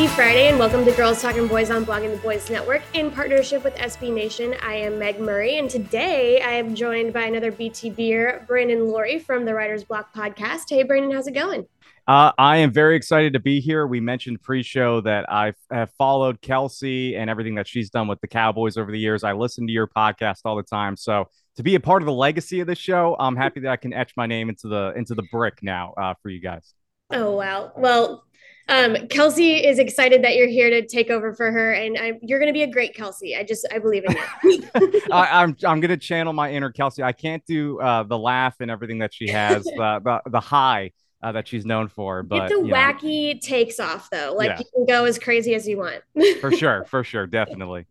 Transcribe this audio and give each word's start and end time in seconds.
Happy 0.00 0.14
Friday 0.14 0.48
and 0.48 0.58
welcome 0.58 0.82
to 0.86 0.92
Girls 0.92 1.20
Talking 1.20 1.46
Boys 1.46 1.70
on 1.70 1.84
Blogging 1.84 2.10
the 2.10 2.16
Boys 2.22 2.48
Network 2.48 2.80
in 2.94 3.10
partnership 3.10 3.62
with 3.62 3.74
SB 3.74 4.10
Nation. 4.10 4.54
I 4.62 4.76
am 4.76 4.98
Meg 4.98 5.20
Murray 5.20 5.58
and 5.58 5.68
today 5.68 6.40
I 6.40 6.52
am 6.52 6.74
joined 6.74 7.12
by 7.12 7.24
another 7.24 7.52
BTBer, 7.52 8.46
Brandon 8.46 8.78
Loree 8.78 9.22
from 9.22 9.44
the 9.44 9.52
Writers 9.52 9.84
Block 9.84 10.14
podcast. 10.14 10.70
Hey, 10.70 10.84
Brandon, 10.84 11.10
how's 11.10 11.26
it 11.26 11.34
going? 11.34 11.66
Uh, 12.08 12.32
I 12.38 12.56
am 12.56 12.72
very 12.72 12.96
excited 12.96 13.34
to 13.34 13.40
be 13.40 13.60
here. 13.60 13.86
We 13.86 14.00
mentioned 14.00 14.40
pre-show 14.40 15.02
that 15.02 15.30
I 15.30 15.52
have 15.70 15.90
followed 15.98 16.40
Kelsey 16.40 17.14
and 17.14 17.28
everything 17.28 17.56
that 17.56 17.68
she's 17.68 17.90
done 17.90 18.08
with 18.08 18.22
the 18.22 18.28
Cowboys 18.28 18.78
over 18.78 18.90
the 18.90 18.98
years. 18.98 19.22
I 19.22 19.34
listen 19.34 19.66
to 19.66 19.72
your 19.74 19.86
podcast 19.86 20.38
all 20.46 20.56
the 20.56 20.62
time, 20.62 20.96
so 20.96 21.28
to 21.56 21.62
be 21.62 21.74
a 21.74 21.80
part 21.80 22.00
of 22.00 22.06
the 22.06 22.12
legacy 22.12 22.60
of 22.60 22.66
the 22.66 22.74
show, 22.74 23.16
I'm 23.20 23.36
happy 23.36 23.60
that 23.60 23.70
I 23.70 23.76
can 23.76 23.92
etch 23.92 24.14
my 24.16 24.24
name 24.24 24.48
into 24.48 24.66
the 24.66 24.94
into 24.96 25.14
the 25.14 25.24
brick 25.30 25.58
now 25.62 25.92
uh, 25.98 26.14
for 26.22 26.30
you 26.30 26.40
guys. 26.40 26.72
Oh 27.12 27.32
wow! 27.32 27.72
Well, 27.76 28.24
um, 28.70 29.08
Kelsey 29.08 29.66
is 29.66 29.78
excited 29.78 30.22
that 30.22 30.36
you're 30.36 30.48
here 30.48 30.70
to 30.70 30.86
take 30.86 31.10
over 31.10 31.34
for 31.34 31.50
her, 31.50 31.72
and 31.72 31.98
I, 31.98 32.12
you're 32.22 32.38
going 32.38 32.48
to 32.48 32.52
be 32.52 32.62
a 32.62 32.70
great 32.70 32.94
Kelsey. 32.94 33.36
I 33.36 33.42
just 33.42 33.66
I 33.72 33.78
believe 33.78 34.04
in 34.04 34.16
you. 34.44 34.62
I, 35.12 35.42
am 35.42 35.50
I'm, 35.50 35.56
I'm 35.66 35.80
going 35.80 35.90
to 35.90 35.96
channel 35.96 36.32
my 36.32 36.52
inner 36.52 36.70
Kelsey. 36.70 37.02
I 37.02 37.12
can't 37.12 37.44
do 37.46 37.80
uh, 37.80 38.04
the 38.04 38.16
laugh 38.16 38.56
and 38.60 38.70
everything 38.70 38.98
that 39.00 39.12
she 39.12 39.28
has, 39.28 39.64
the 39.76 40.00
the, 40.24 40.30
the 40.30 40.40
high 40.40 40.92
uh, 41.22 41.32
that 41.32 41.48
she's 41.48 41.66
known 41.66 41.88
for. 41.88 42.22
But 42.22 42.48
Get 42.48 42.50
the 42.50 42.64
wacky 42.64 43.34
know. 43.34 43.40
takes 43.40 43.80
off 43.80 44.08
though. 44.10 44.34
Like 44.36 44.50
yeah. 44.50 44.58
you 44.58 44.64
can 44.74 44.86
go 44.86 45.04
as 45.04 45.18
crazy 45.18 45.54
as 45.54 45.66
you 45.66 45.78
want. 45.78 46.02
for 46.40 46.52
sure, 46.56 46.84
for 46.84 47.04
sure, 47.04 47.26
definitely. 47.26 47.86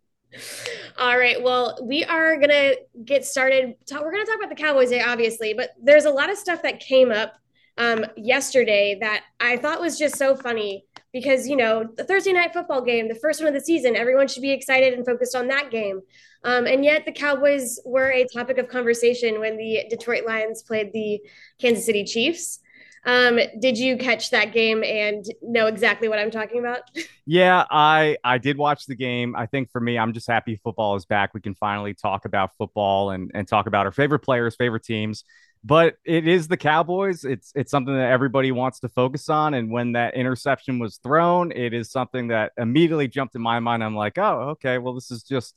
All 0.97 1.17
right. 1.17 1.41
Well, 1.41 1.77
we 1.81 2.05
are 2.05 2.37
gonna 2.37 2.75
get 3.03 3.25
started. 3.25 3.75
We're 3.91 4.11
gonna 4.11 4.25
talk 4.25 4.37
about 4.37 4.49
the 4.49 4.55
Cowboys, 4.55 4.93
obviously, 4.93 5.53
but 5.53 5.71
there's 5.81 6.05
a 6.05 6.11
lot 6.11 6.29
of 6.29 6.37
stuff 6.37 6.61
that 6.63 6.79
came 6.79 7.11
up 7.11 7.33
um, 7.79 8.05
yesterday 8.17 8.97
that 8.99 9.23
I 9.39 9.57
thought 9.57 9.81
was 9.81 9.97
just 9.97 10.17
so 10.17 10.35
funny 10.35 10.85
because, 11.13 11.47
you 11.47 11.55
know, 11.55 11.89
the 11.97 12.03
Thursday 12.03 12.33
night 12.33 12.53
football 12.53 12.81
game, 12.81 13.07
the 13.07 13.15
first 13.15 13.39
one 13.39 13.47
of 13.47 13.53
the 13.53 13.65
season, 13.65 13.95
everyone 13.95 14.27
should 14.27 14.43
be 14.43 14.51
excited 14.51 14.93
and 14.93 15.05
focused 15.05 15.35
on 15.35 15.47
that 15.47 15.71
game. 15.71 16.01
Um, 16.43 16.67
and 16.67 16.83
yet 16.83 17.05
the 17.05 17.11
Cowboys 17.13 17.79
were 17.85 18.11
a 18.11 18.27
topic 18.27 18.57
of 18.57 18.67
conversation 18.67 19.39
when 19.39 19.57
the 19.57 19.85
Detroit 19.89 20.25
Lions 20.27 20.61
played 20.61 20.91
the 20.93 21.21
Kansas 21.59 21.85
City 21.85 22.03
Chiefs. 22.03 22.59
Um, 23.05 23.39
did 23.61 23.77
you 23.77 23.97
catch 23.97 24.29
that 24.31 24.51
game 24.51 24.83
and 24.83 25.23
know 25.41 25.67
exactly 25.67 26.09
what 26.09 26.19
I'm 26.19 26.31
talking 26.31 26.59
about? 26.59 26.81
Yeah, 27.31 27.63
I 27.69 28.17
I 28.23 28.39
did 28.39 28.57
watch 28.57 28.87
the 28.87 28.95
game. 28.95 29.35
I 29.35 29.45
think 29.45 29.69
for 29.69 29.79
me, 29.79 29.99
I'm 29.99 30.13
just 30.13 30.25
happy 30.25 30.55
football 30.55 30.95
is 30.95 31.05
back. 31.05 31.35
We 31.35 31.41
can 31.41 31.53
finally 31.53 31.93
talk 31.93 32.25
about 32.25 32.55
football 32.57 33.11
and 33.11 33.29
and 33.35 33.47
talk 33.47 33.67
about 33.67 33.85
our 33.85 33.91
favorite 33.91 34.21
players, 34.21 34.55
favorite 34.55 34.83
teams 34.83 35.23
but 35.63 35.95
it 36.05 36.27
is 36.27 36.47
the 36.47 36.57
Cowboys. 36.57 37.25
It's 37.25 37.51
it's 37.55 37.71
something 37.71 37.93
that 37.93 38.11
everybody 38.11 38.51
wants 38.51 38.79
to 38.81 38.89
focus 38.89 39.29
on. 39.29 39.53
And 39.53 39.71
when 39.71 39.93
that 39.93 40.15
interception 40.15 40.79
was 40.79 40.97
thrown, 40.97 41.51
it 41.51 41.73
is 41.73 41.91
something 41.91 42.29
that 42.29 42.53
immediately 42.57 43.07
jumped 43.07 43.35
in 43.35 43.41
my 43.41 43.59
mind. 43.59 43.83
I'm 43.83 43.95
like, 43.95 44.17
oh, 44.17 44.51
okay, 44.51 44.77
well, 44.77 44.93
this 44.93 45.11
is 45.11 45.23
just. 45.23 45.55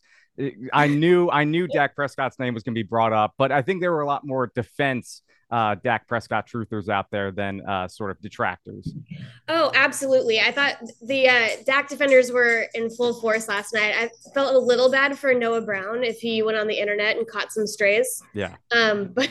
I 0.73 0.87
knew 0.87 1.29
I 1.31 1.45
knew 1.45 1.69
Dak 1.69 1.95
Prescott's 1.95 2.39
name 2.39 2.55
was 2.55 2.63
going 2.63 2.75
to 2.75 2.79
be 2.79 2.89
brought 2.89 3.13
up, 3.13 3.35
but 3.37 3.53
I 3.53 3.61
think 3.61 3.83
there 3.83 3.93
were 3.93 4.01
a 4.01 4.07
lot 4.07 4.27
more 4.27 4.51
defense 4.55 5.21
uh, 5.53 5.75
Dak 5.75 6.09
Prescott 6.09 6.49
truthers 6.49 6.89
out 6.89 7.11
there 7.11 7.31
than 7.31 7.61
uh, 7.69 7.87
sort 7.87 8.11
of 8.11 8.19
detractors. 8.21 8.95
Oh, 9.49 9.71
absolutely. 9.75 10.41
I 10.41 10.51
thought 10.51 10.77
the 11.03 11.29
uh, 11.29 11.49
Dak 11.67 11.91
defenders 11.91 12.33
were 12.33 12.67
in 12.75 12.89
full 12.89 13.21
force 13.21 13.49
last 13.49 13.75
night. 13.75 13.95
I 13.95 14.11
felt 14.33 14.55
a 14.55 14.59
little 14.59 14.91
bad 14.91 15.19
for 15.19 15.35
Noah 15.35 15.61
Brown 15.61 16.05
if 16.05 16.19
he 16.21 16.43
went 16.43 16.57
on 16.57 16.67
the 16.67 16.79
internet 16.79 17.19
and 17.19 17.27
caught 17.27 17.53
some 17.53 17.67
strays. 17.67 18.23
Yeah. 18.33 18.57
Um, 18.75 19.13
but 19.15 19.29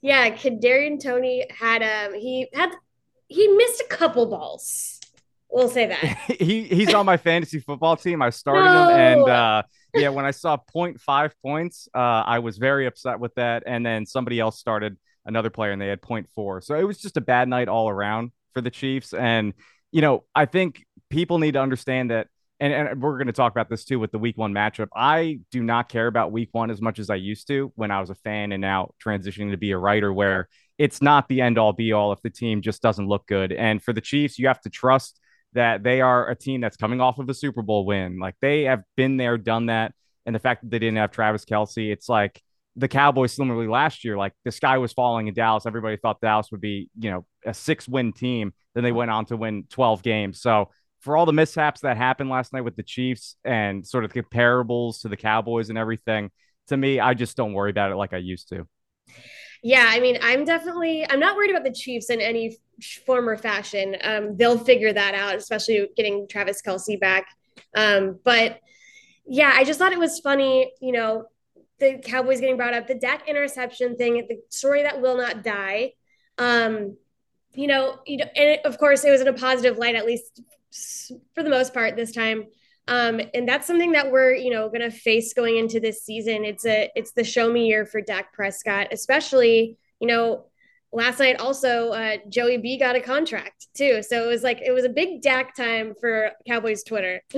yeah, 0.00 0.30
Kadarius 0.30 1.02
Toney 1.02 1.46
had 1.50 1.82
um 1.82 2.14
he 2.14 2.46
had 2.54 2.70
he 3.26 3.48
missed 3.48 3.80
a 3.80 3.88
couple 3.88 4.26
balls. 4.26 5.00
We'll 5.50 5.68
say 5.68 5.86
that. 5.86 5.98
he 6.38 6.62
he's 6.62 6.94
on 6.94 7.06
my 7.06 7.16
fantasy 7.16 7.58
football 7.58 7.96
team. 7.96 8.22
I 8.22 8.30
started 8.30 8.64
no. 8.64 8.88
him 8.88 9.00
and 9.00 9.28
uh 9.28 9.62
yeah, 9.94 10.08
when 10.08 10.24
I 10.24 10.32
saw 10.32 10.56
0.5 10.74 11.30
points, 11.40 11.88
uh, 11.94 11.98
I 12.26 12.40
was 12.40 12.58
very 12.58 12.86
upset 12.86 13.20
with 13.20 13.32
that. 13.36 13.62
And 13.64 13.86
then 13.86 14.06
somebody 14.06 14.40
else 14.40 14.58
started 14.58 14.96
another 15.26 15.50
player 15.50 15.72
and 15.72 15.80
they 15.80 15.88
had 15.88 16.00
0.4. 16.00 16.62
So 16.62 16.74
it 16.74 16.84
was 16.84 16.98
just 16.98 17.16
a 17.16 17.20
bad 17.20 17.48
night 17.48 17.68
all 17.68 17.88
around 17.88 18.32
for 18.52 18.60
the 18.60 18.70
Chiefs. 18.70 19.12
And, 19.12 19.54
you 19.92 20.00
know, 20.00 20.24
I 20.34 20.46
think 20.46 20.84
people 21.10 21.38
need 21.38 21.52
to 21.52 21.60
understand 21.60 22.10
that. 22.10 22.28
And, 22.60 22.72
and 22.72 23.02
we're 23.02 23.16
going 23.18 23.26
to 23.26 23.32
talk 23.32 23.52
about 23.52 23.68
this 23.68 23.84
too 23.84 23.98
with 23.98 24.12
the 24.12 24.18
week 24.18 24.38
one 24.38 24.52
matchup. 24.52 24.88
I 24.94 25.40
do 25.50 25.62
not 25.62 25.88
care 25.88 26.06
about 26.06 26.30
week 26.30 26.50
one 26.52 26.70
as 26.70 26.80
much 26.80 26.98
as 26.98 27.10
I 27.10 27.16
used 27.16 27.48
to 27.48 27.72
when 27.74 27.90
I 27.90 28.00
was 28.00 28.10
a 28.10 28.14
fan 28.14 28.52
and 28.52 28.60
now 28.60 28.92
transitioning 29.04 29.50
to 29.50 29.56
be 29.56 29.72
a 29.72 29.78
writer, 29.78 30.12
where 30.12 30.48
it's 30.78 31.02
not 31.02 31.28
the 31.28 31.40
end 31.40 31.58
all 31.58 31.72
be 31.72 31.92
all 31.92 32.12
if 32.12 32.22
the 32.22 32.30
team 32.30 32.62
just 32.62 32.80
doesn't 32.80 33.08
look 33.08 33.26
good. 33.26 33.52
And 33.52 33.82
for 33.82 33.92
the 33.92 34.00
Chiefs, 34.00 34.38
you 34.38 34.46
have 34.46 34.60
to 34.62 34.70
trust 34.70 35.20
that 35.52 35.82
they 35.82 36.00
are 36.00 36.28
a 36.28 36.36
team 36.36 36.60
that's 36.60 36.76
coming 36.76 37.00
off 37.00 37.18
of 37.18 37.28
a 37.28 37.34
Super 37.34 37.62
Bowl 37.62 37.86
win. 37.86 38.18
Like 38.18 38.36
they 38.40 38.62
have 38.64 38.82
been 38.96 39.16
there, 39.16 39.36
done 39.36 39.66
that. 39.66 39.92
And 40.26 40.34
the 40.34 40.40
fact 40.40 40.62
that 40.62 40.70
they 40.70 40.78
didn't 40.78 40.98
have 40.98 41.10
Travis 41.10 41.44
Kelce, 41.44 41.92
it's 41.92 42.08
like, 42.08 42.40
the 42.76 42.88
Cowboys 42.88 43.32
similarly 43.32 43.68
last 43.68 44.04
year, 44.04 44.16
like 44.16 44.32
the 44.44 44.50
sky 44.50 44.78
was 44.78 44.92
falling 44.92 45.28
in 45.28 45.34
Dallas. 45.34 45.66
Everybody 45.66 45.96
thought 45.96 46.20
Dallas 46.20 46.50
would 46.50 46.60
be, 46.60 46.90
you 46.98 47.10
know, 47.10 47.26
a 47.44 47.54
six 47.54 47.86
win 47.86 48.12
team. 48.12 48.52
Then 48.74 48.82
they 48.82 48.92
went 48.92 49.10
on 49.10 49.26
to 49.26 49.36
win 49.36 49.64
12 49.70 50.02
games. 50.02 50.40
So 50.40 50.70
for 51.00 51.16
all 51.16 51.26
the 51.26 51.32
mishaps 51.32 51.82
that 51.82 51.96
happened 51.96 52.30
last 52.30 52.52
night 52.52 52.62
with 52.62 52.76
the 52.76 52.82
Chiefs 52.82 53.36
and 53.44 53.86
sort 53.86 54.04
of 54.04 54.12
comparables 54.12 55.02
to 55.02 55.08
the 55.08 55.16
Cowboys 55.16 55.68
and 55.68 55.78
everything, 55.78 56.30
to 56.68 56.76
me, 56.76 56.98
I 56.98 57.14
just 57.14 57.36
don't 57.36 57.52
worry 57.52 57.70
about 57.70 57.92
it 57.92 57.96
like 57.96 58.12
I 58.12 58.18
used 58.18 58.48
to. 58.48 58.66
Yeah, 59.62 59.86
I 59.88 60.00
mean, 60.00 60.18
I'm 60.20 60.44
definitely 60.44 61.06
I'm 61.08 61.20
not 61.20 61.36
worried 61.36 61.50
about 61.50 61.64
the 61.64 61.72
Chiefs 61.72 62.10
in 62.10 62.20
any 62.20 62.58
form 63.06 63.28
or 63.28 63.36
fashion. 63.36 63.96
Um, 64.02 64.36
they'll 64.36 64.58
figure 64.58 64.92
that 64.92 65.14
out, 65.14 65.36
especially 65.36 65.88
getting 65.96 66.26
Travis 66.28 66.60
Kelce 66.60 66.98
back. 66.98 67.26
Um, 67.76 68.18
but 68.24 68.60
yeah, 69.26 69.52
I 69.54 69.64
just 69.64 69.78
thought 69.78 69.92
it 69.92 69.98
was 69.98 70.20
funny, 70.20 70.72
you 70.80 70.92
know, 70.92 71.24
the 71.80 71.98
Cowboys 72.04 72.40
getting 72.40 72.56
brought 72.56 72.74
up, 72.74 72.86
the 72.86 72.94
Dak 72.94 73.28
interception 73.28 73.96
thing, 73.96 74.26
the 74.28 74.38
story 74.48 74.82
that 74.82 75.00
will 75.00 75.16
not 75.16 75.42
die. 75.42 75.92
Um, 76.38 76.96
you 77.54 77.66
know, 77.66 77.98
you 78.06 78.18
know, 78.18 78.26
and 78.36 78.60
of 78.64 78.78
course, 78.78 79.04
it 79.04 79.10
was 79.10 79.20
in 79.20 79.28
a 79.28 79.32
positive 79.32 79.78
light, 79.78 79.94
at 79.94 80.06
least 80.06 80.40
for 81.34 81.42
the 81.42 81.50
most 81.50 81.72
part 81.72 81.96
this 81.96 82.12
time. 82.12 82.44
Um, 82.86 83.20
and 83.32 83.48
that's 83.48 83.66
something 83.66 83.92
that 83.92 84.10
we're, 84.10 84.34
you 84.34 84.50
know, 84.50 84.68
going 84.68 84.82
to 84.82 84.90
face 84.90 85.32
going 85.32 85.56
into 85.56 85.80
this 85.80 86.02
season. 86.02 86.44
It's 86.44 86.66
a, 86.66 86.90
it's 86.94 87.12
the 87.12 87.24
show 87.24 87.50
me 87.50 87.66
year 87.66 87.86
for 87.86 88.00
Dak 88.00 88.32
Prescott, 88.32 88.88
especially, 88.92 89.78
you 90.00 90.06
know, 90.06 90.46
last 90.92 91.18
night 91.18 91.40
also 91.40 91.90
uh, 91.90 92.18
Joey 92.28 92.58
B 92.58 92.78
got 92.78 92.94
a 92.96 93.00
contract 93.00 93.68
too. 93.74 94.02
So 94.02 94.22
it 94.22 94.26
was 94.26 94.42
like, 94.42 94.60
it 94.60 94.72
was 94.72 94.84
a 94.84 94.90
big 94.90 95.22
Dak 95.22 95.56
time 95.56 95.94
for 95.98 96.32
Cowboys 96.46 96.82
Twitter. 96.82 97.22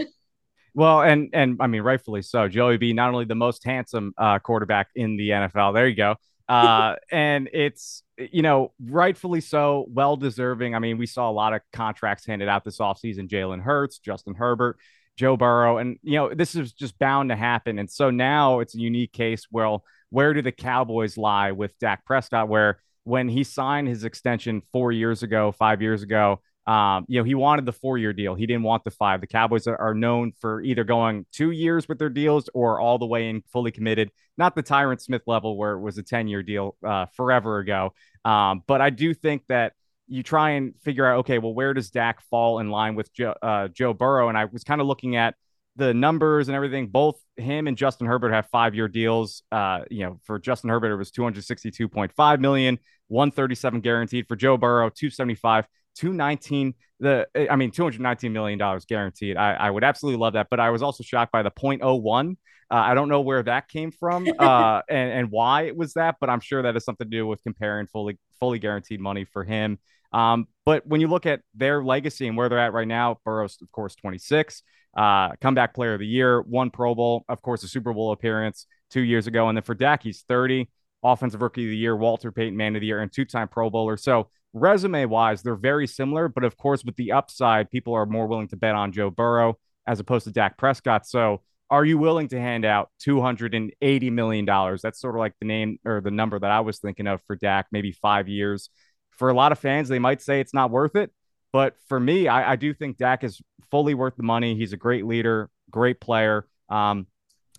Well, 0.76 1.00
and 1.00 1.30
and 1.32 1.56
I 1.58 1.68
mean, 1.68 1.80
rightfully 1.80 2.20
so. 2.20 2.48
Joey 2.48 2.76
B, 2.76 2.92
not 2.92 3.08
only 3.08 3.24
the 3.24 3.34
most 3.34 3.64
handsome 3.64 4.12
uh, 4.18 4.38
quarterback 4.38 4.88
in 4.94 5.16
the 5.16 5.30
NFL. 5.30 5.72
There 5.72 5.88
you 5.88 5.96
go. 5.96 6.16
Uh, 6.46 6.96
and 7.10 7.48
it's 7.54 8.02
you 8.18 8.42
know 8.42 8.74
rightfully 8.78 9.40
so, 9.40 9.86
well 9.88 10.18
deserving. 10.18 10.74
I 10.74 10.78
mean, 10.78 10.98
we 10.98 11.06
saw 11.06 11.30
a 11.30 11.32
lot 11.32 11.54
of 11.54 11.62
contracts 11.72 12.26
handed 12.26 12.48
out 12.48 12.62
this 12.62 12.76
offseason. 12.76 13.26
Jalen 13.26 13.62
Hurts, 13.62 14.00
Justin 14.00 14.34
Herbert, 14.34 14.76
Joe 15.16 15.38
Burrow, 15.38 15.78
and 15.78 15.98
you 16.02 16.16
know 16.16 16.34
this 16.34 16.54
is 16.54 16.74
just 16.74 16.98
bound 16.98 17.30
to 17.30 17.36
happen. 17.36 17.78
And 17.78 17.90
so 17.90 18.10
now 18.10 18.60
it's 18.60 18.74
a 18.74 18.78
unique 18.78 19.14
case. 19.14 19.46
Well, 19.50 19.82
where 20.10 20.34
do 20.34 20.42
the 20.42 20.52
Cowboys 20.52 21.16
lie 21.16 21.52
with 21.52 21.78
Dak 21.78 22.04
Prescott? 22.04 22.48
Where 22.48 22.80
when 23.04 23.30
he 23.30 23.44
signed 23.44 23.88
his 23.88 24.04
extension 24.04 24.60
four 24.72 24.92
years 24.92 25.22
ago, 25.22 25.52
five 25.52 25.80
years 25.80 26.02
ago, 26.02 26.42
Um, 26.66 27.04
you 27.08 27.20
know, 27.20 27.24
he 27.24 27.34
wanted 27.34 27.64
the 27.64 27.72
four 27.72 27.96
year 27.96 28.12
deal. 28.12 28.34
He 28.34 28.46
didn't 28.46 28.64
want 28.64 28.84
the 28.84 28.90
five. 28.90 29.20
The 29.20 29.26
Cowboys 29.26 29.66
are, 29.66 29.94
known 29.94 30.32
for 30.40 30.60
either 30.62 30.82
going 30.84 31.24
two 31.32 31.52
years 31.52 31.88
with 31.88 31.98
their 31.98 32.10
deals 32.10 32.50
or 32.54 32.80
all 32.80 32.98
the 32.98 33.06
way 33.06 33.28
in 33.28 33.42
fully 33.52 33.70
committed. 33.70 34.10
Not 34.36 34.56
the 34.56 34.62
Tyron 34.62 35.00
Smith 35.00 35.22
level 35.26 35.56
where 35.56 35.72
it 35.72 35.80
was 35.80 35.96
a 35.96 36.02
10 36.02 36.26
year 36.28 36.42
deal 36.42 36.76
uh, 36.84 37.06
forever 37.14 37.58
ago. 37.58 37.94
Um, 38.24 38.62
but 38.66 38.80
I 38.80 38.90
do 38.90 39.14
think 39.14 39.42
that 39.48 39.74
you 40.08 40.22
try 40.22 40.50
and 40.50 40.74
figure 40.82 41.06
out, 41.06 41.20
okay, 41.20 41.38
well, 41.38 41.54
where 41.54 41.72
does 41.72 41.90
Dak 41.90 42.20
fall 42.22 42.58
in 42.58 42.70
line 42.70 42.94
with 42.94 43.12
Joe, 43.12 43.34
uh, 43.42 43.68
Joe 43.68 43.92
Burrow? 43.92 44.28
And 44.28 44.36
I 44.36 44.46
was 44.46 44.64
kind 44.64 44.80
of 44.80 44.86
looking 44.86 45.16
at 45.16 45.34
the 45.76 45.94
numbers 45.94 46.48
and 46.48 46.56
everything. 46.56 46.88
Both 46.88 47.20
him 47.36 47.66
and 47.66 47.76
Justin 47.76 48.06
Herbert 48.06 48.32
have 48.32 48.46
five 48.48 48.74
year 48.74 48.88
deals. 48.88 49.42
Uh, 49.52 49.80
you 49.90 50.04
know, 50.04 50.20
for 50.24 50.38
Justin 50.38 50.70
Herbert, 50.70 50.92
it 50.92 50.96
was 50.96 51.10
262.5 51.10 52.40
million, 52.40 52.78
137 53.08 53.80
guaranteed. 53.80 54.26
For 54.26 54.36
Joe 54.36 54.56
Burrow, 54.56 54.88
275 54.88 55.66
219 55.96 56.74
the 57.00 57.26
I 57.50 57.56
mean 57.56 57.70
219 57.70 58.32
million 58.32 58.58
dollars 58.58 58.84
guaranteed. 58.84 59.36
I, 59.36 59.54
I 59.54 59.70
would 59.70 59.84
absolutely 59.84 60.18
love 60.18 60.34
that, 60.34 60.48
but 60.50 60.60
I 60.60 60.70
was 60.70 60.82
also 60.82 61.02
shocked 61.02 61.32
by 61.32 61.42
the 61.42 61.50
0.01. 61.50 62.36
Uh, 62.68 62.74
I 62.74 62.94
don't 62.94 63.08
know 63.08 63.20
where 63.20 63.42
that 63.42 63.68
came 63.68 63.90
from 63.90 64.26
uh, 64.38 64.82
and 64.88 65.12
and 65.12 65.30
why 65.30 65.62
it 65.62 65.76
was 65.76 65.94
that, 65.94 66.16
but 66.20 66.30
I'm 66.30 66.40
sure 66.40 66.62
that 66.62 66.74
has 66.74 66.84
something 66.84 67.06
to 67.06 67.10
do 67.10 67.26
with 67.26 67.42
comparing 67.42 67.86
fully 67.86 68.18
fully 68.40 68.58
guaranteed 68.58 69.00
money 69.00 69.24
for 69.24 69.44
him. 69.44 69.78
Um, 70.12 70.46
but 70.64 70.86
when 70.86 71.00
you 71.00 71.08
look 71.08 71.26
at 71.26 71.40
their 71.54 71.84
legacy 71.84 72.28
and 72.28 72.36
where 72.36 72.48
they're 72.48 72.58
at 72.58 72.72
right 72.72 72.88
now, 72.88 73.18
Burrow's 73.24 73.58
of 73.60 73.70
course 73.72 73.94
26, 73.96 74.62
uh, 74.96 75.32
comeback 75.40 75.74
player 75.74 75.94
of 75.94 76.00
the 76.00 76.06
year, 76.06 76.40
one 76.42 76.70
Pro 76.70 76.94
Bowl, 76.94 77.24
of 77.28 77.42
course 77.42 77.62
a 77.64 77.68
Super 77.68 77.92
Bowl 77.92 78.12
appearance 78.12 78.66
two 78.90 79.02
years 79.02 79.26
ago, 79.26 79.48
and 79.48 79.56
then 79.56 79.62
for 79.62 79.74
Dak 79.74 80.02
he's 80.02 80.22
30, 80.22 80.70
offensive 81.02 81.42
rookie 81.42 81.64
of 81.64 81.70
the 81.70 81.76
year, 81.76 81.94
Walter 81.94 82.32
Payton 82.32 82.56
man 82.56 82.74
of 82.74 82.80
the 82.80 82.86
year, 82.86 83.00
and 83.00 83.12
two-time 83.12 83.48
Pro 83.48 83.68
Bowler. 83.68 83.96
So 83.96 84.30
resume 84.52 85.04
wise, 85.06 85.42
they're 85.42 85.54
very 85.54 85.86
similar, 85.86 86.28
but 86.28 86.44
of 86.44 86.56
course, 86.56 86.84
with 86.84 86.96
the 86.96 87.12
upside, 87.12 87.70
people 87.70 87.94
are 87.94 88.06
more 88.06 88.26
willing 88.26 88.48
to 88.48 88.56
bet 88.56 88.74
on 88.74 88.92
Joe 88.92 89.10
Burrow 89.10 89.58
as 89.86 90.00
opposed 90.00 90.24
to 90.24 90.32
Dak 90.32 90.56
Prescott. 90.56 91.06
So, 91.06 91.42
are 91.68 91.84
you 91.84 91.98
willing 91.98 92.28
to 92.28 92.40
hand 92.40 92.64
out 92.64 92.90
$280 93.04 94.12
million? 94.12 94.44
That's 94.44 95.00
sort 95.00 95.16
of 95.16 95.18
like 95.18 95.34
the 95.40 95.46
name 95.46 95.78
or 95.84 96.00
the 96.00 96.12
number 96.12 96.38
that 96.38 96.50
I 96.50 96.60
was 96.60 96.78
thinking 96.78 97.08
of 97.08 97.20
for 97.22 97.34
Dak, 97.34 97.66
maybe 97.72 97.90
five 97.90 98.28
years. 98.28 98.70
For 99.10 99.30
a 99.30 99.34
lot 99.34 99.50
of 99.50 99.58
fans, 99.58 99.88
they 99.88 99.98
might 99.98 100.22
say 100.22 100.38
it's 100.38 100.54
not 100.54 100.70
worth 100.70 100.94
it. 100.94 101.10
But 101.52 101.74
for 101.88 101.98
me, 101.98 102.28
I, 102.28 102.52
I 102.52 102.56
do 102.56 102.72
think 102.72 102.98
Dak 102.98 103.24
is 103.24 103.40
fully 103.70 103.94
worth 103.94 104.14
the 104.16 104.22
money. 104.22 104.54
He's 104.54 104.72
a 104.72 104.76
great 104.76 105.06
leader, 105.06 105.50
great 105.70 106.00
player. 106.00 106.46
Um, 106.68 107.06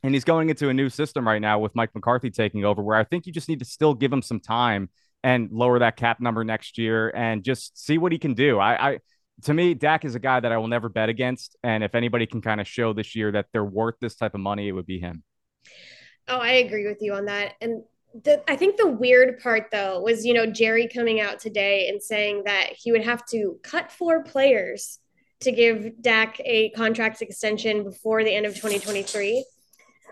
and 0.03 0.13
he's 0.13 0.23
going 0.23 0.49
into 0.49 0.69
a 0.69 0.73
new 0.73 0.89
system 0.89 1.27
right 1.27 1.41
now 1.41 1.59
with 1.59 1.75
Mike 1.75 1.93
McCarthy 1.95 2.29
taking 2.29 2.63
over, 2.63 2.81
where 2.81 2.95
I 2.95 3.03
think 3.03 3.25
you 3.25 3.33
just 3.33 3.49
need 3.49 3.59
to 3.59 3.65
still 3.65 3.93
give 3.93 4.13
him 4.13 4.21
some 4.21 4.39
time 4.39 4.89
and 5.23 5.49
lower 5.51 5.79
that 5.79 5.95
cap 5.95 6.19
number 6.19 6.43
next 6.43 6.77
year 6.77 7.09
and 7.09 7.43
just 7.43 7.77
see 7.77 7.97
what 7.97 8.11
he 8.11 8.17
can 8.17 8.33
do. 8.33 8.59
I, 8.59 8.89
I 8.91 8.99
to 9.43 9.53
me, 9.53 9.73
Dak 9.73 10.03
is 10.05 10.15
a 10.15 10.19
guy 10.19 10.39
that 10.39 10.51
I 10.51 10.57
will 10.57 10.67
never 10.67 10.89
bet 10.89 11.09
against. 11.09 11.55
And 11.63 11.83
if 11.83 11.93
anybody 11.93 12.25
can 12.25 12.41
kind 12.41 12.59
of 12.59 12.67
show 12.67 12.93
this 12.93 13.15
year 13.15 13.31
that 13.33 13.47
they're 13.53 13.63
worth 13.63 13.95
this 14.01 14.15
type 14.15 14.33
of 14.33 14.41
money, 14.41 14.67
it 14.67 14.71
would 14.71 14.87
be 14.87 14.99
him. 14.99 15.23
Oh, 16.27 16.39
I 16.39 16.53
agree 16.53 16.87
with 16.87 17.01
you 17.01 17.13
on 17.13 17.25
that. 17.25 17.53
And 17.61 17.83
the, 18.23 18.43
I 18.49 18.55
think 18.55 18.77
the 18.77 18.87
weird 18.87 19.39
part 19.39 19.67
though 19.71 19.99
was, 20.01 20.25
you 20.25 20.33
know, 20.33 20.47
Jerry 20.47 20.87
coming 20.87 21.21
out 21.21 21.39
today 21.39 21.87
and 21.89 22.01
saying 22.01 22.43
that 22.45 22.69
he 22.75 22.91
would 22.91 23.03
have 23.05 23.25
to 23.27 23.59
cut 23.63 23.91
four 23.91 24.23
players 24.23 24.99
to 25.41 25.51
give 25.51 26.01
Dak 26.01 26.41
a 26.43 26.71
contract 26.71 27.21
extension 27.21 27.83
before 27.83 28.23
the 28.23 28.33
end 28.33 28.45
of 28.45 28.55
2023. 28.55 29.45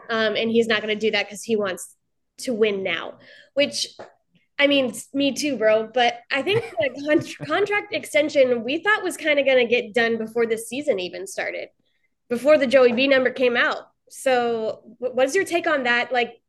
Um, 0.10 0.36
and 0.36 0.52
he's 0.52 0.68
not 0.68 0.84
going 0.84 0.94
to 0.94 1.00
do 1.00 1.12
that 1.12 1.25
because 1.25 1.42
he 1.42 1.56
wants 1.56 1.96
to 2.40 2.54
win 2.54 2.84
now, 2.84 3.16
which 3.56 3.88
I 4.57 4.68
mean, 4.68 4.94
me 5.13 5.34
too, 5.34 5.57
bro. 5.57 5.90
But 5.94 6.19
I 6.31 6.42
think 6.42 6.63
the 6.80 7.36
con- 7.40 7.48
contract 7.48 7.94
extension 7.94 8.63
we 8.63 8.80
thought 8.80 9.04
was 9.04 9.18
kind 9.18 9.40
of 9.40 9.46
going 9.46 9.57
to 9.57 9.69
get 9.69 9.94
done 9.94 10.18
before 10.18 10.46
the 10.46 10.57
season 10.57 11.00
even 11.00 11.28
started, 11.28 11.69
before 12.30 12.57
the 12.57 12.68
Joey 12.68 12.94
B 12.94 13.07
number 13.07 13.31
came 13.31 13.57
out. 13.57 13.88
So, 14.10 14.81
what's 15.00 15.36
your 15.36 15.46
take 15.46 15.68
on 15.68 15.84
that? 15.84 16.13
Like, 16.13 16.42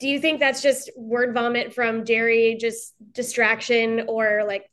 do 0.00 0.08
you 0.08 0.18
think 0.20 0.40
that's 0.40 0.62
just 0.62 0.90
word 0.96 1.34
vomit 1.34 1.74
from 1.74 2.04
Jerry, 2.04 2.56
just 2.60 2.94
distraction, 3.12 4.06
or 4.08 4.44
like, 4.46 4.68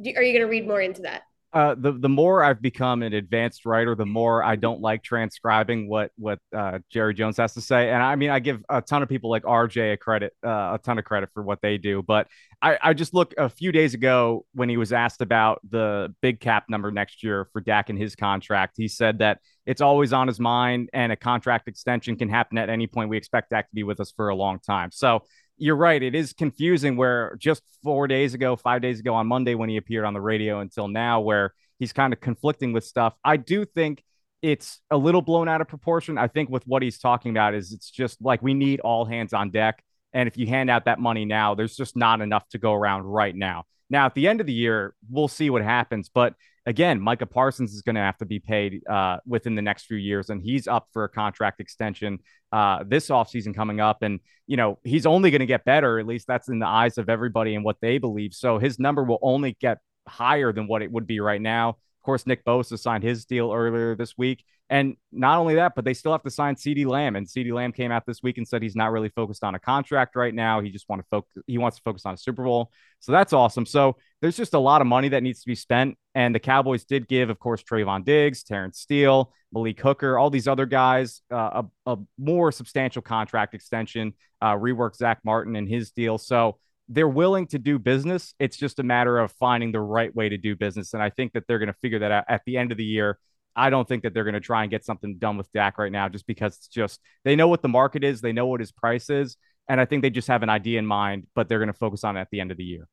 do, 0.00 0.12
are 0.14 0.22
you 0.22 0.32
going 0.32 0.46
to 0.46 0.50
read 0.50 0.68
more 0.68 0.80
into 0.80 1.02
that? 1.02 1.22
Uh, 1.52 1.74
the 1.76 1.92
the 1.92 2.08
more 2.08 2.44
I've 2.44 2.62
become 2.62 3.02
an 3.02 3.12
advanced 3.12 3.66
writer, 3.66 3.96
the 3.96 4.06
more 4.06 4.44
I 4.44 4.54
don't 4.54 4.80
like 4.80 5.02
transcribing 5.02 5.88
what 5.88 6.12
what 6.16 6.38
uh, 6.56 6.78
Jerry 6.90 7.12
Jones 7.12 7.38
has 7.38 7.54
to 7.54 7.60
say. 7.60 7.90
And 7.90 8.00
I 8.00 8.14
mean, 8.14 8.30
I 8.30 8.38
give 8.38 8.62
a 8.68 8.80
ton 8.80 9.02
of 9.02 9.08
people 9.08 9.30
like 9.30 9.42
RJ 9.42 9.94
a 9.94 9.96
credit, 9.96 10.32
uh, 10.46 10.48
a 10.74 10.80
ton 10.82 10.98
of 10.98 11.04
credit 11.04 11.30
for 11.34 11.42
what 11.42 11.60
they 11.60 11.76
do. 11.76 12.02
But 12.02 12.28
I, 12.62 12.78
I 12.80 12.94
just 12.94 13.14
look 13.14 13.34
a 13.36 13.48
few 13.48 13.72
days 13.72 13.94
ago 13.94 14.44
when 14.54 14.68
he 14.68 14.76
was 14.76 14.92
asked 14.92 15.22
about 15.22 15.60
the 15.68 16.14
big 16.20 16.38
cap 16.38 16.66
number 16.68 16.92
next 16.92 17.24
year 17.24 17.48
for 17.52 17.60
Dak 17.60 17.90
and 17.90 17.98
his 17.98 18.14
contract. 18.14 18.74
He 18.76 18.86
said 18.86 19.18
that 19.18 19.40
it's 19.66 19.80
always 19.80 20.12
on 20.12 20.28
his 20.28 20.38
mind, 20.38 20.90
and 20.92 21.10
a 21.10 21.16
contract 21.16 21.66
extension 21.66 22.16
can 22.16 22.28
happen 22.28 22.58
at 22.58 22.68
any 22.68 22.86
point. 22.86 23.10
We 23.10 23.16
expect 23.16 23.50
Dak 23.50 23.68
to 23.68 23.74
be 23.74 23.82
with 23.82 23.98
us 23.98 24.12
for 24.14 24.28
a 24.28 24.36
long 24.36 24.60
time. 24.60 24.90
So 24.92 25.24
you're 25.60 25.76
right. 25.76 26.02
It 26.02 26.14
is 26.14 26.32
confusing 26.32 26.96
where 26.96 27.36
just 27.38 27.62
four 27.82 28.08
days 28.08 28.34
ago, 28.34 28.56
five 28.56 28.80
days 28.80 28.98
ago 28.98 29.14
on 29.14 29.26
Monday 29.26 29.54
when 29.54 29.68
he 29.68 29.76
appeared 29.76 30.06
on 30.06 30.14
the 30.14 30.20
radio 30.20 30.60
until 30.60 30.88
now, 30.88 31.20
where 31.20 31.52
he's 31.78 31.92
kind 31.92 32.12
of 32.12 32.20
conflicting 32.20 32.72
with 32.72 32.84
stuff. 32.84 33.14
I 33.24 33.36
do 33.36 33.66
think 33.66 34.02
it's 34.40 34.80
a 34.90 34.96
little 34.96 35.20
blown 35.20 35.48
out 35.48 35.60
of 35.60 35.68
proportion. 35.68 36.16
I 36.16 36.28
think 36.28 36.48
with 36.48 36.66
what 36.66 36.82
he's 36.82 36.98
talking 36.98 37.30
about 37.30 37.54
is 37.54 37.72
it's 37.72 37.90
just 37.90 38.22
like 38.22 38.42
we 38.42 38.54
need 38.54 38.80
all 38.80 39.04
hands 39.04 39.34
on 39.34 39.50
deck. 39.50 39.84
And 40.14 40.26
if 40.26 40.38
you 40.38 40.46
hand 40.46 40.70
out 40.70 40.86
that 40.86 40.98
money 40.98 41.26
now, 41.26 41.54
there's 41.54 41.76
just 41.76 41.94
not 41.94 42.22
enough 42.22 42.48
to 42.48 42.58
go 42.58 42.72
around 42.72 43.02
right 43.04 43.36
now. 43.36 43.64
Now, 43.90 44.06
at 44.06 44.14
the 44.14 44.28
end 44.28 44.40
of 44.40 44.46
the 44.46 44.52
year, 44.54 44.94
we'll 45.10 45.28
see 45.28 45.50
what 45.50 45.62
happens. 45.62 46.08
But 46.08 46.34
again, 46.66 47.00
Micah 47.00 47.26
Parsons 47.26 47.72
is 47.72 47.82
going 47.82 47.96
to 47.96 48.02
have 48.02 48.18
to 48.18 48.26
be 48.26 48.38
paid 48.38 48.82
uh, 48.88 49.18
within 49.26 49.54
the 49.54 49.62
next 49.62 49.84
few 49.86 49.96
years, 49.96 50.30
and 50.30 50.42
he's 50.42 50.68
up 50.68 50.88
for 50.92 51.04
a 51.04 51.08
contract 51.08 51.60
extension 51.60 52.18
uh, 52.52 52.84
this 52.86 53.08
offseason 53.08 53.54
coming 53.54 53.80
up. 53.80 54.02
And, 54.02 54.20
you 54.46 54.56
know, 54.56 54.78
he's 54.84 55.06
only 55.06 55.30
going 55.30 55.40
to 55.40 55.46
get 55.46 55.64
better. 55.64 55.98
At 55.98 56.06
least 56.06 56.26
that's 56.26 56.48
in 56.48 56.58
the 56.58 56.66
eyes 56.66 56.98
of 56.98 57.08
everybody 57.08 57.54
and 57.54 57.64
what 57.64 57.76
they 57.80 57.98
believe. 57.98 58.34
So 58.34 58.58
his 58.58 58.78
number 58.78 59.04
will 59.04 59.20
only 59.22 59.56
get 59.60 59.78
higher 60.06 60.52
than 60.52 60.66
what 60.66 60.82
it 60.82 60.90
would 60.90 61.06
be 61.06 61.20
right 61.20 61.40
now. 61.40 61.70
Of 61.70 62.04
course, 62.04 62.26
Nick 62.26 62.44
Bosa 62.44 62.78
signed 62.78 63.04
his 63.04 63.24
deal 63.24 63.52
earlier 63.52 63.94
this 63.94 64.16
week. 64.16 64.44
And 64.70 64.96
not 65.10 65.38
only 65.38 65.56
that, 65.56 65.74
but 65.74 65.84
they 65.84 65.94
still 65.94 66.12
have 66.12 66.22
to 66.22 66.30
sign 66.30 66.54
CeeDee 66.54 66.86
Lamb. 66.86 67.16
And 67.16 67.26
CeeDee 67.26 67.52
Lamb 67.52 67.72
came 67.72 67.90
out 67.90 68.06
this 68.06 68.22
week 68.22 68.38
and 68.38 68.46
said 68.46 68.62
he's 68.62 68.76
not 68.76 68.92
really 68.92 69.08
focused 69.08 69.42
on 69.42 69.56
a 69.56 69.58
contract 69.58 70.14
right 70.14 70.32
now. 70.32 70.60
He 70.60 70.70
just 70.70 70.88
want 70.88 71.02
to 71.02 71.08
focus 71.10 71.42
he 71.48 71.58
wants 71.58 71.78
to 71.78 71.82
focus 71.82 72.06
on 72.06 72.14
a 72.14 72.16
Super 72.16 72.44
Bowl. 72.44 72.70
So 73.00 73.10
that's 73.10 73.32
awesome. 73.32 73.66
So 73.66 73.96
there's 74.22 74.36
just 74.36 74.54
a 74.54 74.60
lot 74.60 74.80
of 74.80 74.86
money 74.86 75.08
that 75.08 75.24
needs 75.24 75.40
to 75.40 75.46
be 75.48 75.56
spent. 75.56 75.98
And 76.14 76.32
the 76.32 76.38
Cowboys 76.38 76.84
did 76.84 77.08
give, 77.08 77.30
of 77.30 77.40
course, 77.40 77.64
Trevon 77.64 78.04
Diggs, 78.04 78.44
Terence 78.44 78.78
Steele, 78.78 79.32
Malik 79.52 79.80
Hooker, 79.80 80.16
all 80.16 80.30
these 80.30 80.46
other 80.46 80.66
guys 80.66 81.20
uh, 81.32 81.62
a, 81.86 81.92
a, 81.92 81.96
more 82.16 82.52
substantial 82.52 83.02
contract 83.02 83.54
extension, 83.54 84.12
uh, 84.40 84.54
rework 84.54 84.94
Zack 84.94 85.18
Martin 85.24 85.56
and 85.56 85.68
his 85.68 85.90
deal. 85.90 86.16
So 86.16 86.58
they're 86.88 87.08
willing 87.08 87.48
to 87.48 87.58
do 87.58 87.80
business. 87.80 88.34
It's 88.38 88.56
just 88.56 88.78
a 88.78 88.84
matter 88.84 89.18
of 89.18 89.32
finding 89.32 89.72
the 89.72 89.80
right 89.80 90.14
way 90.14 90.28
to 90.28 90.36
do 90.36 90.54
business. 90.54 90.94
And 90.94 91.02
I 91.02 91.10
think 91.10 91.32
that 91.32 91.44
they're 91.48 91.58
going 91.58 91.72
to 91.72 91.78
figure 91.80 92.00
that 92.00 92.12
out 92.12 92.24
at 92.28 92.42
the 92.46 92.56
end 92.56 92.70
of 92.70 92.78
the 92.78 92.84
year. 92.84 93.18
I 93.56 93.70
don't 93.70 93.86
think 93.86 94.02
that 94.02 94.14
they're 94.14 94.24
going 94.24 94.34
to 94.34 94.40
try 94.40 94.62
and 94.62 94.70
get 94.70 94.84
something 94.84 95.18
done 95.18 95.36
with 95.36 95.50
Dak 95.52 95.78
right 95.78 95.92
now 95.92 96.08
just 96.08 96.26
because 96.26 96.56
it's 96.56 96.68
just 96.68 97.00
they 97.24 97.36
know 97.36 97.48
what 97.48 97.62
the 97.62 97.68
market 97.68 98.04
is, 98.04 98.20
they 98.20 98.32
know 98.32 98.46
what 98.46 98.60
his 98.60 98.72
price 98.72 99.10
is. 99.10 99.36
And 99.68 99.80
I 99.80 99.84
think 99.84 100.02
they 100.02 100.10
just 100.10 100.28
have 100.28 100.42
an 100.42 100.48
idea 100.48 100.78
in 100.78 100.86
mind, 100.86 101.26
but 101.34 101.48
they're 101.48 101.58
going 101.58 101.68
to 101.68 101.72
focus 101.72 102.02
on 102.04 102.16
it 102.16 102.20
at 102.20 102.28
the 102.30 102.40
end 102.40 102.50
of 102.50 102.56
the 102.56 102.64
year. 102.64 102.88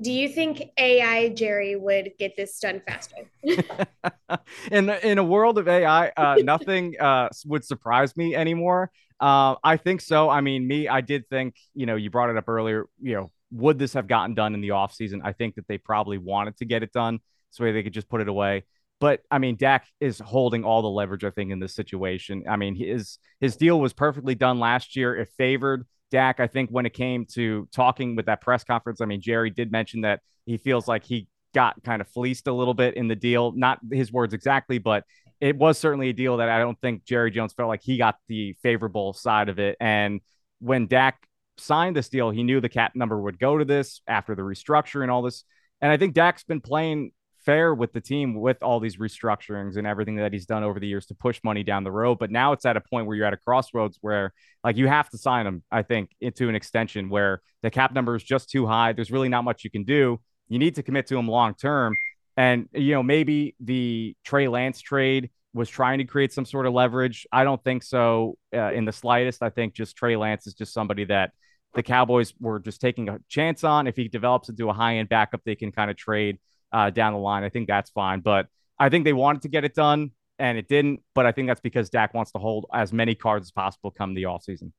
Do 0.00 0.12
you 0.12 0.28
think 0.28 0.62
AI 0.78 1.30
Jerry 1.30 1.74
would 1.74 2.12
get 2.18 2.36
this 2.36 2.60
done 2.60 2.80
faster? 2.86 3.28
in 4.70 4.90
in 4.90 5.18
a 5.18 5.24
world 5.24 5.58
of 5.58 5.66
AI, 5.66 6.08
uh, 6.16 6.36
nothing 6.42 6.94
uh, 7.00 7.28
would 7.46 7.64
surprise 7.64 8.16
me 8.16 8.36
anymore. 8.36 8.92
Uh, 9.18 9.56
I 9.64 9.76
think 9.76 10.00
so. 10.00 10.30
I 10.30 10.40
mean, 10.40 10.68
me, 10.68 10.86
I 10.86 11.00
did 11.00 11.28
think, 11.28 11.56
you 11.74 11.86
know, 11.86 11.96
you 11.96 12.10
brought 12.10 12.30
it 12.30 12.36
up 12.36 12.48
earlier, 12.48 12.86
you 13.00 13.14
know, 13.14 13.32
would 13.50 13.78
this 13.78 13.94
have 13.94 14.06
gotten 14.06 14.34
done 14.34 14.54
in 14.54 14.60
the 14.60 14.70
off 14.72 14.94
season? 14.94 15.22
I 15.24 15.32
think 15.32 15.56
that 15.56 15.66
they 15.66 15.78
probably 15.78 16.18
wanted 16.18 16.56
to 16.58 16.64
get 16.64 16.84
it 16.84 16.92
done 16.92 17.18
so 17.50 17.64
they 17.64 17.82
could 17.82 17.92
just 17.92 18.08
put 18.08 18.20
it 18.20 18.28
away. 18.28 18.64
But 19.00 19.20
I 19.30 19.38
mean, 19.38 19.56
Dak 19.56 19.86
is 20.00 20.18
holding 20.18 20.64
all 20.64 20.82
the 20.82 20.88
leverage, 20.88 21.24
I 21.24 21.30
think, 21.30 21.52
in 21.52 21.60
this 21.60 21.74
situation. 21.74 22.44
I 22.48 22.56
mean, 22.56 22.74
his 22.74 23.18
his 23.40 23.56
deal 23.56 23.80
was 23.80 23.92
perfectly 23.92 24.34
done 24.34 24.58
last 24.58 24.96
year. 24.96 25.16
It 25.16 25.28
favored 25.36 25.86
Dak, 26.10 26.40
I 26.40 26.46
think, 26.46 26.70
when 26.70 26.86
it 26.86 26.94
came 26.94 27.26
to 27.34 27.68
talking 27.72 28.16
with 28.16 28.26
that 28.26 28.40
press 28.40 28.64
conference. 28.64 29.00
I 29.00 29.04
mean, 29.04 29.20
Jerry 29.20 29.50
did 29.50 29.70
mention 29.70 30.00
that 30.02 30.20
he 30.46 30.56
feels 30.56 30.88
like 30.88 31.04
he 31.04 31.28
got 31.54 31.82
kind 31.84 32.00
of 32.00 32.08
fleeced 32.08 32.46
a 32.46 32.52
little 32.52 32.74
bit 32.74 32.94
in 32.94 33.08
the 33.08 33.16
deal. 33.16 33.52
Not 33.52 33.78
his 33.90 34.12
words 34.12 34.34
exactly, 34.34 34.78
but 34.78 35.04
it 35.40 35.56
was 35.56 35.78
certainly 35.78 36.08
a 36.08 36.12
deal 36.12 36.38
that 36.38 36.48
I 36.48 36.58
don't 36.58 36.80
think 36.80 37.04
Jerry 37.04 37.30
Jones 37.30 37.52
felt 37.52 37.68
like 37.68 37.82
he 37.82 37.98
got 37.98 38.16
the 38.26 38.54
favorable 38.62 39.12
side 39.12 39.48
of 39.48 39.58
it. 39.58 39.76
And 39.80 40.20
when 40.60 40.86
Dak 40.86 41.24
signed 41.58 41.96
this 41.96 42.08
deal, 42.08 42.30
he 42.30 42.42
knew 42.42 42.60
the 42.60 42.68
cap 42.68 42.92
number 42.94 43.20
would 43.20 43.38
go 43.38 43.58
to 43.58 43.64
this 43.64 44.00
after 44.06 44.34
the 44.34 44.42
restructure 44.42 45.02
and 45.02 45.10
all 45.10 45.22
this. 45.22 45.44
And 45.80 45.92
I 45.92 45.96
think 45.96 46.14
Dak's 46.14 46.42
been 46.42 46.60
playing 46.60 47.12
fair 47.48 47.74
with 47.74 47.94
the 47.94 48.00
team 48.00 48.34
with 48.34 48.62
all 48.62 48.78
these 48.78 48.98
restructurings 48.98 49.78
and 49.78 49.86
everything 49.86 50.16
that 50.16 50.34
he's 50.34 50.44
done 50.44 50.62
over 50.62 50.78
the 50.78 50.86
years 50.86 51.06
to 51.06 51.14
push 51.14 51.40
money 51.42 51.62
down 51.62 51.82
the 51.82 51.90
road. 51.90 52.18
But 52.18 52.30
now 52.30 52.52
it's 52.52 52.66
at 52.66 52.76
a 52.76 52.82
point 52.82 53.06
where 53.06 53.16
you're 53.16 53.24
at 53.24 53.32
a 53.32 53.38
crossroads 53.38 53.96
where 54.02 54.34
like 54.62 54.76
you 54.76 54.86
have 54.86 55.08
to 55.08 55.16
sign 55.16 55.46
him, 55.46 55.62
I 55.70 55.80
think, 55.80 56.10
into 56.20 56.50
an 56.50 56.54
extension 56.54 57.08
where 57.08 57.40
the 57.62 57.70
cap 57.70 57.94
number 57.94 58.14
is 58.14 58.22
just 58.22 58.50
too 58.50 58.66
high. 58.66 58.92
There's 58.92 59.10
really 59.10 59.30
not 59.30 59.44
much 59.44 59.64
you 59.64 59.70
can 59.70 59.84
do. 59.84 60.20
You 60.50 60.58
need 60.58 60.74
to 60.74 60.82
commit 60.82 61.06
to 61.06 61.16
him 61.16 61.26
long 61.26 61.54
term. 61.54 61.96
And, 62.36 62.68
you 62.74 62.92
know, 62.92 63.02
maybe 63.02 63.56
the 63.60 64.14
Trey 64.26 64.46
Lance 64.46 64.82
trade 64.82 65.30
was 65.54 65.70
trying 65.70 65.98
to 65.98 66.04
create 66.04 66.34
some 66.34 66.44
sort 66.44 66.66
of 66.66 66.74
leverage. 66.74 67.26
I 67.32 67.44
don't 67.44 67.64
think 67.64 67.82
so 67.82 68.36
uh, 68.54 68.72
in 68.72 68.84
the 68.84 68.92
slightest. 68.92 69.42
I 69.42 69.48
think 69.48 69.72
just 69.72 69.96
Trey 69.96 70.16
Lance 70.16 70.46
is 70.46 70.52
just 70.52 70.74
somebody 70.74 71.06
that 71.06 71.32
the 71.74 71.82
Cowboys 71.82 72.34
were 72.38 72.58
just 72.58 72.82
taking 72.82 73.08
a 73.08 73.20
chance 73.30 73.64
on. 73.64 73.86
If 73.86 73.96
he 73.96 74.06
develops 74.08 74.50
into 74.50 74.68
a 74.68 74.74
high 74.74 74.96
end 74.96 75.08
backup, 75.08 75.40
they 75.46 75.56
can 75.56 75.72
kind 75.72 75.90
of 75.90 75.96
trade 75.96 76.38
uh, 76.72 76.90
down 76.90 77.12
the 77.12 77.18
line. 77.18 77.44
I 77.44 77.48
think 77.48 77.68
that's 77.68 77.90
fine. 77.90 78.20
But 78.20 78.46
I 78.78 78.88
think 78.88 79.04
they 79.04 79.12
wanted 79.12 79.42
to 79.42 79.48
get 79.48 79.64
it 79.64 79.74
done 79.74 80.12
and 80.38 80.58
it 80.58 80.68
didn't. 80.68 81.00
But 81.14 81.26
I 81.26 81.32
think 81.32 81.48
that's 81.48 81.60
because 81.60 81.90
Dak 81.90 82.14
wants 82.14 82.32
to 82.32 82.38
hold 82.38 82.66
as 82.72 82.92
many 82.92 83.14
cards 83.14 83.46
as 83.46 83.50
possible 83.50 83.90
come 83.90 84.14
the 84.14 84.26
off 84.26 84.44
season. 84.44 84.72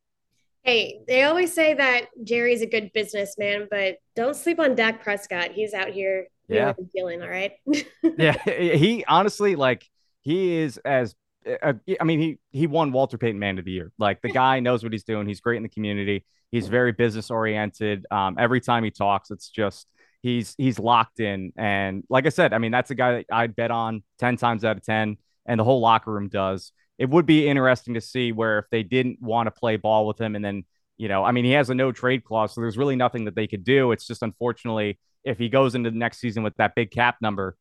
Hey, 0.63 1.00
they 1.08 1.24
always 1.24 1.53
say 1.53 1.74
that 1.74 2.08
Jerry's 2.24 2.62
a 2.62 2.65
good 2.67 2.91
businessman, 2.93 3.67
but 3.72 3.98
don't 4.15 4.36
sleep 4.36 4.60
on 4.60 4.75
Dak 4.75 5.01
Prescott. 5.01 5.51
He's 5.51 5.74
out 5.74 5.89
here 5.89 6.27
yeah. 6.50 6.74
dealing, 6.93 7.22
all 7.22 7.29
right? 7.29 7.53
yeah, 8.17 8.38
he 8.43 9.05
honestly 9.08 9.55
like 9.55 9.88
he 10.22 10.58
is 10.58 10.77
as 10.79 11.15
uh, 11.63 11.74
I 12.00 12.03
mean 12.03 12.19
he 12.19 12.39
he 12.51 12.67
won 12.67 12.91
Walter 12.91 13.17
Payton 13.17 13.39
Man 13.39 13.58
of 13.58 13.65
the 13.65 13.72
Year. 13.72 13.91
Like 13.98 14.22
the 14.22 14.29
guy 14.29 14.60
knows 14.60 14.84
what 14.84 14.91
he's 14.91 15.03
doing. 15.03 15.27
He's 15.27 15.39
great 15.39 15.58
in 15.58 15.63
the 15.63 15.69
community. 15.69 16.25
He's 16.51 16.67
very 16.67 16.91
business 16.91 17.31
oriented. 17.31 18.05
Um, 18.12 18.36
every 18.38 18.60
time 18.60 18.84
he 18.84 18.91
talks, 18.91 19.31
it's 19.31 19.50
just 19.50 19.88
he's 20.21 20.55
he's 20.57 20.79
locked 20.79 21.19
in. 21.19 21.53
And 21.57 22.03
like 22.09 22.25
I 22.25 22.29
said, 22.29 22.53
I 22.53 22.57
mean 22.57 22.71
that's 22.71 22.91
a 22.91 22.95
guy 22.95 23.11
that 23.13 23.25
I'd 23.31 23.55
bet 23.55 23.71
on 23.71 24.03
ten 24.17 24.38
times 24.38 24.65
out 24.65 24.77
of 24.77 24.83
ten, 24.83 25.17
and 25.45 25.59
the 25.59 25.63
whole 25.63 25.81
locker 25.81 26.11
room 26.11 26.29
does. 26.29 26.71
It 26.97 27.09
would 27.09 27.25
be 27.25 27.47
interesting 27.47 27.93
to 27.93 28.01
see 28.01 28.31
where 28.31 28.59
if 28.59 28.65
they 28.71 28.83
didn't 28.83 29.21
want 29.21 29.47
to 29.47 29.51
play 29.51 29.77
ball 29.77 30.05
with 30.05 30.19
him 30.19 30.35
and 30.35 30.43
then 30.43 30.65
you 30.97 31.07
know 31.07 31.23
i 31.23 31.31
mean 31.31 31.45
he 31.45 31.51
has 31.51 31.69
a 31.69 31.73
no 31.73 31.93
trade 31.93 32.25
clause 32.25 32.53
so 32.53 32.59
there's 32.59 32.77
really 32.77 32.97
nothing 32.97 33.25
that 33.25 33.35
they 33.35 33.47
could 33.47 33.63
do. 33.63 33.91
It's 33.91 34.05
just 34.05 34.21
unfortunately 34.21 34.99
if 35.23 35.38
he 35.38 35.49
goes 35.49 35.75
into 35.75 35.91
the 35.91 35.97
next 35.97 36.19
season 36.19 36.43
with 36.43 36.55
that 36.57 36.75
big 36.75 36.91
cap 36.91 37.17
number 37.21 37.55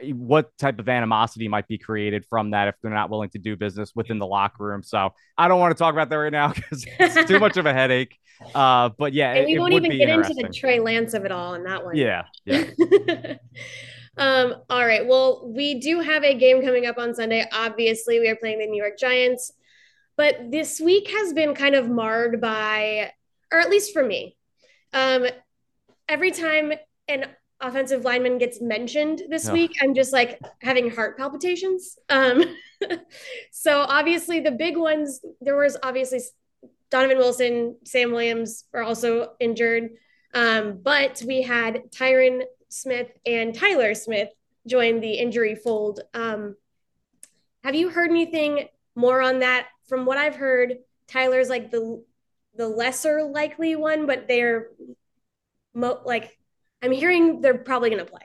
eh, 0.00 0.10
what 0.10 0.56
type 0.58 0.78
of 0.78 0.88
animosity 0.88 1.48
might 1.48 1.68
be 1.68 1.78
created 1.78 2.24
from 2.28 2.50
that 2.50 2.68
if 2.68 2.74
they're 2.82 2.90
not 2.90 3.10
willing 3.10 3.30
to 3.30 3.38
do 3.38 3.56
business 3.56 3.92
within 3.94 4.18
the 4.18 4.26
locker 4.26 4.64
room? 4.64 4.82
So 4.82 5.10
i 5.36 5.48
don't 5.48 5.60
want 5.60 5.76
to 5.76 5.78
talk 5.78 5.92
about 5.92 6.08
that 6.10 6.16
right 6.16 6.32
now 6.32 6.52
because 6.54 6.86
it's 7.00 7.28
too 7.28 7.40
much 7.46 7.56
of 7.56 7.66
a 7.66 7.72
headache 7.72 8.16
uh 8.54 8.90
but 8.98 9.12
yeah 9.12 9.32
and 9.32 9.46
we 9.46 9.54
it, 9.54 9.58
won't 9.58 9.72
even 9.72 9.96
get 9.96 10.08
into 10.08 10.34
the 10.34 10.48
trey 10.48 10.78
lance 10.78 11.14
of 11.14 11.24
it 11.24 11.32
all 11.32 11.54
in 11.54 11.64
that 11.64 11.84
one 11.84 11.96
yeah 11.96 12.24
yeah 12.44 13.36
Um, 14.18 14.54
all 14.70 14.86
right. 14.86 15.06
Well, 15.06 15.50
we 15.54 15.78
do 15.78 16.00
have 16.00 16.24
a 16.24 16.34
game 16.34 16.62
coming 16.62 16.86
up 16.86 16.98
on 16.98 17.14
Sunday. 17.14 17.44
Obviously, 17.52 18.18
we 18.18 18.28
are 18.28 18.36
playing 18.36 18.58
the 18.58 18.66
New 18.66 18.82
York 18.82 18.98
Giants, 18.98 19.52
but 20.16 20.50
this 20.50 20.80
week 20.80 21.10
has 21.10 21.32
been 21.32 21.54
kind 21.54 21.74
of 21.74 21.88
marred 21.88 22.40
by, 22.40 23.12
or 23.52 23.60
at 23.60 23.68
least 23.68 23.92
for 23.92 24.02
me, 24.02 24.36
um, 24.92 25.26
every 26.08 26.30
time 26.30 26.72
an 27.08 27.26
offensive 27.60 28.04
lineman 28.04 28.38
gets 28.38 28.60
mentioned 28.60 29.22
this 29.28 29.50
week, 29.50 29.72
I'm 29.82 29.94
just 29.94 30.12
like 30.12 30.40
having 30.62 30.90
heart 30.90 31.18
palpitations. 31.18 31.98
Um, 32.08 32.42
so 33.52 33.80
obviously, 33.80 34.40
the 34.40 34.52
big 34.52 34.78
ones 34.78 35.20
there 35.42 35.56
was 35.56 35.76
obviously 35.82 36.20
Donovan 36.90 37.18
Wilson, 37.18 37.76
Sam 37.84 38.12
Williams 38.12 38.64
are 38.72 38.82
also 38.82 39.32
injured. 39.40 39.90
Um, 40.34 40.80
but 40.82 41.22
we 41.26 41.42
had 41.42 41.90
Tyron 41.90 42.42
Smith 42.68 43.10
and 43.24 43.54
Tyler 43.54 43.94
Smith 43.94 44.28
join 44.66 45.00
the 45.00 45.14
injury 45.14 45.54
fold. 45.54 46.00
Um, 46.14 46.56
have 47.64 47.74
you 47.74 47.88
heard 47.88 48.10
anything 48.10 48.68
more 48.94 49.22
on 49.22 49.40
that? 49.40 49.68
From 49.88 50.04
what 50.04 50.18
I've 50.18 50.36
heard, 50.36 50.78
Tyler's 51.06 51.48
like 51.48 51.70
the 51.70 52.04
the 52.56 52.68
lesser 52.68 53.22
likely 53.22 53.76
one, 53.76 54.06
but 54.06 54.26
they're 54.28 54.68
mo- 55.74 56.00
like 56.04 56.38
I'm 56.82 56.92
hearing 56.92 57.40
they're 57.40 57.58
probably 57.58 57.90
going 57.90 58.04
to 58.04 58.10
play. 58.10 58.22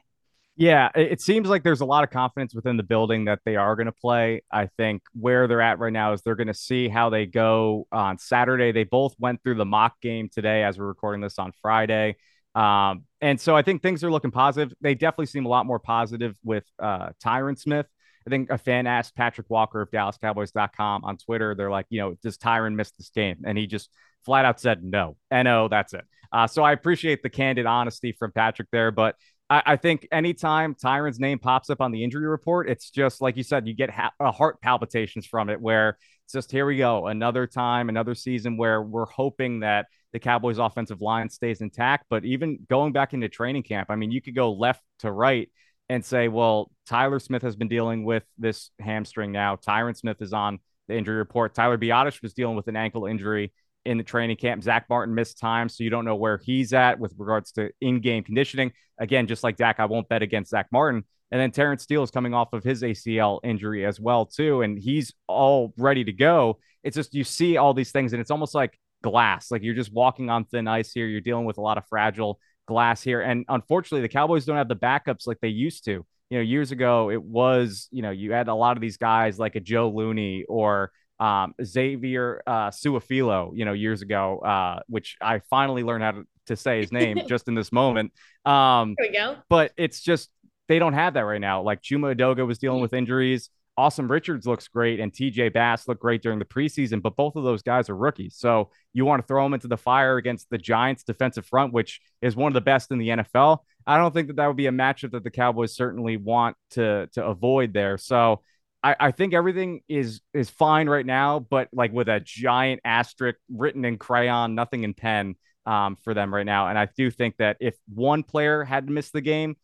Yeah, 0.58 0.90
it 0.96 1.22
seems 1.22 1.48
like 1.48 1.64
there's 1.64 1.82
a 1.82 1.86
lot 1.86 2.04
of 2.04 2.10
confidence 2.12 2.54
within 2.54 2.78
the 2.78 2.84
building 2.84 3.26
that 3.26 3.40
they 3.46 3.56
are 3.56 3.76
going 3.76 3.86
to 3.88 3.92
play. 3.92 4.44
I 4.52 4.68
think 4.78 5.02
where 5.14 5.48
they're 5.48 5.62
at 5.62 5.80
right 5.80 5.94
now 5.94 6.14
is 6.14 6.22
they're 6.22 6.36
going 6.36 6.48
to 6.48 6.54
see 6.54 6.88
how 6.90 7.10
they 7.10 7.26
go 7.26 7.88
on 7.92 8.18
Saturday. 8.20 8.72
They 8.72 8.84
both 8.84 9.16
went 9.18 9.42
through 9.42 9.56
the 9.56 9.66
mock 9.66 10.00
game 10.02 10.30
today 10.30 10.64
as 10.64 10.78
we're 10.78 10.86
recording 10.86 11.22
this 11.22 11.40
on 11.40 11.52
Friday. 11.62 12.18
Um, 12.54 13.06
and 13.22 13.40
so 13.40 13.56
I 13.56 13.62
think 13.62 13.82
things 13.82 14.04
are 14.04 14.12
looking 14.12 14.30
positive. 14.30 14.74
They 14.82 14.94
definitely 14.94 15.28
seem 15.28 15.46
a 15.46 15.50
lot 15.50 15.66
more 15.66 15.80
positive 15.80 16.36
with 16.44 16.66
uh, 16.80 17.10
Tyron 17.24 17.58
Smith. 17.58 17.88
I 18.28 18.30
think 18.30 18.52
a 18.52 18.58
fan 18.58 18.86
asked 18.86 19.16
Patrick 19.16 19.50
Walker 19.50 19.82
of 19.82 19.90
DallasCowboys.com 19.90 21.06
on 21.06 21.18
Twitter. 21.18 21.56
They're 21.56 21.72
like, 21.72 21.88
you 21.90 22.02
know, 22.02 22.16
does 22.22 22.38
Tyron 22.38 22.76
miss 22.76 22.92
this 22.92 23.10
game? 23.10 23.38
And 23.46 23.58
he 23.58 23.66
just 23.68 23.90
flat 24.26 24.46
out 24.46 24.60
said 24.60 24.84
no. 24.84 25.16
No, 25.32 25.70
that's 25.70 25.94
it. 25.94 26.04
Uh, 26.32 26.48
so 26.48 26.64
I 26.64 26.72
appreciate 26.72 27.24
the 27.24 27.30
candid 27.30 27.66
honesty 27.66 28.12
from 28.12 28.32
Patrick 28.32 28.68
there. 28.72 28.92
But 28.92 29.16
I, 29.52 29.64
I, 29.66 29.76
think 29.76 30.08
anytime 30.14 30.76
Tyron's 30.76 31.20
name 31.20 31.38
pops 31.38 31.70
up 31.70 31.82
on 31.82 31.92
the 31.92 32.06
injury 32.06 32.26
report, 32.26 32.70
it's 32.70 32.90
just 32.90 33.22
like 33.22 33.36
you 33.36 33.44
said, 33.44 33.68
you 33.68 33.74
get 33.74 33.90
ha- 33.90 34.14
heart 34.32 34.62
palpitations 34.62 35.28
from 35.28 35.50
it, 35.50 35.60
where 35.60 35.98
it's 36.24 36.34
just 36.34 36.52
here 36.52 36.66
we 36.66 36.78
go, 36.78 37.08
another 37.08 37.46
time, 37.46 37.90
another 37.90 38.16
season 38.16 38.56
where 38.56 38.82
we're 38.82 39.06
hoping 39.06 39.60
that 39.60 39.88
the 40.14 40.20
Cowboys 40.20 40.58
offensive 40.58 41.02
line 41.02 41.30
stays 41.30 41.60
intact. 41.60 42.06
But 42.10 42.24
even 42.24 42.60
going 42.70 42.94
back 42.94 43.14
into 43.14 43.28
training 43.28 43.64
camp, 43.64 43.90
I 43.92 43.98
mean, 43.98 44.10
you 44.10 44.22
could 44.22 44.36
go 44.36 44.54
left 44.54 44.82
to 45.00 45.12
right 45.12 45.50
and 45.90 46.04
say, 46.06 46.30
well, 46.30 46.72
Tyler 46.88 47.20
Smith 47.20 47.42
has 47.42 47.58
been 47.58 47.68
dealing 47.68 48.06
with 48.06 48.24
this 48.38 48.72
hamstring 48.80 49.34
now. 49.34 49.58
Tyron 49.58 49.98
Smith 49.98 50.22
is 50.22 50.32
on 50.32 50.60
the 50.88 50.96
injury 50.96 51.18
report. 51.18 51.54
Tyler 51.54 51.78
Biadasz 51.78 52.22
was 52.22 52.34
dealing 52.34 52.56
with 52.56 52.70
an 52.70 52.78
ankle 52.78 53.06
injury 53.06 53.52
in 53.86 53.98
the 53.98 54.04
training 54.04 54.38
camp. 54.38 54.64
Zack 54.64 54.86
Martin 54.90 55.16
missed 55.16 55.40
time, 55.40 55.70
so 55.70 55.84
you 55.84 55.90
don't 55.90 56.06
know 56.06 56.16
where 56.16 56.38
he's 56.38 56.74
at 56.74 57.00
with 57.00 57.14
regards 57.18 57.52
to 57.54 57.72
in-game 57.82 58.24
conditioning. 58.24 58.72
Again, 59.00 59.28
just 59.28 59.44
like 59.44 59.58
Dak, 59.58 59.80
I 59.80 59.86
won't 59.86 60.10
bet 60.10 60.22
against 60.22 60.52
Zack 60.52 60.68
Martin. 60.72 61.04
And 61.32 61.40
then 61.40 61.52
Terence 61.52 61.84
Steele 61.84 62.04
is 62.04 62.12
coming 62.12 62.34
off 62.34 62.54
of 62.54 62.64
his 62.64 62.84
ACL 62.84 63.40
injury 63.44 63.86
as 63.86 64.00
well, 64.00 64.26
too, 64.26 64.62
and 64.62 64.78
he's 64.78 65.14
all 65.28 65.74
ready 65.78 66.04
to 66.04 66.12
go. 66.12 66.60
It's 66.84 66.96
just 66.96 67.14
you 67.14 67.24
see 67.24 67.58
all 67.58 67.74
these 67.74 67.92
things, 67.92 68.14
and 68.14 68.22
it's 68.22 68.32
almost 68.32 68.54
like 68.54 68.78
glass. 69.02 69.52
Like 69.52 69.64
you're 69.64 69.76
just 69.76 69.94
walking 69.94 70.30
on 70.30 70.46
thin 70.46 70.68
ice 70.68 70.92
here. 70.92 71.08
You're 71.08 71.22
dealing 71.22 71.46
with 71.46 71.58
a 71.58 71.62
lot 71.62 71.78
of 71.78 71.88
fragile 71.88 72.40
glass 72.68 73.02
here. 73.02 73.22
And 73.22 73.46
unfortunately, 73.50 74.02
the 74.02 74.10
Cowboys 74.10 74.46
don't 74.46 74.58
have 74.58 74.68
the 74.68 74.76
backups 74.76 75.28
like 75.28 75.40
they 75.42 75.50
used 75.50 75.86
to. 75.86 76.06
You 76.30 76.38
know, 76.38 76.42
years 76.42 76.72
ago, 76.72 77.10
it 77.10 77.22
was, 77.22 77.90
you 77.92 78.02
know, 78.02 78.12
you 78.12 78.32
had 78.32 78.48
a 78.48 78.56
lot 78.56 78.78
of 78.78 78.82
these 78.82 78.98
guys 78.98 79.38
like 79.38 79.56
a 79.56 79.60
Joe 79.60 79.90
Looney 79.90 80.46
or 80.48 80.92
um, 81.22 81.54
Xavier 81.64 82.42
uh, 82.48 82.72
Su'a-Filo, 82.72 83.52
you 83.54 83.64
know, 83.64 83.74
years 83.74 84.02
ago, 84.02 84.40
uh, 84.40 84.80
which 84.88 85.18
I 85.22 85.40
finally 85.52 85.84
learned 85.84 86.04
how 86.04 86.12
to, 86.12 86.28
to 86.48 86.56
say 86.56 86.82
his 86.82 86.92
name 86.92 87.22
just 87.28 87.48
in 87.48 87.54
this 87.54 87.72
moment. 87.72 88.12
Um, 88.44 88.96
there 88.98 89.10
we 89.10 89.16
go. 89.16 89.38
But 89.48 89.72
it's 89.78 90.02
just, 90.02 90.32
they 90.68 90.80
don't 90.80 90.94
have 90.94 91.14
that 91.14 91.22
right 91.22 91.40
now. 91.40 91.62
Like 91.62 91.84
Chuma 91.84 92.16
Edoga 92.16 92.46
was 92.48 92.58
dealing 92.58 92.82
with 92.82 92.94
injuries. 92.94 93.52
Asim 93.78 94.10
Richards 94.10 94.46
looks 94.48 94.68
great 94.68 95.00
and 95.00 95.14
TJ 95.14 95.54
Bass 95.54 95.88
looked 95.88 96.02
great 96.02 96.22
during 96.22 96.40
the 96.40 96.46
preseason, 96.46 97.02
but 97.02 97.16
both 97.16 97.36
of 97.36 97.44
those 97.44 97.62
guys 97.62 97.90
are 97.90 97.96
rookies. 97.96 98.36
So 98.36 98.70
you 98.92 99.06
want 99.06 99.22
to 99.22 99.28
throw 99.28 99.44
them 99.44 99.54
into 99.54 99.68
the 99.68 99.78
fire 99.78 100.18
against 100.18 100.50
the 100.50 100.58
Giants 100.58 101.04
defensive 101.04 101.46
front, 101.46 101.72
which 101.72 102.02
is 102.22 102.36
one 102.36 102.50
of 102.50 102.54
the 102.56 102.62
best 102.62 102.92
in 102.92 102.98
the 102.98 103.10
NFL. 103.10 103.60
I 103.86 103.98
don't 103.98 104.14
think 104.14 104.28
that 104.28 104.38
that 104.38 104.48
would 104.48 104.58
be 104.58 104.68
a 104.68 104.72
matchup 104.72 105.12
that 105.12 105.24
the 105.24 105.32
Cowboys 105.32 105.76
certainly 105.76 106.18
want 106.18 106.58
to 106.72 107.08
to 107.14 107.26
avoid 107.26 107.74
there. 107.74 107.98
So 107.98 108.42
I, 108.84 108.96
I 109.00 109.12
think 109.12 109.34
everything 109.34 109.82
is 109.88 110.22
is 110.34 110.50
fine 110.50 110.90
right 110.90 111.06
now, 111.06 111.40
but 111.40 111.70
like 111.72 111.92
with 111.94 112.10
a 112.10 112.20
giant 112.20 112.82
asterisk 112.84 113.38
written 113.50 113.86
in 113.86 113.98
crayon, 113.98 114.56
nothing 114.56 114.84
in 114.84 114.94
pen 114.94 115.36
um, 115.66 115.98
for 116.04 116.14
them 116.14 116.34
right 116.34 116.46
now. 116.46 116.68
And 116.68 116.78
I 116.78 116.88
do 116.98 117.12
think 117.12 117.38
that 117.38 117.58
if 117.60 117.76
one 117.94 118.24
player 118.24 118.64
had 118.64 118.90
missed 118.90 119.14
the 119.14 119.22
game, 119.22 119.56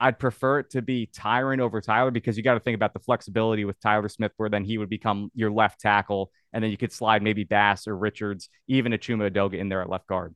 I'd 0.00 0.18
prefer 0.18 0.58
it 0.58 0.70
to 0.70 0.82
be 0.82 1.08
Tyron 1.16 1.60
over 1.60 1.80
Tyler 1.80 2.10
because 2.10 2.36
you 2.36 2.42
got 2.42 2.54
to 2.54 2.60
think 2.60 2.74
about 2.74 2.92
the 2.92 3.00
flexibility 3.00 3.64
with 3.64 3.80
Tyler 3.80 4.08
Smith, 4.08 4.32
where 4.36 4.48
then 4.48 4.64
he 4.64 4.76
would 4.76 4.90
become 4.90 5.30
your 5.34 5.52
left 5.52 5.80
tackle, 5.80 6.32
and 6.52 6.62
then 6.62 6.70
you 6.70 6.76
could 6.76 6.92
slide 6.92 7.22
maybe 7.22 7.44
Bass 7.44 7.86
or 7.86 7.96
Richards, 7.96 8.48
even 8.66 8.92
a 8.92 8.98
Chuma 8.98 9.30
Edoga 9.30 9.54
in 9.54 9.68
there 9.68 9.82
at 9.82 9.88
left 9.88 10.08
guard. 10.08 10.34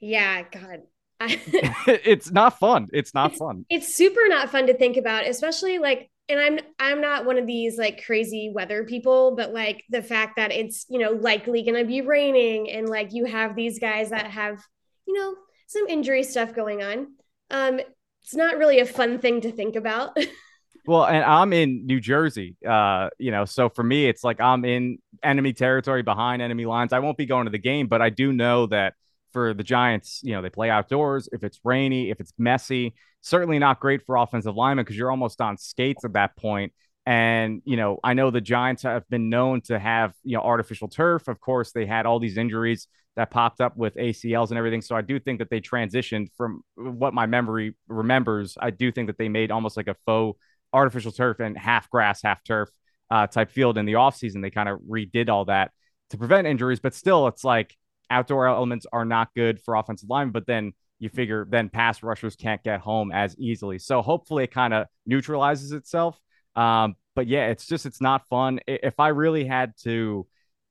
Yeah, 0.00 0.42
God. 0.42 0.82
it's 1.20 2.30
not 2.30 2.58
fun. 2.58 2.88
It's 2.92 3.14
not 3.14 3.30
it's, 3.30 3.38
fun. 3.38 3.64
It's 3.70 3.94
super 3.94 4.28
not 4.28 4.50
fun 4.50 4.66
to 4.66 4.74
think 4.74 4.96
about, 4.96 5.26
especially 5.26 5.78
like 5.78 6.10
and 6.28 6.40
I'm 6.40 6.58
I'm 6.78 7.00
not 7.00 7.24
one 7.24 7.38
of 7.38 7.46
these 7.46 7.78
like 7.78 8.04
crazy 8.04 8.50
weather 8.52 8.84
people, 8.84 9.36
but 9.36 9.52
like 9.52 9.84
the 9.90 10.02
fact 10.02 10.36
that 10.36 10.52
it's, 10.52 10.86
you 10.88 10.98
know, 10.98 11.12
likely 11.12 11.62
going 11.62 11.76
to 11.76 11.84
be 11.84 12.00
raining 12.00 12.70
and 12.70 12.88
like 12.88 13.12
you 13.12 13.26
have 13.26 13.54
these 13.54 13.78
guys 13.78 14.10
that 14.10 14.26
have, 14.26 14.60
you 15.06 15.14
know, 15.14 15.34
some 15.66 15.86
injury 15.88 16.22
stuff 16.22 16.54
going 16.54 16.82
on. 16.82 17.08
Um 17.50 17.80
it's 18.22 18.34
not 18.34 18.58
really 18.58 18.80
a 18.80 18.86
fun 18.86 19.20
thing 19.20 19.40
to 19.42 19.52
think 19.52 19.76
about. 19.76 20.16
well, 20.86 21.04
and 21.04 21.24
I'm 21.24 21.52
in 21.52 21.86
New 21.86 22.00
Jersey, 22.00 22.56
uh, 22.66 23.08
you 23.18 23.30
know, 23.30 23.44
so 23.44 23.68
for 23.68 23.84
me, 23.84 24.08
it's 24.08 24.24
like 24.24 24.40
I'm 24.40 24.64
in 24.64 24.98
enemy 25.22 25.52
territory 25.52 26.02
behind 26.02 26.42
enemy 26.42 26.66
lines. 26.66 26.92
I 26.92 26.98
won't 26.98 27.16
be 27.16 27.26
going 27.26 27.44
to 27.44 27.52
the 27.52 27.58
game, 27.58 27.86
but 27.86 28.02
I 28.02 28.10
do 28.10 28.32
know 28.32 28.66
that 28.66 28.94
for 29.32 29.54
the 29.54 29.62
Giants, 29.62 30.22
you 30.24 30.32
know, 30.32 30.42
they 30.42 30.50
play 30.50 30.70
outdoors. 30.70 31.28
If 31.30 31.44
it's 31.44 31.60
rainy, 31.62 32.10
if 32.10 32.18
it's 32.18 32.32
messy, 32.36 32.94
certainly 33.26 33.58
not 33.58 33.80
great 33.80 34.02
for 34.06 34.16
offensive 34.16 34.54
linemen 34.54 34.84
because 34.84 34.96
you're 34.96 35.10
almost 35.10 35.40
on 35.40 35.56
skates 35.56 36.04
at 36.04 36.12
that 36.12 36.36
point. 36.36 36.72
And, 37.06 37.60
you 37.64 37.76
know, 37.76 37.98
I 38.04 38.14
know 38.14 38.30
the 38.30 38.40
Giants 38.40 38.82
have 38.82 39.08
been 39.08 39.28
known 39.28 39.62
to 39.62 39.78
have, 39.78 40.14
you 40.22 40.36
know, 40.36 40.42
artificial 40.42 40.86
turf. 40.86 41.26
Of 41.26 41.40
course, 41.40 41.72
they 41.72 41.86
had 41.86 42.06
all 42.06 42.20
these 42.20 42.36
injuries 42.36 42.86
that 43.16 43.32
popped 43.32 43.60
up 43.60 43.76
with 43.76 43.96
ACLs 43.96 44.50
and 44.50 44.58
everything. 44.58 44.80
So 44.80 44.94
I 44.94 45.02
do 45.02 45.18
think 45.18 45.40
that 45.40 45.50
they 45.50 45.60
transitioned 45.60 46.28
from 46.36 46.62
what 46.76 47.14
my 47.14 47.26
memory 47.26 47.74
remembers. 47.88 48.56
I 48.60 48.70
do 48.70 48.92
think 48.92 49.08
that 49.08 49.18
they 49.18 49.28
made 49.28 49.50
almost 49.50 49.76
like 49.76 49.88
a 49.88 49.96
faux 50.06 50.38
artificial 50.72 51.10
turf 51.10 51.40
and 51.40 51.58
half 51.58 51.90
grass, 51.90 52.22
half 52.22 52.44
turf 52.44 52.68
uh, 53.10 53.26
type 53.26 53.50
field 53.50 53.76
in 53.76 53.86
the 53.86 53.94
offseason. 53.94 54.40
They 54.40 54.50
kind 54.50 54.68
of 54.68 54.78
redid 54.80 55.28
all 55.28 55.46
that 55.46 55.72
to 56.10 56.18
prevent 56.18 56.46
injuries, 56.46 56.78
but 56.78 56.94
still, 56.94 57.26
it's 57.26 57.42
like 57.42 57.74
outdoor 58.08 58.46
elements 58.46 58.86
are 58.92 59.04
not 59.04 59.34
good 59.34 59.60
for 59.60 59.74
offensive 59.74 60.08
line. 60.08 60.30
But 60.30 60.46
then 60.46 60.74
you 60.98 61.08
figure 61.08 61.46
then 61.48 61.68
pass 61.68 62.02
rushers 62.02 62.36
can't 62.36 62.62
get 62.62 62.80
home 62.80 63.12
as 63.12 63.36
easily. 63.38 63.78
So 63.78 64.02
hopefully 64.02 64.44
it 64.44 64.50
kind 64.50 64.72
of 64.72 64.86
neutralizes 65.04 65.72
itself. 65.72 66.18
Um, 66.54 66.96
but 67.14 67.26
yeah, 67.26 67.48
it's 67.48 67.66
just 67.66 67.86
it's 67.86 68.00
not 68.00 68.26
fun. 68.28 68.60
If 68.66 68.98
I 68.98 69.08
really 69.08 69.44
had 69.44 69.74
to 69.82 70.26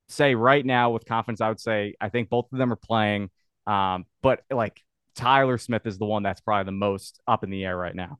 say 0.08 0.36
right 0.36 0.65
now 0.65 0.91
with 0.91 1.05
confidence, 1.05 1.41
I 1.41 1.50
would 1.50 1.60
say 1.60 1.96
I 2.00 2.10
think 2.10 2.29
both 2.29 2.51
of 2.51 2.58
them 2.58 2.72
are 2.72 2.77
playing. 2.77 3.29
Um, 3.67 4.05
but 4.22 4.44
like 4.51 4.82
Tyler 5.15 5.58
Smith 5.58 5.86
is 5.86 5.98
the 5.98 6.05
one 6.05 6.24
that's 6.24 6.41
probably 6.41 6.65
the 6.65 6.72
most 6.72 7.20
up 7.27 7.44
in 7.44 7.50
the 7.50 7.63
air 7.65 7.77
right 7.77 7.96
now. 7.96 8.20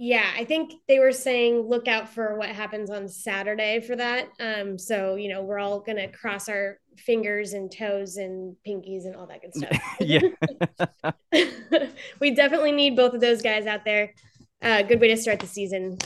Yeah, 0.00 0.30
I 0.36 0.44
think 0.44 0.74
they 0.86 1.00
were 1.00 1.10
saying 1.10 1.62
look 1.68 1.88
out 1.88 2.08
for 2.08 2.38
what 2.38 2.50
happens 2.50 2.88
on 2.88 3.08
Saturday 3.08 3.80
for 3.80 3.96
that. 3.96 4.28
Um, 4.38 4.78
so 4.78 5.16
you 5.16 5.28
know 5.28 5.42
we're 5.42 5.58
all 5.58 5.80
gonna 5.80 6.06
cross 6.08 6.48
our 6.48 6.78
fingers 6.96 7.52
and 7.52 7.70
toes 7.70 8.16
and 8.16 8.54
pinkies 8.66 9.06
and 9.06 9.16
all 9.16 9.26
that 9.26 9.42
good 9.42 9.54
stuff. 9.56 9.76
yeah, 10.00 11.88
we 12.20 12.30
definitely 12.30 12.70
need 12.70 12.94
both 12.94 13.12
of 13.12 13.20
those 13.20 13.42
guys 13.42 13.66
out 13.66 13.84
there. 13.84 14.14
A 14.62 14.80
uh, 14.80 14.82
good 14.82 15.00
way 15.00 15.08
to 15.08 15.16
start 15.16 15.40
the 15.40 15.48
season 15.48 15.98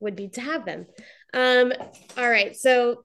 would 0.00 0.16
be 0.16 0.28
to 0.30 0.40
have 0.40 0.64
them. 0.64 0.86
Um, 1.32 1.72
all 2.18 2.28
right, 2.28 2.56
so 2.56 3.04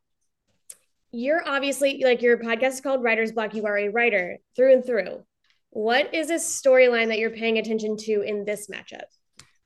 you're 1.11 1.47
obviously 1.47 2.01
like 2.03 2.23
your 2.23 2.39
podcast 2.39 2.69
is 2.69 2.81
called 2.81 3.03
Writer's 3.03 3.31
Block. 3.31 3.53
You 3.53 3.67
are 3.67 3.77
a 3.77 3.89
writer 3.89 4.37
through 4.55 4.73
and 4.73 4.85
through. 4.85 5.23
What 5.69 6.15
is 6.15 6.31
a 6.31 6.35
storyline 6.35 7.09
that 7.09 7.19
you're 7.19 7.29
paying 7.29 7.59
attention 7.59 7.95
to 7.97 8.21
in 8.21 8.43
this 8.43 8.67
matchup? 8.69 9.03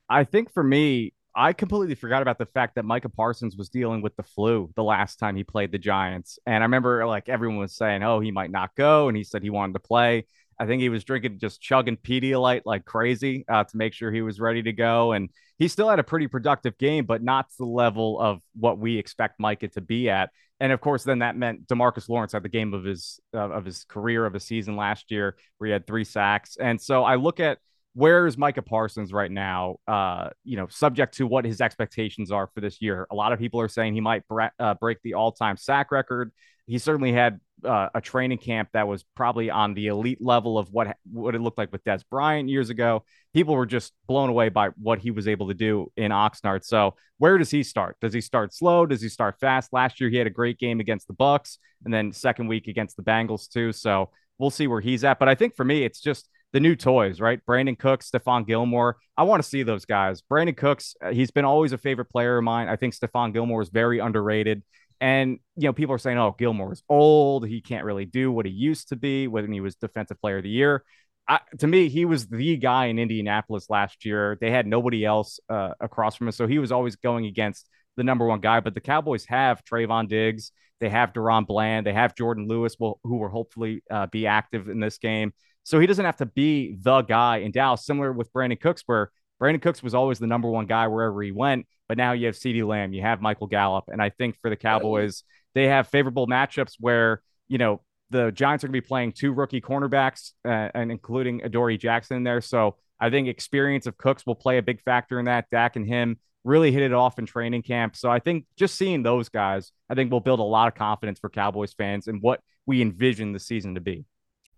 I 0.08 0.24
think 0.24 0.52
for 0.52 0.62
me, 0.62 1.12
I 1.34 1.52
completely 1.52 1.94
forgot 1.94 2.22
about 2.22 2.38
the 2.38 2.46
fact 2.46 2.76
that 2.76 2.84
Micah 2.84 3.10
Parsons 3.10 3.56
was 3.56 3.68
dealing 3.68 4.00
with 4.00 4.16
the 4.16 4.22
flu 4.22 4.70
the 4.74 4.82
last 4.82 5.18
time 5.18 5.36
he 5.36 5.44
played 5.44 5.70
the 5.70 5.78
Giants. 5.78 6.38
And 6.46 6.62
I 6.62 6.64
remember 6.64 7.04
like 7.06 7.28
everyone 7.28 7.58
was 7.58 7.76
saying, 7.76 8.02
oh, 8.02 8.20
he 8.20 8.30
might 8.30 8.50
not 8.50 8.74
go. 8.74 9.08
And 9.08 9.16
he 9.16 9.24
said 9.24 9.42
he 9.42 9.50
wanted 9.50 9.74
to 9.74 9.80
play. 9.80 10.26
I 10.58 10.64
think 10.64 10.80
he 10.80 10.88
was 10.88 11.04
drinking, 11.04 11.38
just 11.38 11.60
chugging 11.60 11.98
Pedialyte 11.98 12.62
like 12.64 12.86
crazy 12.86 13.44
uh, 13.48 13.64
to 13.64 13.76
make 13.76 13.92
sure 13.92 14.10
he 14.10 14.22
was 14.22 14.40
ready 14.40 14.62
to 14.62 14.72
go. 14.72 15.12
And 15.12 15.28
he 15.58 15.68
still 15.68 15.90
had 15.90 15.98
a 15.98 16.04
pretty 16.04 16.28
productive 16.28 16.78
game, 16.78 17.04
but 17.04 17.22
not 17.22 17.50
to 17.50 17.56
the 17.58 17.66
level 17.66 18.18
of 18.18 18.40
what 18.58 18.78
we 18.78 18.96
expect 18.96 19.38
Micah 19.38 19.68
to 19.68 19.82
be 19.82 20.08
at. 20.08 20.30
And 20.58 20.72
of 20.72 20.80
course, 20.80 21.04
then 21.04 21.18
that 21.18 21.36
meant 21.36 21.66
Demarcus 21.66 22.08
Lawrence 22.08 22.32
had 22.32 22.42
the 22.42 22.48
game 22.48 22.72
of 22.72 22.84
his 22.84 23.20
uh, 23.34 23.50
of 23.50 23.66
his 23.66 23.84
career 23.84 24.24
of 24.24 24.34
a 24.34 24.40
season 24.40 24.76
last 24.76 25.10
year, 25.10 25.36
where 25.58 25.66
he 25.66 25.72
had 25.72 25.86
three 25.86 26.04
sacks. 26.04 26.56
And 26.56 26.80
so 26.80 27.04
I 27.04 27.16
look 27.16 27.40
at 27.40 27.58
where 27.96 28.26
is 28.26 28.36
Micah 28.36 28.60
Parsons 28.60 29.10
right 29.10 29.30
now? 29.30 29.76
Uh, 29.88 30.28
you 30.44 30.58
know, 30.58 30.66
subject 30.68 31.16
to 31.16 31.26
what 31.26 31.46
his 31.46 31.62
expectations 31.62 32.30
are 32.30 32.46
for 32.46 32.60
this 32.60 32.82
year. 32.82 33.06
A 33.10 33.14
lot 33.14 33.32
of 33.32 33.38
people 33.38 33.58
are 33.58 33.68
saying 33.68 33.94
he 33.94 34.02
might 34.02 34.28
bre- 34.28 34.52
uh, 34.58 34.74
break 34.74 34.98
the 35.02 35.14
all-time 35.14 35.56
sack 35.56 35.90
record. 35.90 36.30
He 36.66 36.76
certainly 36.76 37.10
had 37.10 37.40
uh, 37.64 37.88
a 37.94 38.02
training 38.02 38.36
camp 38.36 38.68
that 38.74 38.86
was 38.86 39.02
probably 39.14 39.48
on 39.48 39.72
the 39.72 39.86
elite 39.86 40.20
level 40.20 40.58
of 40.58 40.70
what 40.70 40.94
what 41.10 41.34
it 41.34 41.40
looked 41.40 41.56
like 41.56 41.72
with 41.72 41.82
Dez 41.84 42.02
Bryant 42.10 42.50
years 42.50 42.68
ago. 42.68 43.02
People 43.32 43.54
were 43.54 43.64
just 43.64 43.94
blown 44.06 44.28
away 44.28 44.50
by 44.50 44.68
what 44.76 44.98
he 44.98 45.10
was 45.10 45.26
able 45.26 45.48
to 45.48 45.54
do 45.54 45.90
in 45.96 46.10
Oxnard. 46.10 46.64
So, 46.64 46.96
where 47.16 47.38
does 47.38 47.50
he 47.50 47.62
start? 47.62 47.96
Does 48.02 48.12
he 48.12 48.20
start 48.20 48.52
slow? 48.52 48.84
Does 48.84 49.00
he 49.00 49.08
start 49.08 49.40
fast? 49.40 49.72
Last 49.72 50.02
year 50.02 50.10
he 50.10 50.18
had 50.18 50.26
a 50.26 50.30
great 50.30 50.58
game 50.58 50.80
against 50.80 51.08
the 51.08 51.14
Bucs, 51.14 51.56
and 51.86 51.94
then 51.94 52.12
second 52.12 52.48
week 52.48 52.68
against 52.68 52.98
the 52.98 53.02
Bengals 53.02 53.48
too. 53.48 53.72
So 53.72 54.10
we'll 54.36 54.50
see 54.50 54.66
where 54.66 54.82
he's 54.82 55.02
at. 55.02 55.18
But 55.18 55.30
I 55.30 55.34
think 55.34 55.56
for 55.56 55.64
me, 55.64 55.82
it's 55.82 56.00
just 56.02 56.28
the 56.56 56.60
new 56.60 56.74
toys, 56.74 57.20
right? 57.20 57.38
Brandin 57.46 57.78
Cooks, 57.78 58.10
Stephon 58.10 58.46
Gilmore. 58.46 58.96
I 59.14 59.24
want 59.24 59.42
to 59.42 59.48
see 59.48 59.62
those 59.62 59.84
guys. 59.84 60.22
Brandin 60.22 60.56
Cooks, 60.56 60.96
uh, 61.04 61.10
he's 61.10 61.30
been 61.30 61.44
always 61.44 61.72
a 61.72 61.76
favorite 61.76 62.06
player 62.06 62.38
of 62.38 62.44
mine. 62.44 62.66
I 62.66 62.76
think 62.76 62.94
Stephon 62.94 63.34
Gilmore 63.34 63.60
is 63.60 63.68
very 63.68 63.98
underrated. 63.98 64.62
And, 64.98 65.38
you 65.56 65.68
know, 65.68 65.74
people 65.74 65.94
are 65.94 65.98
saying, 65.98 66.16
oh, 66.16 66.34
Gilmore 66.38 66.72
is 66.72 66.82
old. 66.88 67.46
He 67.46 67.60
can't 67.60 67.84
really 67.84 68.06
do 68.06 68.32
what 68.32 68.46
he 68.46 68.52
used 68.52 68.88
to 68.88 68.96
be 68.96 69.28
when 69.28 69.52
he 69.52 69.60
was 69.60 69.76
defensive 69.76 70.18
player 70.18 70.38
of 70.38 70.44
the 70.44 70.48
year. 70.48 70.82
I, 71.28 71.40
to 71.58 71.66
me, 71.66 71.90
he 71.90 72.06
was 72.06 72.26
the 72.26 72.56
guy 72.56 72.86
in 72.86 72.98
Indianapolis 72.98 73.68
last 73.68 74.06
year. 74.06 74.38
They 74.40 74.50
had 74.50 74.66
nobody 74.66 75.04
else 75.04 75.38
uh, 75.50 75.74
across 75.78 76.16
from 76.16 76.28
him. 76.28 76.32
So 76.32 76.46
he 76.46 76.58
was 76.58 76.72
always 76.72 76.96
going 76.96 77.26
against 77.26 77.68
the 77.98 78.02
number 78.02 78.24
one 78.24 78.40
guy. 78.40 78.60
But 78.60 78.72
the 78.72 78.80
Cowboys 78.80 79.26
have 79.26 79.62
Trevon 79.62 80.08
Diggs. 80.08 80.52
They 80.80 80.88
have 80.88 81.12
DaRon 81.12 81.46
Bland. 81.46 81.86
They 81.86 81.92
have 81.92 82.14
Jourdan 82.14 82.48
Lewis, 82.48 82.76
who 82.78 82.96
will 83.02 83.28
hopefully 83.28 83.82
uh, 83.90 84.06
be 84.06 84.26
active 84.26 84.70
in 84.70 84.80
this 84.80 84.96
game. 84.96 85.34
So 85.66 85.80
he 85.80 85.88
doesn't 85.88 86.04
have 86.04 86.18
to 86.18 86.26
be 86.26 86.76
the 86.80 87.02
guy 87.02 87.38
in 87.38 87.50
Dallas, 87.50 87.84
similar 87.84 88.12
with 88.12 88.32
Brandin 88.32 88.60
Cooks, 88.60 88.84
where 88.86 89.10
Brandin 89.42 89.60
Cooks 89.60 89.82
was 89.82 89.96
always 89.96 90.20
the 90.20 90.28
number 90.28 90.48
one 90.48 90.66
guy 90.66 90.86
wherever 90.86 91.20
he 91.20 91.32
went. 91.32 91.66
But 91.88 91.98
now 91.98 92.12
you 92.12 92.26
have 92.26 92.36
CeeDee 92.36 92.64
Lamb, 92.64 92.92
you 92.92 93.02
have 93.02 93.20
Michael 93.20 93.48
Gallup. 93.48 93.86
And 93.88 94.00
I 94.00 94.10
think 94.10 94.36
for 94.40 94.48
the 94.48 94.54
Cowboys, 94.54 95.24
they 95.56 95.66
have 95.66 95.88
favorable 95.88 96.28
matchups 96.28 96.74
where, 96.78 97.20
you 97.48 97.58
know, 97.58 97.82
the 98.10 98.30
Giants 98.30 98.62
are 98.62 98.68
going 98.68 98.74
to 98.74 98.80
be 98.80 98.86
playing 98.86 99.10
two 99.10 99.32
rookie 99.32 99.60
cornerbacks 99.60 100.34
uh, 100.44 100.68
and 100.72 100.92
including 100.92 101.42
Adoree 101.42 101.78
Jackson 101.78 102.18
in 102.18 102.22
there. 102.22 102.40
So 102.40 102.76
I 103.00 103.10
think 103.10 103.26
experience 103.26 103.88
of 103.88 103.98
Cooks 103.98 104.24
will 104.24 104.36
play 104.36 104.58
a 104.58 104.62
big 104.62 104.80
factor 104.82 105.18
in 105.18 105.24
that. 105.24 105.50
Dak 105.50 105.74
and 105.74 105.84
him 105.84 106.20
really 106.44 106.70
hit 106.70 106.84
it 106.84 106.92
off 106.92 107.18
in 107.18 107.26
training 107.26 107.62
camp. 107.62 107.96
So 107.96 108.08
I 108.08 108.20
think 108.20 108.46
just 108.56 108.76
seeing 108.76 109.02
those 109.02 109.30
guys, 109.30 109.72
I 109.90 109.96
think 109.96 110.12
will 110.12 110.20
build 110.20 110.38
a 110.38 110.44
lot 110.44 110.68
of 110.68 110.76
confidence 110.76 111.18
for 111.18 111.28
Cowboys 111.28 111.72
fans 111.72 112.06
and 112.06 112.22
what 112.22 112.40
we 112.66 112.82
envision 112.82 113.32
the 113.32 113.40
season 113.40 113.74
to 113.74 113.80
be. 113.80 114.04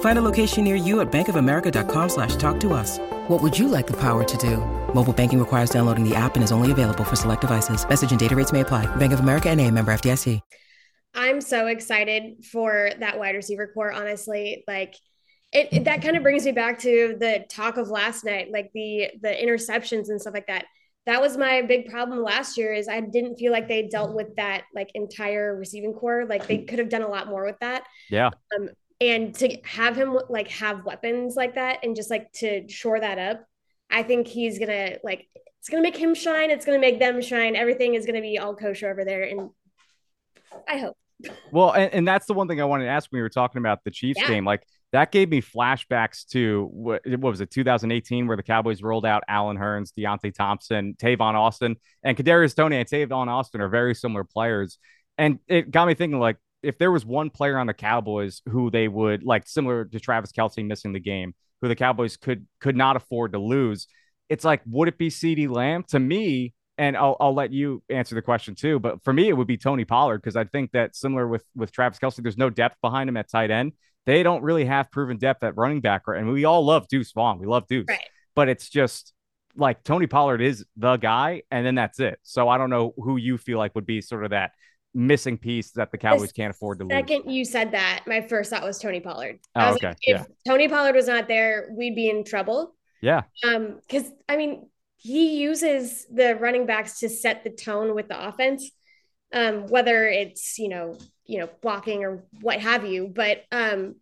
Find 0.00 0.18
a 0.18 0.22
location 0.22 0.64
near 0.64 0.74
you 0.74 0.98
at 1.00 1.12
bankofamerica.com 1.12 2.08
slash 2.08 2.34
talk 2.34 2.58
to 2.60 2.72
us. 2.72 2.98
What 3.28 3.40
would 3.40 3.56
you 3.56 3.68
like 3.68 3.86
the 3.86 4.00
power 4.00 4.24
to 4.24 4.36
do? 4.38 4.56
Mobile 4.92 5.12
banking 5.12 5.38
requires 5.38 5.70
downloading 5.70 6.02
the 6.02 6.16
app 6.16 6.34
and 6.34 6.42
is 6.42 6.50
only 6.50 6.72
available 6.72 7.04
for 7.04 7.14
select 7.14 7.42
devices. 7.42 7.88
Message 7.88 8.10
and 8.10 8.18
data 8.18 8.34
rates 8.34 8.52
may 8.52 8.60
apply. 8.60 8.86
Bank 8.96 9.12
of 9.12 9.20
America 9.20 9.48
and 9.48 9.60
a 9.60 9.70
member 9.70 9.92
FDIC. 9.92 10.40
I'm 11.14 11.40
so 11.40 11.66
excited 11.66 12.44
for 12.44 12.90
that 13.00 13.18
wide 13.18 13.34
receiver 13.34 13.70
corps, 13.74 13.92
honestly. 13.92 14.64
Like 14.68 14.94
it, 15.52 15.68
it 15.72 15.84
that 15.84 16.02
kind 16.02 16.16
of 16.16 16.22
brings 16.22 16.44
me 16.44 16.52
back 16.52 16.78
to 16.80 17.16
the 17.18 17.44
talk 17.48 17.76
of 17.76 17.88
last 17.88 18.24
night, 18.24 18.50
like 18.52 18.70
the 18.74 19.10
the 19.20 19.28
interceptions 19.28 20.10
and 20.10 20.20
stuff 20.20 20.34
like 20.34 20.46
that. 20.46 20.66
That 21.06 21.22
was 21.22 21.36
my 21.36 21.62
big 21.62 21.90
problem 21.90 22.22
last 22.22 22.58
year 22.58 22.74
is 22.74 22.86
I 22.86 23.00
didn't 23.00 23.36
feel 23.36 23.50
like 23.50 23.66
they 23.66 23.88
dealt 23.88 24.14
with 24.14 24.36
that 24.36 24.64
like 24.74 24.90
entire 24.94 25.56
receiving 25.56 25.94
corps. 25.94 26.26
Like 26.26 26.46
they 26.46 26.58
could 26.58 26.78
have 26.78 26.90
done 26.90 27.02
a 27.02 27.08
lot 27.08 27.28
more 27.28 27.44
with 27.44 27.58
that. 27.60 27.84
Yeah. 28.10 28.30
Um, 28.56 28.68
and 29.00 29.34
to 29.34 29.56
have 29.64 29.96
him 29.96 30.18
like 30.28 30.48
have 30.48 30.84
weapons 30.84 31.36
like 31.36 31.54
that 31.54 31.78
and 31.82 31.94
just 31.94 32.10
like 32.10 32.30
to 32.32 32.68
shore 32.68 32.98
that 32.98 33.18
up 33.18 33.44
i 33.90 34.02
think 34.02 34.26
he's 34.26 34.58
gonna 34.58 34.96
like 35.04 35.28
it's 35.60 35.68
gonna 35.68 35.82
make 35.82 35.96
him 35.96 36.14
shine 36.14 36.50
it's 36.50 36.64
gonna 36.64 36.78
make 36.78 36.98
them 36.98 37.20
shine 37.20 37.56
everything 37.56 37.94
is 37.94 38.06
gonna 38.06 38.20
be 38.20 38.38
all 38.38 38.54
kosher 38.54 38.90
over 38.90 39.04
there 39.04 39.22
and 39.22 39.50
i 40.68 40.78
hope 40.78 40.96
well 41.52 41.72
and, 41.72 41.92
and 41.92 42.08
that's 42.08 42.26
the 42.26 42.34
one 42.34 42.48
thing 42.48 42.60
i 42.60 42.64
wanted 42.64 42.84
to 42.84 42.90
ask 42.90 43.10
when 43.10 43.18
we 43.18 43.22
were 43.22 43.28
talking 43.28 43.58
about 43.58 43.82
the 43.84 43.90
chiefs 43.90 44.20
yeah. 44.20 44.28
game 44.28 44.44
like 44.44 44.62
that 44.90 45.12
gave 45.12 45.28
me 45.28 45.42
flashbacks 45.42 46.26
to 46.26 46.66
what, 46.72 47.02
what 47.06 47.30
was 47.30 47.40
it 47.40 47.50
2018 47.50 48.26
where 48.26 48.36
the 48.36 48.42
cowboys 48.42 48.82
rolled 48.82 49.06
out 49.06 49.22
allen 49.28 49.56
hurns 49.56 49.92
deonte 49.92 50.34
thompson 50.34 50.94
tavon 50.94 51.34
austin 51.34 51.76
and 52.02 52.16
kadarius 52.16 52.54
Toney 52.54 52.76
and 52.76 52.88
tavon 52.88 53.28
austin 53.28 53.60
are 53.60 53.68
very 53.68 53.94
similar 53.94 54.24
players 54.24 54.78
and 55.18 55.40
it 55.48 55.70
got 55.70 55.86
me 55.86 55.94
thinking 55.94 56.20
like 56.20 56.36
if 56.62 56.78
there 56.78 56.90
was 56.90 57.04
one 57.04 57.30
player 57.30 57.58
on 57.58 57.66
the 57.66 57.74
Cowboys 57.74 58.42
who 58.48 58.70
they 58.70 58.88
would 58.88 59.22
like 59.22 59.46
similar 59.46 59.84
to 59.84 60.00
Travis 60.00 60.32
Kelce 60.32 60.66
missing 60.66 60.92
the 60.92 61.00
game, 61.00 61.34
who 61.60 61.68
the 61.68 61.76
Cowboys 61.76 62.16
could 62.16 62.46
could 62.60 62.76
not 62.76 62.96
afford 62.96 63.32
to 63.32 63.38
lose, 63.38 63.86
it's 64.28 64.44
like 64.44 64.62
would 64.66 64.88
it 64.88 64.98
be 64.98 65.08
CeeDee 65.08 65.48
Lamb? 65.48 65.84
To 65.88 65.98
me, 65.98 66.54
and 66.76 66.96
I'll 66.96 67.16
I'll 67.20 67.34
let 67.34 67.52
you 67.52 67.82
answer 67.88 68.14
the 68.14 68.22
question 68.22 68.54
too, 68.54 68.78
but 68.78 69.02
for 69.04 69.12
me 69.12 69.28
it 69.28 69.36
would 69.36 69.46
be 69.46 69.56
Tony 69.56 69.84
Pollard 69.84 70.18
because 70.18 70.36
I 70.36 70.44
think 70.44 70.72
that 70.72 70.96
similar 70.96 71.26
with 71.26 71.44
with 71.54 71.72
Travis 71.72 71.98
Kelce, 71.98 72.22
there's 72.22 72.38
no 72.38 72.50
depth 72.50 72.76
behind 72.80 73.08
him 73.08 73.16
at 73.16 73.30
tight 73.30 73.50
end. 73.50 73.72
They 74.06 74.22
don't 74.22 74.42
really 74.42 74.64
have 74.64 74.90
proven 74.90 75.18
depth 75.18 75.42
at 75.42 75.56
running 75.56 75.80
back, 75.80 76.02
and 76.06 76.30
we 76.30 76.44
all 76.44 76.64
love 76.64 76.88
Deuce 76.88 77.12
Vaughn. 77.12 77.38
We 77.38 77.46
love 77.46 77.66
Deuce, 77.68 77.86
right. 77.88 78.08
but 78.34 78.48
it's 78.48 78.68
just 78.68 79.12
like 79.54 79.82
Tony 79.82 80.06
Pollard 80.06 80.40
is 80.40 80.64
the 80.76 80.96
guy, 80.96 81.42
and 81.50 81.66
then 81.66 81.74
that's 81.74 82.00
it. 82.00 82.18
So 82.22 82.48
I 82.48 82.58
don't 82.58 82.70
know 82.70 82.94
who 82.96 83.16
you 83.16 83.36
feel 83.36 83.58
like 83.58 83.74
would 83.74 83.86
be 83.86 84.00
sort 84.00 84.24
of 84.24 84.30
that 84.30 84.52
missing 84.94 85.38
piece 85.38 85.70
that 85.72 85.90
the 85.90 85.98
Cowboys 85.98 86.28
the 86.28 86.34
can't 86.34 86.50
afford 86.50 86.78
to 86.78 86.84
lose. 86.84 86.92
Second, 86.92 87.30
you 87.30 87.44
said 87.44 87.72
that, 87.72 88.04
my 88.06 88.20
first 88.20 88.50
thought 88.50 88.62
was 88.62 88.78
Tony 88.78 89.00
Pollard. 89.00 89.38
Oh, 89.54 89.74
okay. 89.74 89.88
Like, 89.88 89.96
if 90.02 90.20
yeah. 90.20 90.24
Tony 90.46 90.68
Pollard 90.68 90.94
was 90.94 91.06
not 91.06 91.28
there, 91.28 91.68
we'd 91.72 91.94
be 91.94 92.08
in 92.08 92.24
trouble. 92.24 92.74
Yeah. 93.00 93.22
Um, 93.46 93.80
because 93.80 94.10
I 94.28 94.36
mean, 94.36 94.68
he 94.96 95.40
uses 95.40 96.06
the 96.12 96.36
running 96.36 96.66
backs 96.66 97.00
to 97.00 97.08
set 97.08 97.44
the 97.44 97.50
tone 97.50 97.94
with 97.94 98.08
the 98.08 98.28
offense. 98.28 98.70
Um, 99.32 99.66
whether 99.66 100.06
it's 100.06 100.58
you 100.58 100.68
know, 100.68 100.96
you 101.26 101.38
know, 101.38 101.50
blocking 101.60 102.02
or 102.02 102.24
what 102.40 102.60
have 102.60 102.86
you, 102.86 103.12
but 103.14 103.44
um 103.52 103.96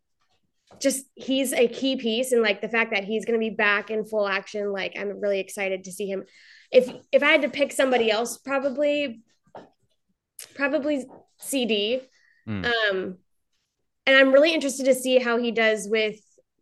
just 0.80 1.06
he's 1.14 1.52
a 1.52 1.68
key 1.68 1.96
piece 1.96 2.32
and 2.32 2.42
like 2.42 2.60
the 2.60 2.68
fact 2.68 2.92
that 2.92 3.04
he's 3.04 3.24
going 3.24 3.38
to 3.38 3.44
be 3.44 3.54
back 3.54 3.90
in 3.90 4.04
full 4.04 4.28
action 4.28 4.72
like 4.72 4.92
i'm 4.98 5.20
really 5.20 5.40
excited 5.40 5.84
to 5.84 5.92
see 5.92 6.06
him 6.06 6.24
if 6.70 6.92
if 7.12 7.22
i 7.22 7.30
had 7.30 7.42
to 7.42 7.48
pick 7.48 7.72
somebody 7.72 8.10
else 8.10 8.36
probably 8.38 9.22
probably 10.56 11.04
CeeDee 11.40 12.02
mm. 12.48 12.64
um 12.64 13.16
and 14.06 14.16
i'm 14.16 14.32
really 14.32 14.52
interested 14.52 14.84
to 14.84 14.94
see 14.94 15.18
how 15.18 15.38
he 15.38 15.52
does 15.52 15.88
with 15.88 16.18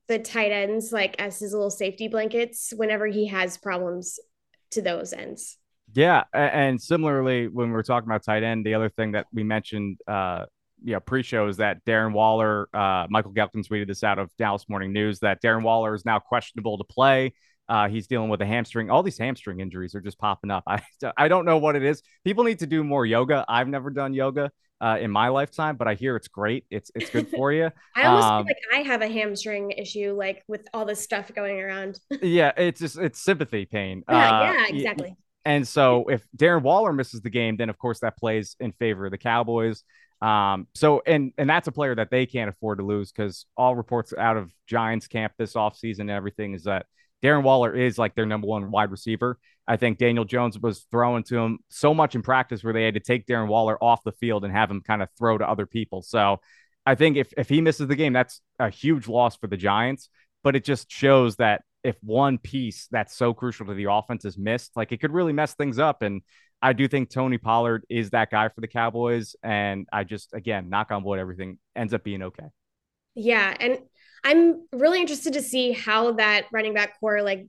the 0.09 0.18
tight 0.18 0.52
ends 0.52 0.92
like 0.92 1.20
as 1.20 1.38
his 1.38 1.52
little 1.52 1.70
safety 1.70 2.09
blankets 2.09 2.72
whenever 2.76 3.07
he 3.07 3.26
has 3.26 3.57
problems 3.57 4.18
to 4.70 4.83
those 4.83 5.12
ends 5.12 5.57
yeah 5.94 6.24
and 6.35 6.80
similarly 6.80 7.48
when 7.48 7.70
we 7.70 7.76
are 7.76 7.83
talking 7.83 8.09
about 8.09 8.24
tight 8.24 8.42
end 8.42 8.66
the 8.66 8.74
other 8.74 8.88
thing 8.90 9.12
that 9.12 9.26
we 9.33 9.42
mentioned 9.42 9.98
uh 10.09 10.44
you 10.85 10.92
know, 10.92 11.00
pre-show 11.00 11.48
is 11.48 11.57
that 11.57 11.83
Darren 11.87 12.12
Waller, 12.12 12.68
uh, 12.74 13.07
Michael 13.09 13.33
Gehlken 13.33 13.66
tweeted 13.66 13.87
this 13.87 14.04
out 14.04 14.18
of 14.18 14.30
Dallas 14.37 14.68
Morning 14.68 14.92
News 14.92 15.20
that 15.20 15.42
Darren 15.42 15.62
Waller 15.62 15.94
is 15.94 16.04
now 16.04 16.18
questionable 16.18 16.76
to 16.76 16.85
play. 16.85 17.33
Uh, 17.68 17.88
he's 17.88 18.07
dealing 18.07 18.29
with 18.29 18.42
a 18.42 18.46
hamstring. 18.46 18.90
All 18.90 19.03
these 19.03 19.18
hamstring 19.18 19.61
injuries 19.61 19.94
are 19.94 20.00
just 20.00 20.18
popping 20.18 20.50
up. 20.50 20.64
I 20.68 20.83
I 21.16 21.29
don't 21.29 21.44
know 21.44 21.59
what 21.59 21.77
it 21.77 21.83
is. 21.83 22.03
People 22.24 22.44
need 22.44 22.59
to 22.61 22.66
do 22.66 22.85
more 22.85 23.07
yoga. 23.07 23.44
I've 23.48 23.68
never 23.68 23.90
done 23.90 24.14
yoga 24.14 24.50
uh, 24.81 24.98
in 25.00 25.11
my 25.11 25.29
lifetime, 25.29 25.77
but 25.77 25.88
I 25.88 25.94
hear 25.94 26.16
it's 26.16 26.29
great. 26.29 26.66
It's 26.70 26.90
it's 26.94 27.11
good 27.11 27.29
for 27.35 27.53
you. 27.53 27.70
I 27.96 28.05
almost 28.05 28.27
um, 28.27 28.46
feel 28.46 28.55
like 28.70 28.81
I 28.81 28.87
have 28.87 29.03
a 29.03 29.09
hamstring 29.09 29.70
issue, 29.70 30.14
like 30.16 30.42
with 30.46 30.66
all 30.74 30.85
this 30.85 31.00
stuff 31.00 31.33
going 31.35 31.61
around. 31.61 31.98
yeah, 32.22 32.53
it's 32.57 32.81
just 32.81 32.98
it's 32.98 33.20
sympathy 33.20 33.64
pain. 33.64 34.03
Yeah, 34.09 34.40
uh, 34.40 34.42
yeah, 34.42 34.66
exactly. 34.68 35.16
And 35.46 35.66
so 35.68 36.07
if 36.09 36.27
Darren 36.37 36.62
Waller 36.62 36.92
misses 36.92 37.20
the 37.20 37.31
game, 37.31 37.57
then 37.57 37.68
of 37.68 37.79
course 37.79 38.00
that 38.00 38.16
plays 38.16 38.57
in 38.61 38.72
favor 38.72 39.07
of 39.07 39.11
the 39.11 39.18
Cowboys. 39.18 39.83
Um, 40.22 40.68
so 40.74 41.03
and 41.07 41.33
and 41.37 41.48
that's 41.48 41.68
a 41.68 41.72
player 41.72 41.94
that 41.94 42.11
they 42.11 42.27
can't 42.27 42.48
afford 42.48 42.79
to 42.79 42.85
lose 42.85 43.12
because 43.12 43.46
all 43.57 43.74
reports 43.74 44.12
out 44.16 44.37
of 44.37 44.50
Giants 44.66 45.07
camp 45.07 45.35
this 45.38 45.55
offseason 45.55 46.00
and 46.00 46.11
everything 46.11 46.55
is 46.55 46.64
that 46.64 46.87
Darren 47.24 47.42
Waller 47.42 47.74
is 47.74 47.96
like 47.96 48.14
their 48.14 48.26
number 48.26 48.46
one 48.46 48.70
wide 48.70 48.90
receiver. 48.90 49.38
I 49.66 49.76
think 49.76 49.96
Daniel 49.98 50.26
Jones 50.26 50.58
was 50.58 50.87
throwing 50.90 51.22
to 51.24 51.38
him 51.38 51.58
so 51.70 51.94
much 51.94 52.14
in 52.14 52.22
practice 52.22 52.62
where 52.62 52.74
they 52.74 52.84
had 52.84 52.94
to 52.94 53.00
take 53.00 53.26
Darren 53.26 53.48
Waller 53.48 53.82
off 53.82 54.04
the 54.04 54.12
field 54.12 54.44
and 54.44 54.52
have 54.52 54.70
him 54.70 54.82
kind 54.82 55.02
of 55.02 55.08
throw 55.16 55.38
to 55.38 55.48
other 55.48 55.64
people. 55.64 56.02
So 56.02 56.40
I 56.84 56.94
think 56.96 57.16
if 57.16 57.32
if 57.38 57.48
he 57.48 57.62
misses 57.62 57.88
the 57.88 57.96
game, 57.96 58.12
that's 58.12 58.42
a 58.58 58.68
huge 58.68 59.08
loss 59.08 59.37
for 59.37 59.46
the 59.46 59.56
Giants. 59.56 60.10
But 60.42 60.54
it 60.54 60.64
just 60.64 60.90
shows 60.90 61.37
that 61.37 61.62
if 61.82 61.96
one 62.02 62.37
piece 62.37 62.88
that's 62.90 63.14
so 63.16 63.32
crucial 63.32 63.66
to 63.66 63.74
the 63.74 63.90
offense 63.90 64.24
is 64.24 64.37
missed, 64.37 64.72
like 64.76 64.92
it 64.92 65.00
could 65.00 65.12
really 65.12 65.32
mess 65.32 65.54
things 65.54 65.78
up. 65.78 66.02
And 66.02 66.20
I 66.60 66.72
do 66.72 66.88
think 66.88 67.10
Tony 67.10 67.38
Pollard 67.38 67.84
is 67.88 68.10
that 68.10 68.30
guy 68.30 68.48
for 68.48 68.60
the 68.60 68.68
Cowboys. 68.68 69.37
And 69.42 69.87
I 69.92 70.04
just, 70.04 70.32
again, 70.32 70.70
knock 70.70 70.90
on 70.90 71.04
wood, 71.04 71.18
everything 71.18 71.58
ends 71.76 71.92
up 71.92 72.02
being 72.04 72.22
okay. 72.22 72.46
Yeah. 73.14 73.54
And 73.60 73.78
I'm 74.24 74.66
really 74.72 75.00
interested 75.00 75.34
to 75.34 75.42
see 75.42 75.72
how 75.72 76.12
that 76.12 76.46
running 76.52 76.74
back 76.74 76.98
corps 76.98 77.22
like 77.22 77.46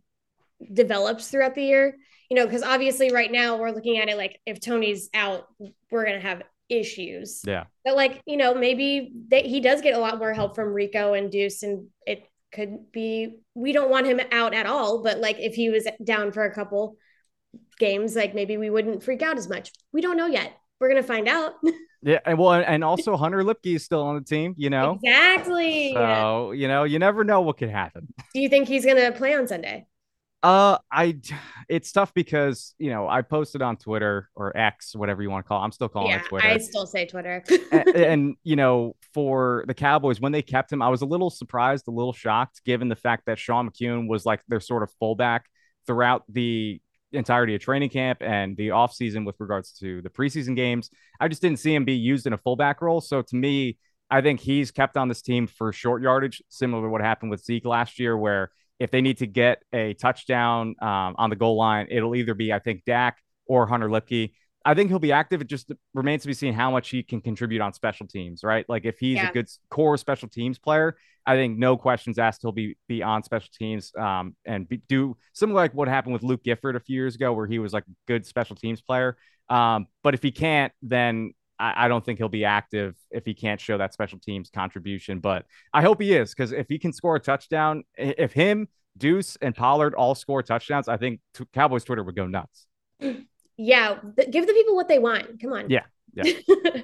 develops 0.72 1.30
throughout 1.30 1.56
the 1.56 1.64
year. 1.64 1.96
You 2.30 2.38
know, 2.38 2.46
because 2.46 2.64
obviously 2.64 3.12
right 3.12 3.32
now 3.32 3.58
we're 3.58 3.72
looking 3.72 3.98
at 4.00 4.10
it 4.10 4.18
like 4.18 4.40
if 4.46 4.60
Tony's 4.60 5.10
out, 5.14 5.48
we're 5.92 6.06
going 6.06 6.20
to 6.20 6.28
have 6.28 6.42
issues. 6.70 7.42
Yeah. 7.46 7.66
But 7.84 7.96
like, 7.96 8.22
you 8.26 8.36
know, 8.36 8.56
maybe 8.56 9.12
they, 9.28 9.44
he 9.44 9.60
does 9.60 9.82
get 9.82 9.94
a 9.94 10.00
lot 10.00 10.18
more 10.18 10.34
help 10.34 10.56
from 10.56 10.74
Rico 10.74 11.14
and 11.14 11.32
Deuce, 11.32 11.62
and 11.62 11.88
it 12.06 12.24
could 12.52 12.92
be 12.92 13.38
we 13.54 13.74
don't 13.74 13.92
want 13.92 14.08
him 14.08 14.20
out 14.32 14.54
at 14.54 14.66
all. 14.66 15.04
But 15.04 15.20
like 15.20 15.38
if 15.40 15.54
he 15.54 15.70
was 15.70 15.88
down 16.04 16.32
for 16.32 16.44
a 16.44 16.54
couple, 16.54 16.98
games, 17.78 18.16
like 18.16 18.34
maybe 18.34 18.58
we 18.58 18.70
wouldn't 18.70 19.04
freak 19.04 19.22
out 19.22 19.38
as 19.38 19.50
much. 19.50 19.72
We 19.92 20.02
don't 20.02 20.18
know 20.18 20.28
yet. 20.28 20.54
We're 20.80 20.90
gonna 20.90 21.04
find 21.04 21.28
out. 21.28 21.54
yeah, 22.02 22.20
and 22.26 22.38
well, 22.38 22.54
and 22.54 22.84
also 22.84 23.16
Hunter 23.18 23.44
Luepke 23.44 23.76
is 23.76 23.84
still 23.84 24.02
on 24.02 24.16
the 24.16 24.22
team. 24.22 24.54
You 24.58 24.70
know 24.70 25.00
exactly. 25.02 25.94
So 25.94 26.52
you 26.52 26.68
know, 26.68 26.84
you 26.84 27.00
never 27.00 27.24
know 27.24 27.42
what 27.42 27.58
could 27.58 27.70
happen. 27.70 28.14
Do 28.34 28.40
you 28.40 28.50
think 28.50 28.68
he's 28.68 28.86
gonna 28.86 29.12
play 29.12 29.36
on 29.36 29.48
Sunday? 29.48 29.88
Uh, 30.46 30.78
I 30.92 31.20
it's 31.68 31.92
tough 31.92 32.14
because 32.14 32.76
you 32.78 32.92
know 32.92 33.08
I 33.08 33.24
posted 33.24 33.64
on 33.64 33.78
Twitter 33.78 34.30
or 34.36 34.56
X, 34.56 34.96
whatever 34.96 35.24
you 35.24 35.30
want 35.32 35.44
to 35.44 35.48
call. 35.48 35.60
it. 35.60 35.66
I'm 35.66 35.72
still 35.72 35.90
calling 35.90 36.12
yeah, 36.12 36.18
it 36.18 36.26
Twitter. 36.26 36.48
I 36.48 36.60
still 36.60 36.86
say 36.86 37.08
Twitter. 37.08 37.44
and, 37.72 37.90
and, 37.96 38.36
you 38.44 38.56
know, 38.56 38.96
for 39.12 39.66
the 39.68 39.74
Cowboys 39.74 40.22
when 40.22 40.32
they 40.32 40.44
kept 40.44 40.72
him, 40.72 40.84
I 40.84 40.90
was 40.90 41.02
a 41.02 41.06
little 41.08 41.32
surprised, 41.32 41.88
a 41.88 41.92
little 41.92 42.14
shocked, 42.14 42.64
given 42.64 42.90
the 42.90 42.96
fact 42.96 43.24
that 43.26 43.40
Sean 43.40 43.68
McKeon 43.68 44.08
was 44.08 44.24
like 44.24 44.42
their 44.48 44.60
sort 44.60 44.84
of 44.84 44.92
fullback 45.00 45.46
throughout 45.88 46.24
the 46.30 46.80
entirety 47.16 47.56
of 47.56 47.62
training 47.62 47.90
camp 47.90 48.22
and 48.22 48.56
the 48.58 48.70
offseason 48.70 49.26
with 49.26 49.36
regards 49.40 49.72
to 49.80 50.02
the 50.02 50.10
preseason 50.10 50.56
games. 50.56 50.90
I 51.20 51.28
just 51.28 51.42
didn't 51.42 51.60
see 51.60 51.74
him 51.74 51.86
be 51.86 51.96
used 51.96 52.28
in 52.28 52.34
a 52.34 52.38
fullback 52.38 52.82
role. 52.82 53.02
So 53.02 53.22
to 53.22 53.36
me, 53.36 53.78
I 54.10 54.22
think 54.22 54.40
he's 54.40 54.72
kept 54.72 54.98
on 54.98 55.08
this 55.08 55.22
team 55.22 55.48
for 55.48 55.74
short 55.74 56.02
yardage, 56.02 56.42
similar 56.50 56.84
to 56.84 56.90
what 56.90 57.02
happened 57.02 57.32
with 57.32 57.44
Zeke 57.44 57.66
last 57.66 58.00
year, 58.00 58.16
where 58.16 58.52
if 58.80 58.92
they 58.92 59.02
need 59.02 59.18
to 59.20 59.28
get 59.28 59.64
a 59.74 59.94
touchdown 59.94 60.76
um, 60.82 61.16
on 61.18 61.30
the 61.30 61.36
goal 61.36 61.58
line, 61.58 61.88
it'll 61.90 62.16
either 62.16 62.34
be, 62.34 62.54
I 62.54 62.60
think, 62.60 62.84
Dak 62.86 63.18
or 63.48 63.66
Hunter 63.66 63.90
Luepke. 63.90 64.32
I 64.66 64.74
think 64.74 64.90
he'll 64.90 65.00
be 65.00 65.12
active. 65.12 65.42
It 65.42 65.48
just 65.48 65.72
remains 65.94 66.24
to 66.24 66.28
be 66.28 66.34
seen 66.34 66.54
how 66.54 66.72
much 66.72 66.90
he 66.90 67.04
can 67.04 67.22
contribute 67.22 67.62
on 67.62 67.72
special 67.72 68.08
teams, 68.08 68.44
right? 68.44 68.66
Like 68.68 68.84
if 68.86 68.98
he's 68.98 69.18
yeah. 69.18 69.30
a 69.30 69.32
good 69.32 69.48
core 69.70 69.96
special 69.96 70.28
teams 70.28 70.58
player, 70.58 70.98
I 71.24 71.36
think 71.36 71.60
no 71.60 71.78
questions 71.78 72.18
asked 72.18 72.42
he'll 72.42 72.52
be 72.52 72.76
be 72.88 73.04
on 73.04 73.22
special 73.22 73.50
teams 73.58 73.92
um, 73.96 74.36
and 74.44 74.68
be, 74.68 74.78
do 74.90 75.18
similar 75.34 75.62
like 75.62 75.74
what 75.76 75.88
happened 75.88 76.14
with 76.14 76.24
Luke 76.24 76.44
Gifford 76.44 76.76
a 76.76 76.80
few 76.80 76.96
years 76.96 77.14
ago, 77.14 77.32
where 77.34 77.46
he 77.46 77.60
was 77.60 77.74
like 77.74 77.84
a 77.84 77.92
good 78.08 78.26
special 78.26 78.56
teams 78.56 78.82
player. 78.82 79.18
Um, 79.50 79.86
but 80.04 80.16
if 80.16 80.24
he 80.24 80.32
can't, 80.32 80.74
then 80.82 81.34
I, 81.60 81.86
I, 81.86 81.88
don't 81.88 82.04
think 82.04 82.18
he'll 82.18 82.30
be 82.30 82.46
active 82.46 82.96
if 83.12 83.26
he 83.26 83.36
can't 83.36 83.62
show 83.62 83.78
that 83.78 83.94
special 83.94 84.18
teams 84.18 84.50
contribution. 84.50 85.20
But 85.20 85.46
I 85.72 85.84
hope 85.84 86.02
he 86.02 86.14
is 86.14 86.34
because 86.34 86.52
if 86.52 86.68
he 86.68 86.80
can 86.80 86.92
score 86.92 87.16
a 87.16 87.20
touchdown, 87.20 87.84
if 87.96 88.34
him, 88.34 88.68
Deuce, 88.98 89.38
and 89.42 89.56
Pollard 89.56 89.94
all 89.94 90.16
score 90.16 90.42
touchdowns, 90.42 90.88
I 90.88 90.98
think 90.98 91.20
t- 91.36 91.46
Cowboys 91.54 91.84
Twitter 91.84 92.04
would 92.04 92.16
go 92.16 92.26
nuts. 92.26 92.66
yeah, 93.58 93.98
give 94.30 94.48
the 94.48 94.54
people 94.54 94.76
what 94.76 94.88
they 94.88 95.00
want. 95.00 95.42
Come 95.42 95.54
on. 95.54 95.70
Yeah. 95.70 95.84
Yeah. 96.14 96.34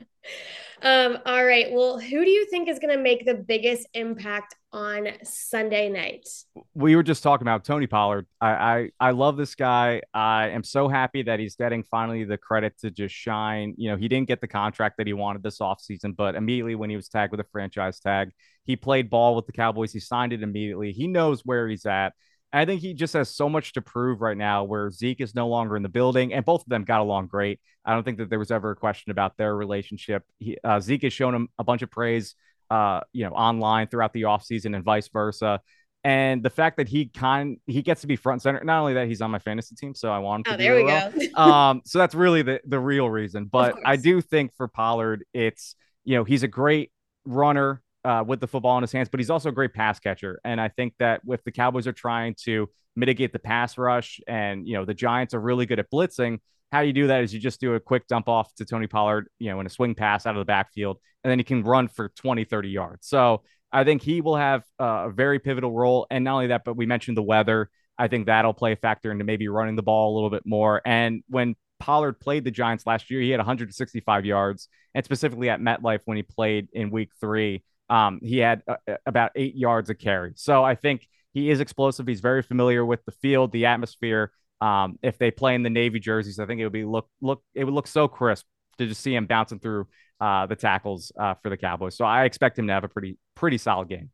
um, 0.82 1.18
all 1.26 1.46
right. 1.46 1.72
Well, 1.72 2.00
who 2.00 2.24
do 2.26 2.30
you 2.30 2.46
think 2.50 2.68
is 2.68 2.80
going 2.80 2.96
to 2.96 3.02
make 3.02 3.26
the 3.26 3.34
biggest 3.34 3.88
impact 3.94 4.56
on 4.74 5.08
Sunday 5.24 5.90
night? 5.90 6.28
We 6.74 6.96
were 6.96 7.04
just 7.04 7.24
talking 7.24 7.44
about 7.44 7.64
Tony 7.66 7.88
Pollard. 7.88 8.28
I, 8.40 8.50
I 8.50 8.90
I 9.00 9.12
love 9.12 9.38
this 9.38 9.56
guy. 9.56 10.02
I 10.14 10.50
am 10.50 10.64
so 10.64 10.88
happy 10.88 11.24
that 11.24 11.40
he's 11.40 11.56
getting 11.56 11.84
finally 11.84 12.24
the 12.24 12.38
credit 12.38 12.78
to 12.80 12.92
just 12.92 13.16
shine. 13.16 13.74
You 13.78 13.92
know, 13.92 13.98
he 13.98 14.08
didn't 14.08 14.28
get 14.28 14.42
the 14.42 14.48
contract 14.48 14.98
that 14.98 15.08
he 15.08 15.14
wanted 15.14 15.44
this 15.44 15.60
offseason, 15.60 16.16
but 16.16 16.36
immediately 16.36 16.76
when 16.76 16.90
he 16.90 16.96
was 16.96 17.10
tagged 17.10 17.32
with 17.32 17.40
a 17.40 17.50
franchise 17.52 18.00
tag, 18.00 18.32
he 18.66 18.76
played 18.76 19.10
ball 19.10 19.36
with 19.36 19.46
the 19.46 19.54
Cowboys. 19.54 19.92
He 19.92 20.00
signed 20.00 20.34
it 20.34 20.44
immediately. 20.44 20.92
He 20.92 21.08
knows 21.08 21.42
where 21.46 21.68
he's 21.68 21.86
at. 21.86 22.14
I 22.54 22.66
think 22.66 22.82
he 22.82 22.94
just 22.94 23.14
has 23.14 23.30
so 23.30 23.48
much 23.48 23.74
to 23.74 23.82
prove 23.82 24.22
right 24.22 24.38
now 24.38 24.64
where 24.64 24.92
Zeke 24.92 25.22
is 25.22 25.34
no 25.34 25.48
longer 25.48 25.78
in 25.78 25.84
the 25.84 25.90
building 25.90 26.34
and 26.34 26.44
both 26.44 26.62
of 26.62 26.68
them 26.68 26.84
got 26.84 27.00
along 27.00 27.28
great. 27.28 27.60
I 27.86 27.94
don't 27.94 28.04
think 28.04 28.18
that 28.18 28.30
there 28.30 28.40
was 28.40 28.52
ever 28.52 28.72
a 28.72 28.76
question 28.76 29.12
about 29.12 29.38
their 29.38 29.56
relationship. 29.56 30.24
He, 30.40 30.58
uh, 30.64 30.80
Zeke 30.80 31.04
has 31.04 31.14
shown 31.14 31.34
him 31.34 31.48
a 31.58 31.64
bunch 31.64 31.82
of 31.82 31.90
praise, 31.90 32.36
uh, 32.70 33.02
you 33.14 33.24
know, 33.24 33.32
online 33.32 33.88
throughout 33.88 34.14
the 34.14 34.24
offseason 34.24 34.76
and 34.76 34.84
vice 34.84 35.08
versa. 35.08 35.62
And 36.04 36.42
the 36.42 36.50
fact 36.50 36.78
that 36.78 36.90
he 36.90 37.06
kind 37.06 37.58
he 37.68 37.84
gets 37.84 38.02
to 38.02 38.08
be 38.08 38.16
front 38.16 38.42
center, 38.42 38.64
not 38.64 38.80
only 38.80 38.96
that 38.96 39.08
he's 39.08 39.22
on 39.22 39.30
my 39.30 39.38
fantasy 39.38 39.76
team, 39.76 39.94
so 39.94 40.12
I 40.12 40.18
want 40.18 40.48
him 40.48 40.52
to. 40.52 40.54
Oh, 40.56 40.58
there 40.58 40.76
we 40.76 40.84
well. 40.84 41.12
go. 41.12 41.42
um, 41.42 41.82
so 41.86 42.00
that's 42.00 42.16
really 42.16 42.42
the 42.42 42.60
the 42.66 42.80
real 42.80 43.08
reason. 43.08 43.46
But 43.46 43.78
I 43.86 43.98
do 43.98 44.20
think 44.20 44.56
for 44.56 44.68
Pollard, 44.68 45.26
it's 45.32 45.76
you 46.04 46.16
know 46.16 46.24
he's 46.24 46.42
a 46.42 46.48
great 46.48 46.92
runner 47.24 47.84
uh, 48.04 48.24
with 48.26 48.40
the 48.40 48.48
football 48.48 48.78
in 48.78 48.82
his 48.82 48.92
hands, 48.92 49.10
but 49.10 49.20
he's 49.20 49.30
also 49.30 49.50
a 49.50 49.52
great 49.52 49.74
pass 49.74 50.00
catcher. 50.00 50.40
And 50.44 50.60
I 50.60 50.70
think 50.70 50.94
that 51.00 51.22
if 51.28 51.44
the 51.44 51.52
Cowboys 51.52 51.88
are 51.88 51.94
trying 51.94 52.36
to 52.44 52.70
mitigate 52.96 53.34
the 53.34 53.40
pass 53.40 53.78
rush 53.78 54.20
and, 54.28 54.68
you 54.68 54.74
know, 54.74 54.86
the 54.86 54.94
Giants 54.94 55.34
are 55.34 55.40
really 55.40 55.66
good 55.66 55.80
at 55.80 55.92
blitzing, 55.92 56.40
how 56.72 56.82
you 56.82 56.94
do 56.94 57.08
that 57.08 57.24
is 57.24 57.34
you 57.34 57.40
just 57.40 57.60
do 57.60 57.76
a 57.76 57.80
quick 57.80 58.08
dump 58.08 58.30
off 58.30 58.54
to 58.56 58.66
Tony 58.66 58.88
Pollard, 58.88 59.28
you 59.40 59.50
know, 59.50 59.60
in 59.60 59.66
a 59.66 59.70
swing 59.70 59.94
pass 59.94 60.26
out 60.26 60.36
of 60.36 60.40
the 60.40 60.46
backfield, 60.46 60.98
and 61.24 61.30
then 61.30 61.38
he 61.38 61.44
can 61.44 61.64
run 61.64 61.88
for 61.88 62.10
20, 62.10 62.46
30 62.46 62.70
yards. 62.70 63.08
So 63.08 63.44
I 63.72 63.84
think 63.84 64.02
he 64.02 64.22
will 64.22 64.38
have 64.38 64.64
a 64.80 65.10
very 65.14 65.40
pivotal 65.40 65.72
role. 65.72 66.08
And 66.10 66.24
not 66.24 66.34
only 66.34 66.48
that, 66.48 66.64
but 66.66 66.76
we 66.76 66.86
mentioned 66.86 67.18
the 67.18 67.24
weather. 67.24 67.70
I 67.98 68.08
think 68.08 68.26
that'll 68.26 68.54
play 68.54 68.72
a 68.72 68.78
factor 68.78 69.12
into 69.12 69.24
maybe 69.24 69.48
running 69.48 69.76
the 69.76 69.84
ball 69.84 70.14
a 70.14 70.16
little 70.16 70.30
bit 70.30 70.44
more. 70.46 70.82
And 70.86 71.24
when 71.28 71.56
Pollard 71.80 72.20
played 72.20 72.44
the 72.44 72.52
Giants 72.52 72.86
last 72.86 73.10
year, 73.10 73.22
he 73.22 73.30
had 73.32 73.40
165 73.40 74.26
yards, 74.26 74.68
and 74.94 75.04
specifically 75.04 75.50
at 75.50 75.60
MetLife 75.60 76.02
when 76.06 76.18
he 76.18 76.24
played 76.24 76.68
in 76.74 76.90
week 76.90 77.12
three, 77.20 77.64
um, 77.92 78.20
he 78.24 78.38
had 78.38 78.64
uh, 78.68 78.78
uh, 78.90 78.96
about 79.06 79.32
eight 79.36 79.56
yards 79.56 79.90
of 79.90 80.00
carry. 80.00 80.32
So 80.36 80.64
I 80.64 80.76
think 80.76 81.06
he 81.34 81.50
is 81.50 81.60
explosive. 81.60 82.08
He's 82.08 82.22
very 82.22 82.42
familiar 82.42 82.86
with 82.86 83.04
the 83.06 83.12
field, 83.12 83.52
the 83.52 83.66
atmosphere. 83.66 84.32
Um, 84.62 84.98
if 85.04 85.18
they 85.18 85.30
play 85.30 85.56
in 85.56 85.64
the 85.64 85.70
Navy 85.70 86.00
jerseys, 86.00 86.40
I 86.40 86.46
think 86.46 86.62
it 86.62 86.64
would 86.64 86.74
be 86.74 86.86
look 86.86 87.10
look 87.20 87.44
it 87.54 87.66
would 87.66 87.74
look 87.74 87.88
so 87.88 88.08
crisp 88.08 88.46
to 88.78 88.88
just 88.88 89.02
see 89.02 89.14
him 89.14 89.26
bouncing 89.26 89.60
through 89.60 89.88
uh, 90.22 90.46
the 90.46 90.56
tackles 90.56 91.12
uh, 91.20 91.34
for 91.44 91.50
the 91.50 91.58
Cowboys. 91.58 91.98
So 91.98 92.06
I 92.06 92.24
expect 92.24 92.58
him 92.58 92.68
to 92.68 92.74
have 92.74 92.86
a 92.86 92.90
pretty 92.90 93.18
pretty 93.36 93.58
solid 93.58 93.90
game. 93.90 94.10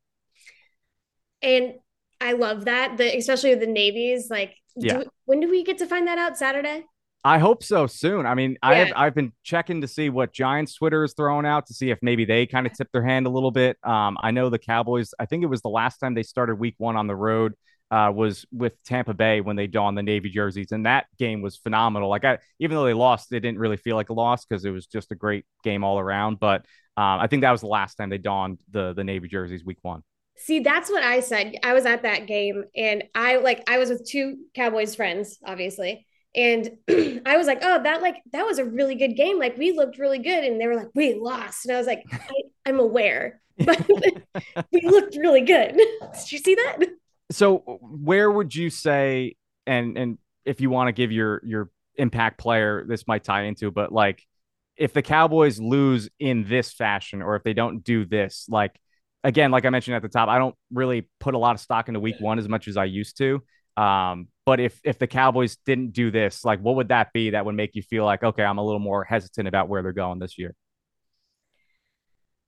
And 1.43 1.75
I 2.19 2.33
love 2.33 2.65
that. 2.65 2.97
The 2.97 3.15
especially 3.15 3.53
the 3.55 3.67
navies. 3.67 4.29
Like, 4.31 4.55
yeah. 4.75 4.99
Do, 4.99 5.05
when 5.25 5.39
do 5.39 5.49
we 5.49 5.63
get 5.63 5.77
to 5.79 5.85
find 5.85 6.07
that 6.07 6.17
out? 6.17 6.35
Saturday. 6.35 6.85
I 7.23 7.39
hope 7.39 7.63
so 7.63 7.87
soon. 7.87 8.25
I 8.25 8.35
mean, 8.35 8.51
yeah. 8.51 8.57
I 8.61 8.75
have 8.75 8.93
I've 8.95 9.15
been 9.15 9.33
checking 9.43 9.81
to 9.81 9.87
see 9.87 10.09
what 10.09 10.33
Giants 10.33 10.75
Twitter 10.75 11.03
is 11.03 11.13
throwing 11.13 11.45
out 11.45 11.67
to 11.67 11.73
see 11.73 11.89
if 11.89 11.99
maybe 12.01 12.25
they 12.25 12.45
kind 12.45 12.65
of 12.65 12.73
tip 12.77 12.89
their 12.93 13.03
hand 13.03 13.25
a 13.25 13.29
little 13.29 13.51
bit. 13.51 13.77
Um, 13.83 14.17
I 14.21 14.31
know 14.31 14.49
the 14.49 14.59
Cowboys. 14.59 15.13
I 15.19 15.25
think 15.25 15.43
it 15.43 15.47
was 15.47 15.61
the 15.61 15.69
last 15.69 15.97
time 15.97 16.13
they 16.13 16.23
started 16.23 16.55
Week 16.55 16.75
One 16.77 16.95
on 16.95 17.07
the 17.07 17.15
road 17.15 17.53
uh, 17.91 18.11
was 18.13 18.45
with 18.51 18.73
Tampa 18.83 19.13
Bay 19.13 19.41
when 19.41 19.55
they 19.55 19.67
donned 19.67 19.97
the 19.97 20.03
navy 20.03 20.29
jerseys, 20.29 20.71
and 20.71 20.85
that 20.85 21.07
game 21.17 21.41
was 21.41 21.57
phenomenal. 21.57 22.09
Like, 22.09 22.25
I 22.25 22.39
even 22.59 22.75
though 22.75 22.85
they 22.85 22.93
lost, 22.93 23.31
it 23.31 23.39
didn't 23.39 23.59
really 23.59 23.77
feel 23.77 23.95
like 23.95 24.09
a 24.09 24.13
loss 24.13 24.45
because 24.45 24.65
it 24.65 24.71
was 24.71 24.87
just 24.87 25.11
a 25.11 25.15
great 25.15 25.45
game 25.63 25.83
all 25.83 25.99
around. 25.99 26.39
But 26.39 26.61
um, 26.97 27.19
I 27.19 27.27
think 27.27 27.41
that 27.41 27.51
was 27.51 27.61
the 27.61 27.67
last 27.67 27.95
time 27.95 28.09
they 28.09 28.17
donned 28.17 28.59
the 28.71 28.93
the 28.93 29.03
navy 29.03 29.27
jerseys 29.27 29.63
Week 29.63 29.79
One. 29.81 30.03
See, 30.35 30.59
that's 30.59 30.89
what 30.89 31.03
I 31.03 31.21
said. 31.21 31.55
I 31.63 31.73
was 31.73 31.85
at 31.85 32.03
that 32.03 32.27
game, 32.27 32.65
and 32.75 33.05
I 33.15 33.37
like 33.37 33.63
I 33.69 33.77
was 33.77 33.89
with 33.89 34.07
two 34.07 34.37
Cowboys 34.53 34.95
friends, 34.95 35.39
obviously. 35.45 36.05
And 36.37 36.69
I 37.25 37.35
was 37.35 37.47
like, 37.47 37.59
oh, 37.63 37.81
that 37.83 38.01
like 38.01 38.21
that 38.31 38.45
was 38.45 38.59
a 38.59 38.65
really 38.65 38.95
good 38.95 39.17
game. 39.17 39.39
Like 39.39 39.57
we 39.57 39.71
looked 39.71 39.97
really 39.97 40.19
good. 40.19 40.43
And 40.43 40.61
they 40.61 40.67
were 40.67 40.75
like, 40.75 40.91
we 40.93 41.15
lost. 41.15 41.65
And 41.65 41.75
I 41.75 41.77
was 41.77 41.87
like, 41.87 42.03
I, 42.13 42.69
am 42.69 42.79
aware, 42.79 43.41
but 43.57 43.85
we 44.71 44.81
looked 44.81 45.17
really 45.17 45.41
good. 45.41 45.73
Did 46.13 46.31
you 46.31 46.37
see 46.37 46.55
that? 46.55 46.77
So 47.31 47.79
where 47.81 48.31
would 48.31 48.55
you 48.55 48.69
say, 48.69 49.35
and 49.65 49.97
and 49.97 50.17
if 50.45 50.61
you 50.61 50.69
want 50.69 50.87
to 50.87 50.93
give 50.93 51.11
your 51.11 51.41
your 51.43 51.71
impact 51.95 52.37
player, 52.37 52.85
this 52.87 53.07
might 53.07 53.23
tie 53.23 53.43
into, 53.43 53.71
but 53.71 53.91
like 53.91 54.23
if 54.77 54.93
the 54.93 55.01
Cowboys 55.01 55.59
lose 55.59 56.07
in 56.19 56.47
this 56.47 56.71
fashion, 56.71 57.23
or 57.23 57.35
if 57.35 57.43
they 57.43 57.53
don't 57.53 57.83
do 57.83 58.05
this, 58.05 58.45
like 58.47 58.79
again, 59.23 59.49
like 59.49 59.65
I 59.65 59.71
mentioned 59.71 59.95
at 59.95 60.03
the 60.03 60.07
top, 60.07 60.29
I 60.29 60.37
don't 60.37 60.55
really 60.71 61.09
put 61.19 61.33
a 61.33 61.37
lot 61.37 61.55
of 61.55 61.59
stock 61.59 61.87
into 61.87 61.99
week 61.99 62.17
one 62.19 62.37
as 62.37 62.47
much 62.47 62.67
as 62.67 62.77
I 62.77 62.85
used 62.85 63.17
to. 63.17 63.41
Um, 63.75 64.27
but 64.47 64.61
if 64.61 64.79
if 64.85 64.97
the 64.97 65.07
Cowboys 65.07 65.57
didn't 65.65 65.91
do 65.91 66.09
this, 66.09 66.45
like 66.45 66.61
what 66.61 66.77
would 66.77 66.87
that 66.87 67.11
be 67.11 67.31
that 67.31 67.45
would 67.45 67.55
make 67.55 67.75
you 67.75 67.81
feel 67.81 68.05
like, 68.05 68.23
okay, 68.23 68.43
I'm 68.43 68.57
a 68.57 68.63
little 68.63 68.79
more 68.79 69.03
hesitant 69.03 69.45
about 69.45 69.67
where 69.67 69.83
they're 69.83 69.91
going 69.91 70.19
this 70.19 70.37
year? 70.37 70.55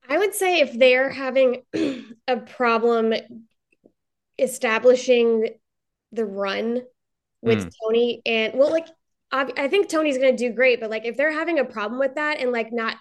I 0.07 0.17
would 0.17 0.33
say 0.33 0.61
if 0.61 0.79
they're 0.79 1.09
having 1.09 1.63
a 2.27 2.37
problem 2.37 3.13
establishing 4.37 5.49
the 6.13 6.23
run 6.23 6.83
with 7.41 7.65
mm. 7.65 7.71
Tony 7.83 8.21
and 8.25 8.53
well, 8.53 8.71
like 8.71 8.87
I, 9.33 9.51
I 9.57 9.67
think 9.67 9.89
Tony's 9.89 10.17
going 10.17 10.37
to 10.37 10.49
do 10.49 10.55
great, 10.55 10.79
but 10.79 10.89
like 10.89 11.03
if 11.03 11.17
they're 11.17 11.33
having 11.33 11.59
a 11.59 11.65
problem 11.65 11.99
with 11.99 12.15
that 12.15 12.39
and 12.39 12.53
like 12.53 12.71
not, 12.71 12.95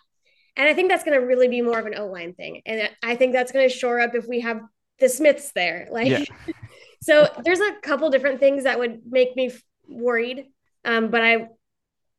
and 0.56 0.68
I 0.68 0.74
think 0.74 0.90
that's 0.90 1.04
going 1.04 1.18
to 1.18 1.24
really 1.24 1.46
be 1.46 1.62
more 1.62 1.78
of 1.78 1.87
an 1.87 1.94
O 1.96 2.08
line 2.08 2.34
thing, 2.34 2.62
and 2.66 2.90
I 3.04 3.14
think 3.14 3.32
that's 3.32 3.52
going 3.52 3.68
to 3.68 3.72
shore 3.72 4.00
up 4.00 4.16
if 4.16 4.26
we 4.26 4.40
have 4.40 4.61
the 4.98 5.08
Smiths 5.08 5.52
there, 5.52 5.87
like. 5.88 6.08
Yeah. 6.08 6.24
so 7.00 7.28
there's 7.44 7.61
a 7.61 7.74
couple 7.82 8.11
different 8.11 8.40
things 8.40 8.64
that 8.64 8.78
would 8.78 9.00
make 9.08 9.37
me 9.37 9.50
worried, 9.88 10.46
um, 10.84 11.11
but 11.11 11.22
I, 11.22 11.48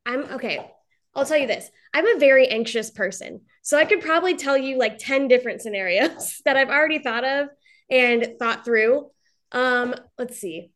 I'm 0.06 0.24
okay. 0.34 0.72
I'll 1.16 1.26
tell 1.26 1.38
you 1.38 1.48
this. 1.48 1.70
I'm 1.94 2.06
a 2.08 2.20
very 2.20 2.48
anxious 2.48 2.92
person. 2.92 3.42
So 3.62 3.78
I 3.78 3.86
could 3.86 4.02
probably 4.02 4.36
tell 4.36 4.58
you 4.58 4.78
like 4.78 4.98
10 5.00 5.28
different 5.28 5.62
scenarios 5.62 6.42
that 6.46 6.56
I've 6.56 6.70
already 6.70 7.00
thought 7.00 7.24
of 7.24 7.50
and 7.90 8.36
thought 8.40 8.64
through. 8.64 9.10
Um, 9.52 9.96
let's 10.18 10.40
see. 10.40 10.72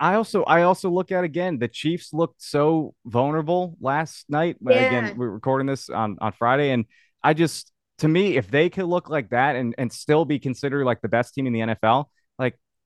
I 0.00 0.14
also 0.14 0.44
I 0.44 0.62
also 0.62 0.88
look 0.88 1.12
at 1.12 1.24
again 1.24 1.58
the 1.58 1.68
Chiefs 1.68 2.14
looked 2.14 2.42
so 2.42 2.94
vulnerable 3.04 3.76
last 3.82 4.24
night. 4.30 4.56
Yeah. 4.62 4.86
Again, 4.86 5.18
we're 5.18 5.28
recording 5.28 5.66
this 5.66 5.90
on 5.90 6.16
on 6.22 6.32
Friday, 6.32 6.70
and 6.70 6.86
I 7.22 7.34
just 7.34 7.70
to 7.98 8.08
me, 8.08 8.38
if 8.38 8.50
they 8.50 8.70
could 8.70 8.86
look 8.86 9.10
like 9.10 9.28
that 9.28 9.56
and 9.56 9.74
and 9.76 9.92
still 9.92 10.24
be 10.24 10.38
considered 10.38 10.86
like 10.86 11.02
the 11.02 11.08
best 11.08 11.34
team 11.34 11.46
in 11.46 11.52
the 11.52 11.60
NFL, 11.60 12.06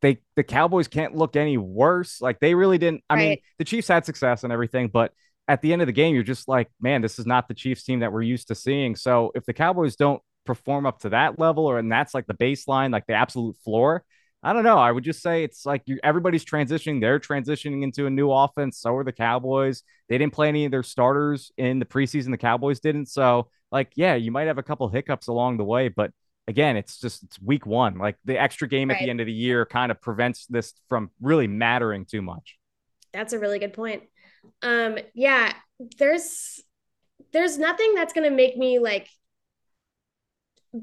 they 0.05 0.21
the 0.37 0.45
Cowboys 0.45 0.87
can't 0.87 1.17
look 1.17 1.35
any 1.35 1.57
worse. 1.57 2.21
Like 2.21 2.39
they 2.39 2.55
really 2.55 2.77
didn't. 2.77 3.03
I 3.09 3.15
right. 3.15 3.21
mean, 3.21 3.39
the 3.59 3.65
Chiefs 3.65 3.89
had 3.89 4.05
success 4.05 4.45
and 4.45 4.53
everything, 4.53 4.89
but 4.89 5.13
at 5.49 5.63
the 5.63 5.73
end 5.73 5.81
of 5.83 5.87
the 5.87 5.93
game, 5.93 6.15
you're 6.15 6.23
just 6.23 6.47
like, 6.47 6.71
man, 6.79 7.01
this 7.01 7.19
is 7.19 7.27
not 7.27 7.49
the 7.49 7.55
Chiefs 7.55 7.85
team 7.85 8.01
that 8.01 8.13
we're 8.13 8.23
used 8.23 8.49
to 8.49 8.55
seeing. 8.55 8.97
So 8.97 9.33
if 9.35 9.47
the 9.47 9.55
Cowboys 9.55 9.97
don't 9.97 10.23
perform 10.45 10.85
up 10.85 11.01
to 11.01 11.09
that 11.11 11.39
level, 11.39 11.67
or 11.67 11.79
and 11.79 11.91
that's 11.91 12.13
like 12.13 12.27
the 12.27 12.35
baseline, 12.35 12.93
like 12.93 13.07
the 13.07 13.15
absolute 13.15 13.57
floor. 13.65 14.05
I 14.43 14.53
don't 14.53 14.63
know. 14.63 14.77
I 14.77 14.93
would 14.93 15.05
just 15.05 15.23
say 15.23 15.43
it's 15.43 15.65
like 15.65 15.81
you, 15.87 15.99
everybody's 16.05 16.45
transitioning. 16.45 17.01
They're 17.01 17.19
transitioning 17.19 17.83
into 17.83 18.07
a 18.07 18.11
new 18.11 18.31
offense. 18.31 18.79
So 18.79 18.95
are 18.95 19.05
the 19.05 19.11
Cowboys. 19.11 19.83
They 20.11 20.19
didn't 20.19 20.35
play 20.35 20.49
any 20.49 20.67
of 20.67 20.71
their 20.71 20.83
starters 20.83 21.51
in 21.57 21.79
the 21.79 21.87
preseason. 21.87 22.31
The 22.31 22.37
Cowboys 22.37 22.79
didn't. 22.79 23.07
So, 23.07 23.49
like, 23.73 23.93
yeah, 23.97 24.17
you 24.17 24.31
might 24.31 24.49
have 24.49 24.59
a 24.59 24.63
couple 24.63 24.87
hiccups 24.91 25.29
along 25.29 25.57
the 25.57 25.65
way, 25.65 25.89
but 25.89 26.11
again, 26.49 26.77
it's 26.77 27.01
just 27.01 27.23
it's 27.23 27.41
week 27.41 27.67
one. 27.67 27.99
Like 27.99 28.17
the 28.25 28.41
extra 28.41 28.69
game 28.69 28.89
right. 28.89 28.97
at 28.97 29.05
the 29.05 29.11
end 29.11 29.21
of 29.21 29.27
the 29.27 29.33
year 29.33 29.67
kind 29.67 29.91
of 29.91 30.01
prevents 30.01 30.47
this 30.47 30.75
from 30.89 31.11
really 31.21 31.47
mattering 31.47 32.05
too 32.05 32.23
much. 32.23 32.57
That's 33.13 33.33
a 33.33 33.39
really 33.39 33.59
good 33.59 33.73
point. 33.73 34.03
Um, 34.63 34.99
yeah, 35.15 35.53
there's 35.99 36.61
there's 37.33 37.59
nothing 37.59 37.95
that's 37.95 38.13
gonna 38.13 38.31
make 38.31 38.57
me 38.57 38.79
like 38.79 39.09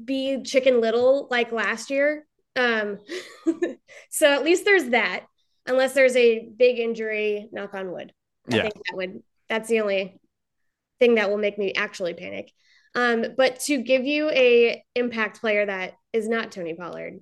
be 0.04 0.42
chicken 0.42 0.80
little 0.80 1.28
like 1.30 1.52
last 1.52 1.90
year. 1.90 2.26
Um, 2.56 2.98
so 4.10 4.32
at 4.32 4.44
least 4.44 4.64
there's 4.64 4.90
that, 4.90 5.26
unless 5.66 5.94
there's 5.94 6.16
a 6.16 6.48
big 6.56 6.78
injury, 6.78 7.48
knock 7.52 7.74
on 7.74 7.92
wood. 7.92 8.12
I 8.50 8.56
yeah. 8.56 8.62
think 8.62 8.74
that 8.74 8.96
would 8.96 9.22
that's 9.48 9.68
the 9.68 9.80
only 9.80 10.18
thing 10.98 11.16
that 11.16 11.30
will 11.30 11.38
make 11.38 11.58
me 11.58 11.72
actually 11.74 12.14
panic. 12.14 12.50
Um, 12.94 13.26
but 13.36 13.60
to 13.60 13.78
give 13.78 14.04
you 14.04 14.30
a 14.30 14.84
impact 14.94 15.40
player 15.40 15.64
that 15.64 15.94
is 16.12 16.28
not 16.28 16.52
Tony 16.52 16.74
Pollard, 16.74 17.20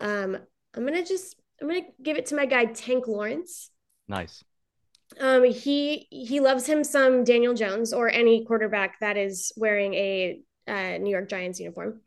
um, 0.00 0.36
I'm 0.74 0.84
gonna 0.84 1.04
just 1.04 1.36
I'm 1.60 1.68
gonna 1.68 1.82
give 2.02 2.16
it 2.16 2.26
to 2.26 2.36
my 2.36 2.46
guy 2.46 2.66
Tank 2.66 3.06
Lawrence. 3.06 3.70
Nice. 4.08 4.42
Um, 5.20 5.44
he 5.44 6.08
he 6.10 6.40
loves 6.40 6.66
him 6.66 6.82
some 6.82 7.24
Daniel 7.24 7.54
Jones 7.54 7.92
or 7.92 8.08
any 8.08 8.44
quarterback 8.44 8.98
that 9.00 9.16
is 9.16 9.52
wearing 9.56 9.94
a 9.94 10.40
uh, 10.66 10.98
New 10.98 11.10
York 11.10 11.28
Giants 11.28 11.60
uniform. 11.60 12.00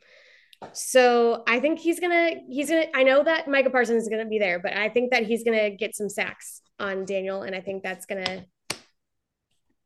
So 0.73 1.43
I 1.47 1.59
think 1.59 1.79
he's 1.79 1.99
gonna 1.99 2.31
he's 2.49 2.69
gonna. 2.69 2.87
I 2.93 3.03
know 3.03 3.23
that 3.23 3.47
Micah 3.47 3.69
Parsons 3.69 4.03
is 4.03 4.09
gonna 4.09 4.25
be 4.25 4.39
there, 4.39 4.59
but 4.59 4.75
I 4.75 4.89
think 4.89 5.11
that 5.11 5.23
he's 5.23 5.43
gonna 5.43 5.69
get 5.69 5.95
some 5.95 6.09
sacks 6.09 6.61
on 6.79 7.05
Daniel, 7.05 7.43
and 7.43 7.55
I 7.55 7.61
think 7.61 7.83
that's 7.83 8.05
gonna 8.05 8.45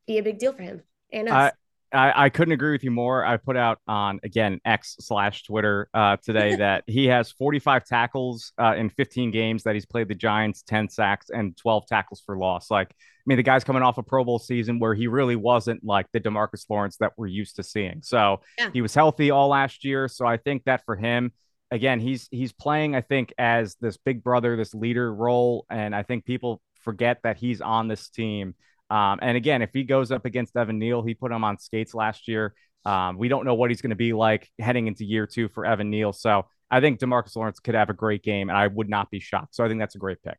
be 0.07 0.17
a 0.17 0.23
big 0.23 0.39
deal 0.39 0.53
for 0.53 0.63
him 0.63 0.81
and 1.11 1.27
us. 1.27 1.33
I, 1.33 1.51
I 1.93 2.25
I, 2.25 2.29
couldn't 2.29 2.53
agree 2.53 2.71
with 2.71 2.83
you 2.83 2.91
more. 2.91 3.25
I 3.25 3.37
put 3.37 3.57
out 3.57 3.79
on 3.87 4.19
again 4.23 4.59
X 4.65 4.95
slash 4.99 5.43
Twitter 5.43 5.89
uh, 5.93 6.17
today 6.17 6.55
that 6.57 6.83
he 6.87 7.05
has 7.07 7.31
45 7.31 7.85
tackles 7.85 8.53
uh, 8.59 8.75
in 8.75 8.89
15 8.89 9.31
games 9.31 9.63
that 9.63 9.73
he's 9.73 9.85
played 9.85 10.07
the 10.07 10.15
Giants, 10.15 10.63
10 10.63 10.89
sacks 10.89 11.29
and 11.29 11.55
12 11.57 11.87
tackles 11.87 12.21
for 12.25 12.37
loss. 12.37 12.71
Like, 12.71 12.89
I 12.89 13.23
mean, 13.25 13.37
the 13.37 13.43
guy's 13.43 13.63
coming 13.63 13.83
off 13.83 13.97
a 13.97 14.03
Pro 14.03 14.23
Bowl 14.23 14.39
season 14.39 14.79
where 14.79 14.93
he 14.93 15.07
really 15.07 15.35
wasn't 15.35 15.83
like 15.83 16.07
the 16.13 16.19
Demarcus 16.19 16.65
Lawrence 16.69 16.97
that 16.97 17.13
we're 17.17 17.27
used 17.27 17.57
to 17.57 17.63
seeing. 17.63 18.01
So 18.01 18.41
yeah. 18.57 18.69
he 18.73 18.81
was 18.81 18.93
healthy 18.93 19.31
all 19.31 19.49
last 19.49 19.83
year. 19.83 20.07
So 20.07 20.25
I 20.25 20.37
think 20.37 20.63
that 20.65 20.83
for 20.85 20.95
him, 20.95 21.31
again, 21.71 21.99
he's 21.99 22.27
he's 22.31 22.51
playing, 22.51 22.95
I 22.95 23.01
think, 23.01 23.33
as 23.37 23.75
this 23.79 23.97
big 23.97 24.23
brother, 24.23 24.55
this 24.55 24.73
leader 24.73 25.13
role, 25.13 25.65
and 25.69 25.95
I 25.95 26.03
think 26.03 26.25
people 26.25 26.61
forget 26.81 27.19
that 27.23 27.37
he's 27.37 27.61
on 27.61 27.87
this 27.87 28.09
team. 28.09 28.55
Um, 28.91 29.19
and 29.21 29.37
again, 29.37 29.61
if 29.61 29.69
he 29.73 29.83
goes 29.83 30.11
up 30.11 30.25
against 30.25 30.55
Evan 30.57 30.77
Neal, 30.77 31.01
he 31.01 31.13
put 31.13 31.31
him 31.31 31.45
on 31.45 31.57
skates 31.57 31.93
last 31.93 32.27
year. 32.27 32.53
Um, 32.83 33.17
we 33.17 33.29
don't 33.29 33.45
know 33.45 33.53
what 33.53 33.71
he's 33.71 33.81
going 33.81 33.91
to 33.91 33.95
be 33.95 34.11
like 34.11 34.49
heading 34.59 34.87
into 34.87 35.05
year 35.05 35.25
two 35.25 35.47
for 35.47 35.65
Evan 35.65 35.89
Neal. 35.89 36.11
So 36.11 36.45
I 36.69 36.81
think 36.81 36.99
Demarcus 36.99 37.35
Lawrence 37.35 37.59
could 37.59 37.75
have 37.75 37.89
a 37.89 37.93
great 37.93 38.21
game, 38.21 38.49
and 38.49 38.57
I 38.57 38.67
would 38.67 38.89
not 38.89 39.09
be 39.09 39.21
shocked. 39.21 39.55
So 39.55 39.63
I 39.63 39.69
think 39.69 39.79
that's 39.79 39.95
a 39.95 39.99
great 39.99 40.21
pick. 40.21 40.37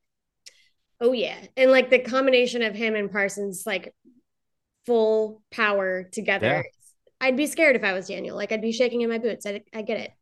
Oh 1.01 1.13
yeah, 1.13 1.37
and 1.57 1.71
like 1.71 1.89
the 1.89 1.99
combination 1.99 2.63
of 2.63 2.75
him 2.75 2.95
and 2.95 3.11
Parsons, 3.11 3.65
like 3.65 3.95
full 4.85 5.43
power 5.51 6.05
together. 6.13 6.47
Yeah. 6.47 7.27
I'd 7.27 7.37
be 7.37 7.47
scared 7.47 7.77
if 7.77 7.85
I 7.85 7.93
was 7.93 8.09
Daniel. 8.09 8.37
Like 8.37 8.53
I'd 8.53 8.61
be 8.61 8.73
shaking 8.73 9.01
in 9.01 9.09
my 9.09 9.19
boots. 9.19 9.47
I, 9.47 9.63
I 9.73 9.83
get 9.83 9.99
it. 9.99 10.13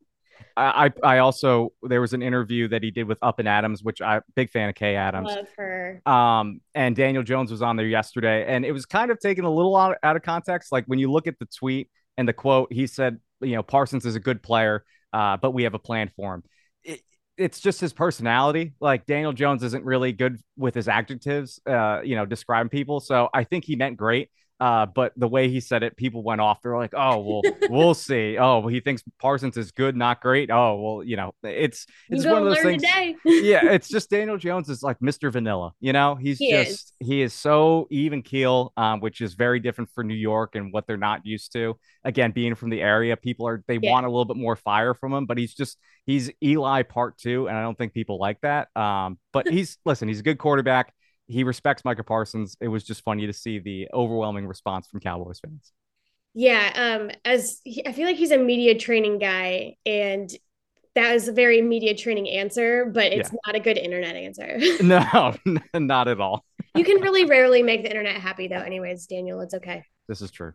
I 0.57 0.93
I 1.03 1.19
also 1.19 1.73
there 1.83 2.01
was 2.01 2.13
an 2.13 2.23
interview 2.23 2.69
that 2.69 2.83
he 2.83 2.91
did 2.91 3.05
with 3.05 3.19
Up 3.23 3.39
and 3.39 3.49
Adams, 3.49 3.83
which 3.83 4.01
I 4.01 4.21
big 4.35 4.51
fan 4.51 4.69
of 4.69 4.75
Kay 4.75 4.97
Adams. 4.97 5.29
Love 5.29 5.49
her. 5.57 6.03
Um, 6.07 6.61
and 6.75 6.95
Daniel 6.95 7.23
Jones 7.23 7.51
was 7.51 7.63
on 7.63 7.77
there 7.77 7.87
yesterday, 7.87 8.45
and 8.47 8.65
it 8.65 8.73
was 8.73 8.87
kind 8.87 9.11
of 9.11 9.19
taken 9.19 9.45
a 9.45 9.51
little 9.51 9.77
out, 9.77 9.97
out 10.03 10.17
of 10.17 10.23
context. 10.23 10.73
Like 10.73 10.85
when 10.87 10.99
you 10.99 11.11
look 11.11 11.27
at 11.27 11.39
the 11.39 11.47
tweet 11.47 11.89
and 12.17 12.29
the 12.29 12.33
quote, 12.33 12.73
he 12.73 12.87
said, 12.87 13.19
you 13.41 13.55
know, 13.55 13.63
Parsons 13.63 14.05
is 14.07 14.17
a 14.17 14.21
good 14.21 14.43
player, 14.43 14.85
uh, 15.13 15.37
but 15.37 15.53
we 15.53 15.65
have 15.65 15.75
a 15.75 15.79
plan 15.79 16.11
for 16.17 16.35
him. 16.35 16.43
It, 16.85 17.01
it's 17.37 17.61
just 17.61 17.81
his 17.81 17.93
personality. 17.93 18.75
Like 18.81 19.07
Daniel 19.07 19.33
Jones 19.33 19.63
isn't 19.63 19.85
really 19.85 20.13
good 20.13 20.39
with 20.57 20.75
his 20.75 20.89
adjectives, 20.89 21.61
uh, 21.67 22.01
you 22.05 22.17
know, 22.17 22.27
describing 22.27 22.69
people. 22.69 23.01
So 23.01 23.29
I 23.33 23.45
think 23.45 23.65
he 23.65 23.77
meant 23.77 23.97
great. 23.97 24.31
Uh, 24.61 24.85
but 24.85 25.13
the 25.17 25.27
way 25.27 25.49
he 25.49 25.59
said 25.59 25.83
it, 25.83 25.97
people 25.97 26.23
went 26.23 26.41
off. 26.41 26.61
They're 26.63 26.77
like, 26.77 26.93
"Oh, 26.95 27.19
well, 27.19 27.43
we'll 27.71 27.95
see." 27.95 28.37
Oh, 28.37 28.59
well, 28.59 28.69
he 28.69 28.81
thinks 28.81 29.03
Parsons 29.19 29.57
is 29.57 29.73
good, 29.73 29.97
not 29.97 30.21
great. 30.21 30.51
Oh, 30.51 30.81
well, 30.81 31.05
you 31.05 31.17
know, 31.17 31.33
it's 31.43 31.87
it's 32.11 32.27
one 32.27 32.43
of 32.43 32.45
those 32.45 32.61
things. 32.61 32.83
yeah, 33.25 33.65
it's 33.73 33.89
just 33.89 34.11
Daniel 34.11 34.37
Jones 34.37 34.69
is 34.69 34.83
like 34.83 34.99
Mr. 35.01 35.33
Vanilla. 35.33 35.73
You 35.81 35.95
know, 35.95 36.15
he's 36.15 36.39
he 36.39 36.51
just 36.51 36.71
is. 37.01 37.09
he 37.09 37.23
is 37.23 37.33
so 37.33 37.89
even 37.91 38.23
keel, 38.23 38.73
um, 38.77 39.01
which 39.01 39.23
is 39.23 39.35
very 39.35 39.61
different 39.61 39.91
for 39.95 40.05
New 40.05 40.15
York 40.15 40.55
and 40.55 40.73
what 40.73 40.87
they're 40.87 40.99
not 40.99 41.25
used 41.25 41.53
to. 41.55 41.79
Again, 42.05 42.33
being 42.33 42.55
from 42.55 42.69
the 42.69 42.83
area, 42.83 43.17
people 43.17 43.49
are 43.49 43.65
they 43.67 43.79
yeah. 43.81 43.91
want 43.91 44.05
a 44.05 44.11
little 44.11 44.27
bit 44.27 44.37
more 44.37 44.57
fire 44.57 44.93
from 44.93 45.15
him, 45.15 45.25
but 45.25 45.39
he's 45.39 45.55
just 45.55 45.79
he's 46.05 46.31
Eli 46.43 46.83
part 46.83 47.17
two, 47.17 47.49
and 47.49 47.57
I 47.57 47.63
don't 47.63 47.79
think 47.79 47.95
people 47.95 48.19
like 48.19 48.41
that. 48.43 48.69
Um, 48.77 49.19
but 49.33 49.49
he's 49.53 49.79
listen, 49.87 50.07
he's 50.09 50.21
a 50.21 50.25
good 50.25 50.39
quarterback 50.39 50.93
he 51.31 51.45
respects 51.45 51.85
Micah 51.85 52.05
Parsons. 52.05 52.57
It 52.61 52.69
was 52.69 52.83
just 52.83 53.03
funny 53.03 53.27
to 53.27 53.33
see 53.33 53.59
the 53.59 53.89
overwhelming 53.95 54.47
response 54.47 54.89
from 54.89 55.01
Cowboys 55.01 55.41
fans. 55.41 55.73
Yeah, 56.35 56.99
um, 57.01 57.11
as 57.25 57.61
he, 57.65 57.87
I 57.87 57.93
feel 57.93 58.07
like 58.07 58.17
he's 58.17 58.31
a 58.31 58.39
media 58.39 58.77
training 58.79 59.19
guy, 59.19 59.77
and 59.87 60.31
that 60.95 61.13
was 61.13 61.29
a 61.29 61.33
very 61.33 61.63
media 61.63 61.95
training 61.95 62.29
answer, 62.29 62.87
but 62.87 63.13
it's 63.13 63.31
yeah. 63.31 63.39
not 63.47 63.57
a 63.57 63.61
good 63.61 63.79
internet 63.79 64.17
answer. 64.17 64.59
no, 64.83 65.35
not 65.75 66.09
at 66.09 66.21
all. 66.21 66.45
you 66.75 66.85
can 66.85 67.01
really 67.01 67.25
rarely 67.25 67.63
make 67.63 67.83
the 67.83 67.89
internet 67.89 68.17
happy, 68.17 68.49
though. 68.49 68.57
Anyways, 68.57 69.07
Daniel, 69.07 69.41
it's 69.41 69.55
okay. 69.55 69.85
This 70.09 70.23
is 70.23 70.31
true. 70.31 70.53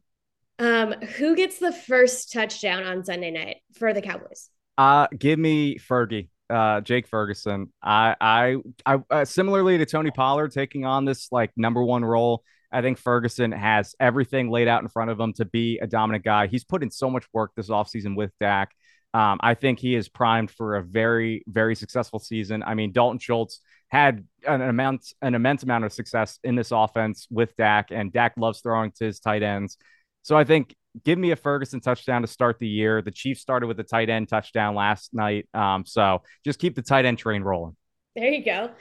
Um, 0.60 0.94
who 0.94 1.36
gets 1.36 1.60
the 1.60 1.74
first 1.74 2.32
touchdown 2.32 2.84
on 2.84 3.04
Sunday 3.04 3.32
night 3.32 3.58
for 3.74 3.94
the 3.94 4.02
Cowboys? 4.02 4.50
Uh, 4.78 5.08
give 5.18 5.40
me 5.40 5.78
Fergie 5.78 6.30
uh, 6.50 6.82
Jake 6.82 7.08
Ferguson. 7.08 7.72
I, 7.82 8.16
I, 8.20 8.56
I 8.86 9.00
uh, 9.10 9.26
similarly 9.26 9.78
to 9.78 9.86
Tony 9.86 10.12
Pollard 10.12 10.52
taking 10.52 10.86
on 10.86 11.06
this 11.06 11.32
like 11.32 11.52
number 11.56 11.84
one 11.84 12.04
role. 12.04 12.44
I 12.72 12.82
think 12.82 12.98
Ferguson 12.98 13.52
has 13.52 13.96
everything 14.00 14.50
laid 14.50 14.68
out 14.68 14.82
in 14.82 14.90
front 14.90 15.10
of 15.10 15.20
him 15.20 15.34
to 15.34 15.46
be 15.46 15.80
a 15.80 15.88
dominant 15.88 16.26
guy. 16.26 16.48
He's 16.48 16.64
put 16.64 16.84
in 16.84 16.92
so 16.92 17.10
much 17.10 17.26
work 17.34 17.52
this 17.56 17.70
offseason 17.70 18.16
with 18.16 18.32
Dak. 18.40 18.72
Um, 19.14 19.40
I 19.42 19.54
think 19.54 19.80
he 19.80 19.96
is 19.96 20.10
primed 20.10 20.52
for 20.52 20.76
a 20.76 20.84
very, 20.84 21.46
very 21.48 21.74
successful 21.76 22.20
season. 22.20 22.64
I 22.64 22.74
mean, 22.74 22.92
Dalton 22.92 23.20
Schultz 23.20 23.62
had 23.88 24.26
an 24.46 24.62
amount, 24.62 25.14
an 25.22 25.36
immense 25.36 25.64
amount 25.64 25.86
of 25.86 25.94
success 25.94 26.38
in 26.44 26.56
this 26.56 26.72
offense 26.72 27.28
with 27.32 27.56
Dak, 27.56 27.92
and 27.92 28.12
Dak 28.12 28.34
loves 28.36 28.60
throwing 28.60 28.92
to 28.98 29.06
his 29.06 29.22
tight 29.22 29.42
ends. 29.42 29.78
So 30.24 30.38
I 30.38 30.44
think 30.44 30.76
give 31.04 31.18
me 31.20 31.32
a 31.32 31.36
Ferguson 31.36 31.80
touchdown 31.80 32.22
to 32.22 32.28
start 32.28 32.60
the 32.60 32.68
year. 32.68 33.02
The 33.02 33.12
Chiefs 33.12 33.42
started 33.42 33.68
with 33.68 33.80
a 33.80 33.84
tight 33.84 34.10
end 34.10 34.30
touchdown 34.30 34.76
last 34.76 35.14
night. 35.14 35.48
Um, 35.54 35.86
so 35.86 36.22
just 36.44 36.60
keep 36.60 36.76
the 36.76 36.82
tight 36.82 37.06
end 37.06 37.18
train 37.18 37.42
rolling. 37.42 37.76
There 38.16 38.30
you 38.30 38.44
go. 38.44 38.72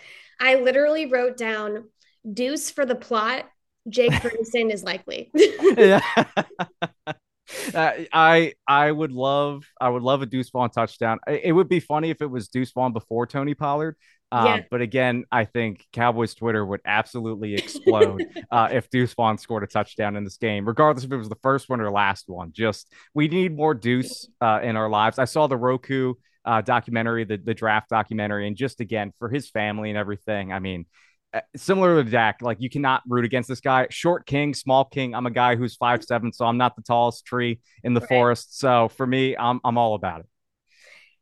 I 0.40 0.56
literally 0.56 1.06
wrote 1.06 1.36
down 1.36 1.88
deuce 2.30 2.70
for 2.70 2.86
the 2.86 2.94
plot. 2.94 3.48
Jake 3.88 4.14
Ferguson 4.22 4.70
is 4.70 4.84
likely. 4.84 5.30
yeah. 5.34 6.00
Uh, 7.74 7.92
I 8.12 8.54
I 8.66 8.90
would 8.90 9.12
love 9.12 9.64
I 9.78 9.90
would 9.90 10.02
love 10.02 10.22
a 10.22 10.26
Deuce 10.26 10.48
Vaughn 10.48 10.70
touchdown. 10.70 11.18
It 11.26 11.52
would 11.52 11.68
be 11.68 11.78
funny 11.78 12.08
if 12.10 12.22
it 12.22 12.26
was 12.26 12.48
Deuce 12.48 12.72
Vaughn 12.72 12.92
before 12.94 13.26
Tony 13.26 13.54
Pollard, 13.54 13.96
um, 14.34 14.46
yeah. 14.46 14.60
But 14.68 14.80
again, 14.80 15.24
I 15.30 15.44
think 15.44 15.86
Cowboys 15.92 16.34
Twitter 16.34 16.66
would 16.66 16.80
absolutely 16.84 17.54
explode 17.54 18.24
uh, 18.50 18.68
if 18.72 18.90
Deuce 18.90 19.14
Vaughn 19.14 19.38
scored 19.38 19.62
a 19.62 19.68
touchdown 19.68 20.16
in 20.16 20.24
this 20.24 20.38
game, 20.38 20.66
regardless 20.66 21.04
if 21.04 21.12
it 21.12 21.16
was 21.16 21.28
the 21.28 21.38
first 21.40 21.68
one 21.68 21.80
or 21.80 21.88
last 21.92 22.28
one. 22.28 22.50
Just 22.50 22.92
we 23.14 23.28
need 23.28 23.56
more 23.56 23.74
Deuce 23.74 24.28
uh, 24.40 24.58
in 24.60 24.74
our 24.74 24.88
lives. 24.88 25.20
I 25.20 25.24
saw 25.24 25.46
the 25.46 25.56
Roku 25.56 26.14
uh, 26.44 26.62
documentary, 26.62 27.22
the, 27.22 27.36
the 27.36 27.54
draft 27.54 27.88
documentary, 27.90 28.48
and 28.48 28.56
just 28.56 28.80
again 28.80 29.12
for 29.20 29.28
his 29.28 29.48
family 29.50 29.88
and 29.90 29.96
everything. 29.96 30.52
I 30.52 30.58
mean, 30.58 30.86
uh, 31.32 31.40
similar 31.54 32.02
to 32.02 32.10
Dak, 32.10 32.42
like 32.42 32.60
you 32.60 32.68
cannot 32.68 33.02
root 33.06 33.24
against 33.24 33.48
this 33.48 33.60
guy. 33.60 33.86
Short 33.90 34.26
king, 34.26 34.52
small 34.52 34.84
king. 34.84 35.14
I'm 35.14 35.26
a 35.26 35.30
guy 35.30 35.54
who's 35.54 35.76
five 35.76 36.02
seven, 36.02 36.32
so 36.32 36.44
I'm 36.44 36.58
not 36.58 36.74
the 36.74 36.82
tallest 36.82 37.24
tree 37.24 37.60
in 37.84 37.94
the 37.94 38.00
right. 38.00 38.08
forest. 38.08 38.58
So 38.58 38.88
for 38.88 39.06
me, 39.06 39.36
I'm 39.36 39.60
I'm 39.62 39.78
all 39.78 39.94
about 39.94 40.20
it. 40.20 40.26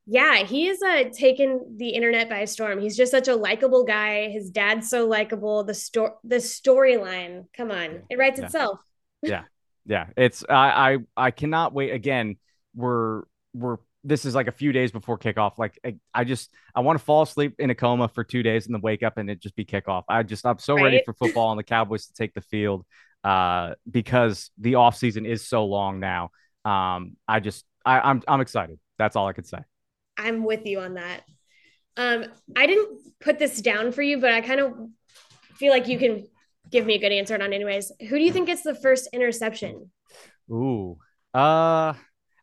Yeah, 0.06 0.38
he's 0.38 0.82
uh, 0.82 1.04
taken 1.12 1.76
the 1.76 1.90
internet 1.90 2.28
by 2.28 2.44
storm. 2.44 2.80
He's 2.80 2.96
just 2.96 3.12
such 3.12 3.28
a 3.28 3.36
likable 3.36 3.84
guy. 3.84 4.30
His 4.30 4.50
dad's 4.50 4.90
so 4.90 5.06
likable. 5.06 5.62
The 5.62 5.74
story, 5.74 6.12
the 6.24 6.36
storyline, 6.36 7.46
come 7.56 7.70
on, 7.70 8.02
it 8.10 8.18
writes 8.18 8.40
yeah. 8.40 8.46
itself. 8.46 8.80
yeah, 9.22 9.44
yeah. 9.86 10.08
It's 10.16 10.44
I, 10.48 10.94
I 10.94 10.98
I 11.16 11.30
cannot 11.30 11.72
wait. 11.72 11.92
Again, 11.92 12.36
we're 12.74 13.22
we're 13.54 13.76
this 14.04 14.24
is 14.24 14.34
like 14.34 14.48
a 14.48 14.52
few 14.52 14.72
days 14.72 14.90
before 14.90 15.18
kickoff. 15.18 15.56
Like 15.58 15.78
I, 15.84 15.94
I 16.12 16.24
just 16.24 16.52
I 16.74 16.80
want 16.80 16.98
to 16.98 17.04
fall 17.04 17.22
asleep 17.22 17.54
in 17.60 17.70
a 17.70 17.74
coma 17.74 18.08
for 18.08 18.24
two 18.24 18.42
days 18.42 18.66
and 18.66 18.74
then 18.74 18.80
wake 18.80 19.04
up 19.04 19.18
and 19.18 19.30
it 19.30 19.40
just 19.40 19.54
be 19.54 19.64
kickoff. 19.64 20.02
I 20.08 20.24
just 20.24 20.44
I'm 20.44 20.58
so 20.58 20.74
right? 20.74 20.82
ready 20.82 21.02
for 21.04 21.14
football 21.14 21.52
and 21.52 21.58
the 21.58 21.64
Cowboys 21.64 22.06
to 22.06 22.12
take 22.14 22.34
the 22.34 22.40
field 22.40 22.84
uh 23.22 23.74
because 23.88 24.50
the 24.58 24.74
off 24.74 24.96
season 24.96 25.26
is 25.26 25.46
so 25.46 25.66
long 25.66 26.00
now. 26.00 26.30
Um, 26.64 27.16
I 27.28 27.38
just 27.38 27.64
I, 27.84 28.00
I'm 28.00 28.20
I'm 28.26 28.40
excited. 28.40 28.80
That's 28.98 29.14
all 29.14 29.28
I 29.28 29.32
could 29.32 29.46
say. 29.46 29.58
I'm 30.22 30.44
with 30.44 30.66
you 30.66 30.80
on 30.80 30.94
that. 30.94 31.22
Um, 31.96 32.26
I 32.56 32.66
didn't 32.66 32.98
put 33.20 33.38
this 33.38 33.60
down 33.60 33.92
for 33.92 34.02
you, 34.02 34.18
but 34.18 34.32
I 34.32 34.40
kind 34.40 34.60
of 34.60 34.74
feel 35.56 35.72
like 35.72 35.88
you 35.88 35.98
can 35.98 36.26
give 36.70 36.86
me 36.86 36.94
a 36.94 36.98
good 36.98 37.12
answer 37.12 37.34
on 37.34 37.52
anyways. 37.52 37.92
Who 38.08 38.18
do 38.18 38.24
you 38.24 38.32
think 38.32 38.46
gets 38.46 38.62
the 38.62 38.74
first 38.74 39.08
interception? 39.12 39.90
Ooh. 40.50 40.98
Uh 41.34 41.94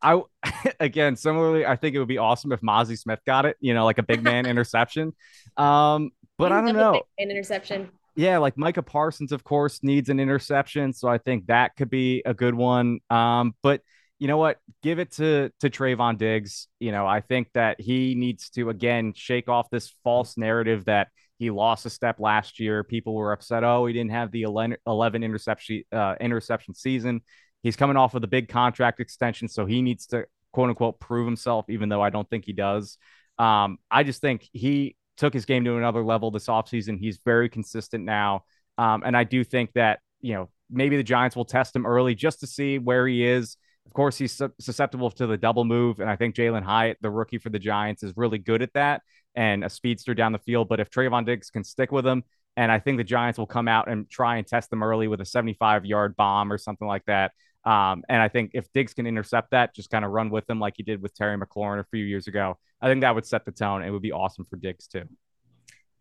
I 0.01 0.21
again 0.79 1.15
similarly, 1.15 1.65
I 1.65 1.75
think 1.75 1.95
it 1.95 1.99
would 1.99 2.07
be 2.07 2.17
awesome 2.17 2.51
if 2.51 2.61
Mazi 2.61 2.97
Smith 2.97 3.19
got 3.25 3.45
it, 3.45 3.57
you 3.59 3.73
know, 3.73 3.85
like 3.85 3.97
a 3.97 4.03
big 4.03 4.23
man 4.23 4.45
interception. 4.45 5.13
Um, 5.57 6.11
but 6.37 6.51
I 6.51 6.61
don't 6.61 6.75
know. 6.75 7.01
An 7.17 7.29
interception. 7.29 7.89
Yeah, 8.15 8.37
like 8.37 8.57
Micah 8.57 8.83
Parsons, 8.83 9.31
of 9.31 9.43
course, 9.43 9.81
needs 9.83 10.09
an 10.09 10.19
interception. 10.19 10.93
So 10.93 11.07
I 11.07 11.17
think 11.17 11.47
that 11.47 11.75
could 11.75 11.89
be 11.89 12.21
a 12.25 12.33
good 12.33 12.55
one. 12.55 12.99
Um, 13.09 13.55
but 13.61 13.81
you 14.19 14.27
know 14.27 14.37
what? 14.37 14.57
Give 14.83 14.99
it 14.99 15.11
to 15.13 15.49
to 15.61 15.69
Trevon 15.69 16.17
Diggs. 16.17 16.67
You 16.79 16.91
know, 16.91 17.07
I 17.07 17.21
think 17.21 17.49
that 17.53 17.79
he 17.79 18.15
needs 18.15 18.49
to 18.51 18.69
again 18.69 19.13
shake 19.15 19.47
off 19.47 19.69
this 19.69 19.93
false 20.03 20.37
narrative 20.37 20.85
that 20.85 21.07
he 21.37 21.49
lost 21.49 21.85
a 21.85 21.89
step 21.89 22.19
last 22.19 22.59
year. 22.59 22.83
People 22.83 23.15
were 23.15 23.31
upset. 23.31 23.63
Oh, 23.63 23.85
he 23.85 23.93
didn't 23.93 24.11
have 24.11 24.31
the 24.31 24.41
11 24.41 25.23
interception 25.23 25.83
uh, 25.93 26.15
interception 26.19 26.75
season. 26.75 27.21
He's 27.63 27.77
coming 27.77 27.95
off 27.95 28.13
of 28.13 28.21
the 28.21 28.27
big 28.27 28.49
contract 28.49 28.99
extension, 28.99 29.47
so 29.47 29.65
he 29.65 29.81
needs 29.81 30.05
to 30.07 30.25
quote 30.51 30.69
unquote 30.69 30.99
prove 30.99 31.25
himself. 31.25 31.69
Even 31.69 31.87
though 31.87 32.01
I 32.01 32.09
don't 32.09 32.29
think 32.29 32.43
he 32.45 32.53
does. 32.53 32.97
Um, 33.37 33.77
I 33.89 34.03
just 34.03 34.19
think 34.19 34.49
he 34.51 34.97
took 35.15 35.33
his 35.33 35.45
game 35.45 35.63
to 35.63 35.77
another 35.77 36.03
level 36.03 36.29
this 36.29 36.47
offseason. 36.47 36.99
He's 36.99 37.19
very 37.23 37.47
consistent 37.47 38.03
now, 38.03 38.43
um, 38.77 39.03
and 39.05 39.15
I 39.15 39.23
do 39.23 39.45
think 39.45 39.71
that 39.73 39.99
you 40.19 40.33
know 40.33 40.49
maybe 40.69 40.97
the 40.97 41.03
Giants 41.03 41.37
will 41.37 41.45
test 41.45 41.73
him 41.73 41.85
early 41.85 42.15
just 42.15 42.41
to 42.41 42.47
see 42.47 42.79
where 42.79 43.07
he 43.07 43.25
is 43.25 43.55
of 43.89 43.93
course, 43.93 44.19
he's 44.19 44.39
susceptible 44.59 45.09
to 45.09 45.25
the 45.25 45.35
double 45.35 45.65
move. 45.65 45.99
And 45.99 46.07
I 46.07 46.15
think 46.15 46.35
Jalin 46.35 46.61
Hyatt, 46.61 46.99
the 47.01 47.09
rookie 47.09 47.39
for 47.39 47.49
the 47.49 47.57
Giants, 47.57 48.03
is 48.03 48.13
really 48.15 48.37
good 48.37 48.61
at 48.61 48.71
that 48.73 49.01
and 49.33 49.63
a 49.63 49.69
speedster 49.69 50.13
down 50.13 50.31
the 50.31 50.37
field. 50.37 50.69
But 50.69 50.79
if 50.79 50.91
Trevon 50.91 51.25
Diggs 51.25 51.49
can 51.49 51.63
stick 51.63 51.91
with 51.91 52.05
him, 52.05 52.23
and 52.55 52.71
I 52.71 52.77
think 52.77 52.97
the 52.97 53.03
Giants 53.03 53.39
will 53.39 53.47
come 53.47 53.67
out 53.67 53.89
and 53.89 54.07
try 54.07 54.37
and 54.37 54.45
test 54.45 54.69
them 54.69 54.83
early 54.83 55.07
with 55.07 55.21
a 55.21 55.25
75 55.25 55.87
yard 55.87 56.15
bomb 56.15 56.53
or 56.53 56.59
something 56.59 56.87
like 56.87 57.03
that. 57.05 57.31
Um, 57.65 58.03
and 58.07 58.21
I 58.21 58.27
think 58.27 58.51
if 58.53 58.71
Diggs 58.73 58.93
can 58.93 59.07
intercept 59.07 59.49
that, 59.51 59.73
just 59.73 59.89
kind 59.89 60.05
of 60.05 60.11
run 60.11 60.29
with 60.29 60.47
him 60.47 60.59
like 60.59 60.75
he 60.77 60.83
did 60.83 61.01
with 61.01 61.15
Terry 61.15 61.35
McLaurin 61.35 61.79
a 61.79 61.85
few 61.85 62.05
years 62.05 62.27
ago, 62.27 62.59
I 62.79 62.89
think 62.89 63.01
that 63.01 63.15
would 63.15 63.25
set 63.25 63.43
the 63.43 63.51
tone. 63.51 63.81
It 63.81 63.89
would 63.89 64.03
be 64.03 64.11
awesome 64.11 64.45
for 64.45 64.57
Diggs 64.57 64.85
too. 64.85 65.05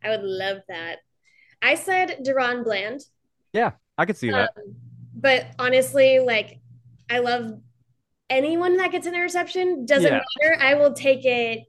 I 0.05 0.11
would 0.11 0.24
love 0.24 0.59
that. 0.68 0.98
I 1.62 1.74
said 1.74 2.22
DaRon 2.22 2.64
Bland. 2.64 3.01
Yeah, 3.55 3.72
I 3.96 4.05
could 4.05 4.18
see 4.18 4.31
that. 4.31 4.51
Um, 4.59 4.74
but 5.14 5.46
honestly, 5.59 6.18
like 6.18 6.61
I 7.09 7.20
love 7.20 7.61
anyone 8.30 8.76
that 8.76 8.92
gets 8.92 9.06
an 9.06 9.14
interception 9.14 9.86
doesn't 9.86 10.12
yeah. 10.12 10.20
matter. 10.40 10.62
I 10.62 10.74
will 10.74 10.92
take 10.92 11.24
it. 11.24 11.64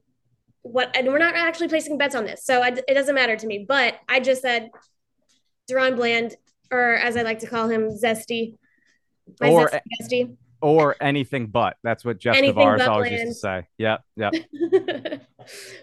What 0.62 0.96
and 0.96 1.08
we're 1.08 1.20
not 1.20 1.36
actually 1.36 1.70
placing 1.70 1.98
bets 1.98 2.16
on 2.16 2.26
this, 2.26 2.44
so 2.44 2.62
I, 2.62 2.68
it 2.68 2.94
doesn't 2.94 3.16
matter 3.16 3.36
to 3.36 3.48
me. 3.48 3.66
But 3.68 3.96
I 4.10 4.20
just 4.20 4.42
said 4.42 4.70
DaRon 5.72 5.96
Bland, 5.96 6.36
or 6.72 6.96
as 6.96 7.16
I 7.16 7.22
like 7.22 7.40
to 7.40 7.48
call 7.48 7.70
him, 7.70 7.90
Zesty. 7.90 8.58
My 9.40 9.50
or 9.50 9.70
zesty, 9.70 9.80
zesty. 10.02 10.38
or 10.62 10.96
anything 11.00 11.48
but. 11.48 11.78
That's 11.84 12.04
what 12.04 12.20
Jeff 12.20 12.36
anything 12.36 12.62
Tavares 12.62 12.88
always 12.88 13.10
Bland. 13.10 13.28
used 13.28 13.38
to 13.38 13.42
say. 13.42 13.68
Yep, 13.78 14.04
yep. 14.18 14.34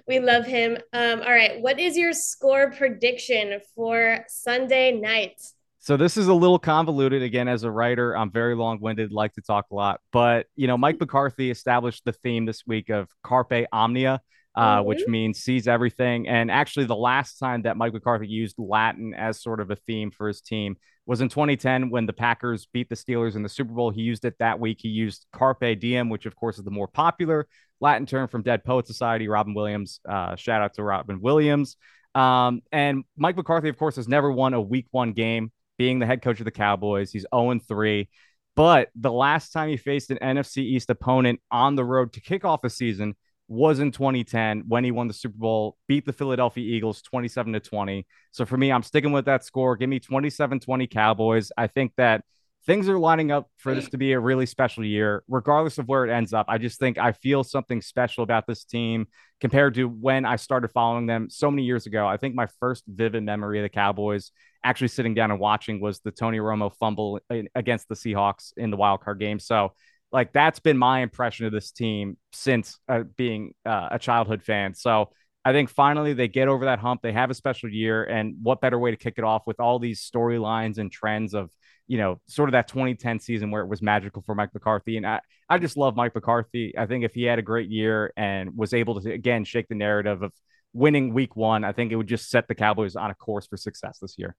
we 0.08 0.20
love 0.20 0.44
him. 0.44 0.76
Um, 0.92 1.20
all 1.20 1.32
right, 1.32 1.60
what 1.60 1.80
is 1.80 1.96
your 1.96 2.12
score 2.12 2.70
prediction 2.70 3.60
for 3.74 4.24
Sunday 4.28 4.92
night? 4.92 5.40
So 5.87 5.96
this 5.96 6.16
is 6.16 6.27
a 6.27 6.35
little 6.35 6.59
convoluted. 6.59 7.22
Again, 7.22 7.46
as 7.46 7.62
a 7.62 7.70
writer, 7.70 8.16
I'm 8.16 8.33
very 8.33 8.57
long-winded, 8.57 9.12
like 9.12 9.35
to 9.35 9.40
talk 9.40 9.66
a 9.70 9.75
lot. 9.77 10.01
But 10.11 10.46
you 10.57 10.66
know, 10.66 10.77
Mike 10.77 10.99
McCarthy 10.99 11.49
established 11.49 12.05
the 12.05 12.11
theme 12.11 12.44
this 12.44 12.66
week 12.66 12.88
of 12.88 13.09
Carpe 13.22 13.68
Omnia, 13.72 14.20
uh, 14.57 14.79
mm-hmm. 14.79 14.88
which 14.88 15.07
means 15.07 15.38
seize 15.38 15.68
everything. 15.68 16.27
And 16.27 16.51
actually, 16.51 16.87
the 16.87 16.96
last 16.96 17.38
time 17.38 17.62
that 17.62 17.77
Mike 17.77 17.92
McCarthy 17.92 18.27
used 18.27 18.57
Latin 18.59 19.14
as 19.14 19.40
sort 19.40 19.61
of 19.61 19.70
a 19.70 19.77
theme 19.77 20.11
for 20.11 20.27
his 20.27 20.40
team 20.40 20.77
was 21.07 21.20
in 21.20 21.29
2010 21.29 21.88
when 21.88 22.05
the 22.05 22.12
Packers 22.12 22.66
beat 22.72 22.88
the 22.88 22.96
Steelers 22.96 23.37
in 23.37 23.44
the 23.44 23.49
Super 23.49 23.72
Bowl. 23.72 23.90
He 23.90 24.03
used 24.03 24.25
it 24.25 24.35
that 24.40 24.59
week. 24.59 24.79
He 24.81 24.88
used 24.88 25.27
Carpe 25.33 25.79
Diem, 25.79 26.09
which 26.09 26.27
of 26.27 26.35
course 26.35 26.59
is 26.59 26.64
the 26.64 26.70
more 26.72 26.88
popular 26.88 27.46
Latin 27.81 28.07
term 28.07 28.27
from 28.27 28.42
Dead 28.42 28.64
Poet 28.64 28.88
Society. 28.88 29.29
Robin 29.29 29.55
Williams, 29.55 30.01
uh, 30.09 30.35
shout 30.35 30.62
out 30.62 30.75
to 30.75 30.83
Robin 30.83 31.20
Williams. 31.20 31.77
Um, 32.16 32.62
and 32.72 33.05
Mike 33.16 33.37
McCarthy, 33.37 33.68
of 33.68 33.79
course, 33.79 33.94
has 33.94 34.09
never 34.09 34.32
won 34.32 34.53
a 34.53 34.61
Week 34.61 34.89
One 34.91 35.12
game 35.12 35.53
being 35.79 35.99
the 35.99 36.07
head 36.07 36.22
coach 36.22 36.41
of 36.41 36.45
the 36.45 36.51
Cowboys. 36.51 37.12
He's 37.12 37.27
0 37.35 37.59
3. 37.66 38.09
But 38.55 38.89
the 38.95 39.12
last 39.12 39.53
time 39.53 39.68
he 39.68 39.77
faced 39.77 40.11
an 40.11 40.18
NFC 40.22 40.59
East 40.59 40.89
opponent 40.89 41.41
on 41.51 41.77
the 41.77 41.85
road 41.85 42.14
to 42.14 42.20
kick 42.20 42.45
off 42.45 42.64
a 42.64 42.70
season 42.70 43.14
was 43.49 43.79
in 43.79 43.93
2010 43.93 44.64
when 44.66 44.83
he 44.83 44.91
won 44.91 45.09
the 45.09 45.14
Super 45.14 45.39
Bowl, 45.39 45.77
beat 45.87 46.05
the 46.05 46.12
Philadelphia 46.12 46.64
Eagles 46.64 47.03
27 47.03 47.53
to 47.53 47.61
20. 47.61 48.07
So 48.33 48.45
for 48.45 48.57
me, 48.57 48.72
I'm 48.72 48.83
sticking 48.83 49.12
with 49.12 49.27
that 49.27 49.45
score. 49.45 49.77
Give 49.77 49.89
me 49.89 50.01
27 50.01 50.61
20 50.61 50.87
Cowboys. 50.87 51.53
I 51.57 51.66
think 51.66 51.93
that 51.97 52.24
things 52.66 52.89
are 52.89 52.99
lining 52.99 53.31
up 53.31 53.49
for 53.59 53.74
this 53.74 53.89
to 53.91 53.97
be 53.97 54.12
a 54.12 54.18
really 54.18 54.45
special 54.45 54.85
year, 54.85 55.22
regardless 55.29 55.79
of 55.79 55.87
where 55.87 56.05
it 56.05 56.11
ends 56.11 56.33
up. 56.33 56.47
I 56.49 56.59
just 56.59 56.81
think 56.81 56.99
I 56.99 57.12
feel 57.12 57.45
something 57.45 57.81
special 57.81 58.24
about 58.24 58.47
this 58.49 58.64
team 58.64 59.07
compared 59.41 59.74
to 59.74 59.85
when 59.85 60.24
I 60.24 60.35
started 60.35 60.72
following 60.72 61.07
them 61.07 61.29
so 61.31 61.49
many 61.49 61.62
years 61.62 61.87
ago. 61.87 62.07
I 62.07 62.16
think 62.16 62.35
my 62.35 62.49
first 62.59 62.83
vivid 62.89 63.22
memory 63.22 63.61
of 63.61 63.62
the 63.62 63.68
Cowboys 63.68 64.33
actually 64.66 64.88
sitting 64.88 65.14
down 65.14 65.30
and 65.30 65.38
watching 65.38 65.80
was 65.80 66.00
the 66.00 66.10
Tony 66.10 66.38
Romo 66.38 66.72
fumble 66.74 67.20
against 67.54 67.88
the 67.88 67.94
Seahawks 67.94 68.52
in 68.56 68.70
the 68.70 68.76
wild 68.76 69.00
card 69.00 69.20
game. 69.20 69.38
So, 69.38 69.72
like, 70.12 70.32
that's 70.32 70.60
been 70.60 70.76
my 70.76 71.00
impression 71.00 71.46
of 71.46 71.52
this 71.52 71.70
team 71.70 72.16
since 72.32 72.78
uh, 72.88 73.04
being 73.16 73.54
uh, 73.64 73.88
a 73.92 73.98
childhood 73.98 74.42
fan. 74.42 74.74
So, 74.74 75.10
I 75.46 75.52
think 75.52 75.70
finally 75.70 76.12
they 76.12 76.26
get 76.26 76.48
over 76.48 76.64
that 76.64 76.80
hump. 76.80 77.02
They 77.02 77.12
have 77.12 77.30
a 77.30 77.34
special 77.34 77.70
year. 77.70 78.02
And 78.02 78.34
what 78.42 78.60
better 78.60 78.80
way 78.80 78.90
to 78.90 78.96
kick 78.96 79.14
it 79.16 79.22
off 79.22 79.46
with 79.46 79.60
all 79.60 79.78
these 79.78 80.00
storylines 80.00 80.78
and 80.78 80.90
trends 80.90 81.34
of, 81.34 81.52
you 81.86 81.98
know, 81.98 82.20
sort 82.26 82.48
of 82.48 82.54
that 82.54 82.66
2010 82.66 83.20
season 83.20 83.52
where 83.52 83.62
it 83.62 83.68
was 83.68 83.80
magical 83.80 84.22
for 84.22 84.34
Mike 84.34 84.52
McCarthy. 84.52 84.96
And 84.96 85.06
I, 85.06 85.20
I 85.48 85.58
just 85.58 85.76
love 85.76 85.94
Mike 85.94 86.16
McCarthy. 86.16 86.76
I 86.76 86.86
think 86.86 87.04
if 87.04 87.14
he 87.14 87.22
had 87.22 87.38
a 87.38 87.42
great 87.42 87.70
year 87.70 88.12
and 88.16 88.56
was 88.56 88.74
able 88.74 89.00
to, 89.00 89.12
again, 89.12 89.44
shake 89.44 89.68
the 89.68 89.76
narrative 89.76 90.22
of 90.22 90.32
winning 90.72 91.14
week 91.14 91.36
one, 91.36 91.62
I 91.62 91.70
think 91.70 91.92
it 91.92 91.96
would 91.96 92.08
just 92.08 92.28
set 92.28 92.48
the 92.48 92.56
Cowboys 92.56 92.96
on 92.96 93.12
a 93.12 93.14
course 93.14 93.46
for 93.46 93.56
success 93.56 93.98
this 94.02 94.16
year. 94.18 94.34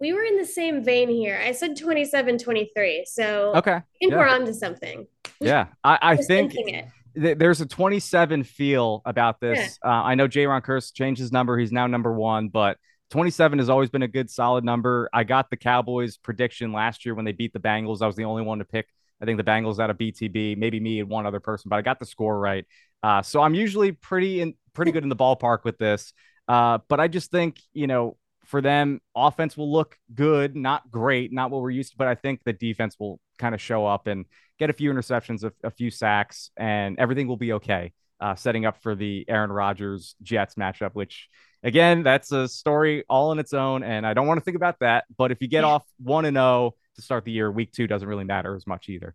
We 0.00 0.12
were 0.12 0.22
in 0.22 0.38
the 0.38 0.46
same 0.46 0.82
vein 0.82 1.08
here. 1.08 1.40
I 1.44 1.52
said 1.52 1.76
27 1.76 2.38
23. 2.38 3.04
So 3.06 3.52
okay. 3.56 3.72
I 3.72 3.82
think 3.98 4.12
yeah. 4.12 4.18
we're 4.18 4.28
on 4.28 4.44
to 4.46 4.54
something. 4.54 5.06
Yeah. 5.42 5.68
I, 5.82 5.98
I 6.02 6.16
think 6.16 6.52
th- 6.52 7.38
there's 7.38 7.62
a 7.62 7.66
27 7.66 8.44
feel 8.44 9.00
about 9.06 9.40
this. 9.40 9.78
Yeah. 9.82 9.90
Uh, 9.90 10.02
I 10.02 10.14
know 10.14 10.28
Jayron 10.28 10.60
Kearse 10.62 10.92
changed 10.92 11.18
his 11.18 11.32
number. 11.32 11.56
He's 11.56 11.72
now 11.72 11.86
number 11.86 12.12
one, 12.12 12.48
but 12.48 12.76
27 13.10 13.58
has 13.58 13.70
always 13.70 13.88
been 13.88 14.02
a 14.02 14.08
good 14.08 14.28
solid 14.28 14.64
number. 14.64 15.08
I 15.14 15.24
got 15.24 15.48
the 15.48 15.56
Cowboys 15.56 16.18
prediction 16.18 16.74
last 16.74 17.06
year 17.06 17.14
when 17.14 17.24
they 17.24 17.32
beat 17.32 17.54
the 17.54 17.58
Bengals. 17.58 18.02
I 18.02 18.06
was 18.06 18.16
the 18.16 18.24
only 18.24 18.42
one 18.42 18.58
to 18.58 18.66
pick. 18.66 18.86
I 19.20 19.24
think 19.24 19.36
the 19.36 19.44
Bengals 19.44 19.78
out 19.78 19.90
of 19.90 19.98
BTB, 19.98 20.56
maybe 20.56 20.78
me 20.78 21.00
and 21.00 21.08
one 21.08 21.26
other 21.26 21.40
person, 21.40 21.68
but 21.68 21.76
I 21.76 21.82
got 21.82 21.98
the 21.98 22.06
score 22.06 22.38
right. 22.38 22.66
Uh, 23.02 23.22
so 23.22 23.42
I'm 23.42 23.54
usually 23.54 23.92
pretty 23.92 24.40
in 24.40 24.54
pretty 24.74 24.92
good 24.92 25.02
in 25.02 25.08
the 25.08 25.16
ballpark 25.16 25.64
with 25.64 25.78
this. 25.78 26.12
Uh, 26.48 26.78
but 26.88 27.00
I 27.00 27.08
just 27.08 27.30
think 27.30 27.60
you 27.72 27.86
know 27.86 28.16
for 28.50 28.60
them, 28.60 29.00
offense 29.14 29.56
will 29.56 29.72
look 29.72 29.96
good, 30.12 30.56
not 30.56 30.90
great, 30.90 31.32
not 31.32 31.52
what 31.52 31.62
we're 31.62 31.70
used 31.70 31.92
to, 31.92 31.96
but 31.96 32.08
I 32.08 32.16
think 32.16 32.40
the 32.44 32.52
defense 32.52 32.96
will 32.98 33.20
kind 33.38 33.54
of 33.54 33.60
show 33.60 33.86
up 33.86 34.08
and 34.08 34.26
get 34.58 34.70
a 34.70 34.72
few 34.72 34.92
interceptions, 34.92 35.44
a, 35.44 35.52
a 35.62 35.70
few 35.70 35.90
sacks, 35.90 36.50
and 36.56 36.98
everything 36.98 37.28
will 37.28 37.36
be 37.36 37.52
okay. 37.54 37.92
Uh, 38.20 38.34
setting 38.34 38.66
up 38.66 38.82
for 38.82 38.94
the 38.94 39.24
Aaron 39.28 39.50
Rodgers 39.50 40.14
Jets 40.22 40.56
matchup, 40.56 40.90
which 40.92 41.28
again, 41.62 42.02
that's 42.02 42.32
a 42.32 42.48
story 42.48 43.04
all 43.08 43.32
in 43.32 43.38
its 43.38 43.54
own. 43.54 43.82
And 43.82 44.06
I 44.06 44.12
don't 44.12 44.26
want 44.26 44.38
to 44.38 44.44
think 44.44 44.56
about 44.56 44.80
that. 44.80 45.04
But 45.16 45.30
if 45.30 45.40
you 45.40 45.48
get 45.48 45.64
off 45.64 45.84
one 45.98 46.26
and 46.26 46.34
zero 46.34 46.44
oh 46.44 46.74
to 46.96 47.02
start 47.02 47.24
the 47.24 47.32
year, 47.32 47.50
week 47.50 47.72
two 47.72 47.86
doesn't 47.86 48.06
really 48.06 48.24
matter 48.24 48.54
as 48.54 48.66
much 48.66 48.90
either. 48.90 49.14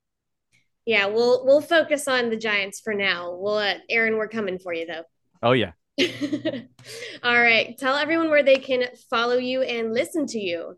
Yeah, 0.87 1.05
we'll 1.05 1.45
we'll 1.45 1.61
focus 1.61 2.07
on 2.07 2.31
the 2.31 2.35
Giants 2.37 2.79
for 2.79 2.95
now. 2.95 3.35
We'll 3.35 3.57
uh, 3.57 3.75
Aaron, 3.91 4.17
we're 4.17 4.27
coming 4.27 4.57
for 4.57 4.73
you 4.73 4.87
though. 4.87 5.03
Oh 5.43 5.51
yeah. 5.51 5.73
All 7.23 7.39
right. 7.39 7.77
Tell 7.77 7.95
everyone 7.95 8.29
where 8.29 8.43
they 8.43 8.57
can 8.57 8.85
follow 9.09 9.37
you 9.37 9.61
and 9.61 9.93
listen 9.93 10.25
to 10.27 10.39
you. 10.39 10.77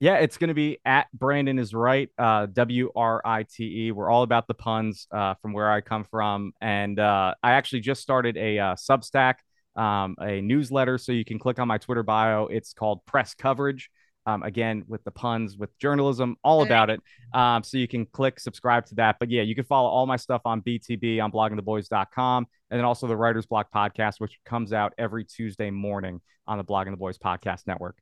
Yeah, 0.00 0.16
it's 0.16 0.36
going 0.36 0.48
to 0.48 0.54
be 0.54 0.78
at 0.84 1.06
Brandon 1.12 1.58
is 1.58 1.72
right, 1.72 2.10
uh, 2.18 2.46
W 2.46 2.90
R 2.94 3.22
I 3.24 3.44
T 3.44 3.86
E. 3.86 3.92
We're 3.92 4.10
all 4.10 4.22
about 4.22 4.46
the 4.48 4.54
puns 4.54 5.06
uh, 5.10 5.34
from 5.34 5.52
where 5.52 5.70
I 5.70 5.80
come 5.80 6.04
from. 6.04 6.52
And 6.60 6.98
uh, 6.98 7.34
I 7.42 7.52
actually 7.52 7.80
just 7.80 8.02
started 8.02 8.36
a 8.36 8.58
uh, 8.58 8.74
Substack, 8.74 9.36
um, 9.76 10.16
a 10.20 10.40
newsletter. 10.40 10.98
So 10.98 11.12
you 11.12 11.24
can 11.24 11.38
click 11.38 11.58
on 11.58 11.68
my 11.68 11.78
Twitter 11.78 12.02
bio. 12.02 12.46
It's 12.46 12.72
called 12.72 13.06
Press 13.06 13.34
Coverage. 13.34 13.90
Um, 14.26 14.42
again, 14.42 14.84
with 14.88 15.04
the 15.04 15.10
puns, 15.10 15.56
with 15.58 15.76
journalism, 15.78 16.36
all 16.42 16.62
about 16.62 16.88
it. 16.88 17.00
Um, 17.34 17.62
so 17.62 17.76
you 17.76 17.86
can 17.86 18.06
click 18.06 18.40
subscribe 18.40 18.86
to 18.86 18.94
that. 18.94 19.16
But 19.20 19.30
yeah, 19.30 19.42
you 19.42 19.54
can 19.54 19.64
follow 19.64 19.88
all 19.88 20.06
my 20.06 20.16
stuff 20.16 20.42
on 20.44 20.62
BTB 20.62 21.22
on 21.22 21.30
bloggingtheboys.com 21.30 22.46
and 22.70 22.78
then 22.78 22.84
also 22.84 23.06
the 23.06 23.16
Writers 23.16 23.46
Block 23.46 23.68
podcast, 23.74 24.14
which 24.18 24.38
comes 24.46 24.72
out 24.72 24.94
every 24.98 25.24
Tuesday 25.24 25.70
morning 25.70 26.20
on 26.46 26.58
the 26.58 26.64
Blogging 26.64 26.90
the 26.90 26.96
Boys 26.96 27.18
podcast 27.18 27.66
network. 27.66 27.98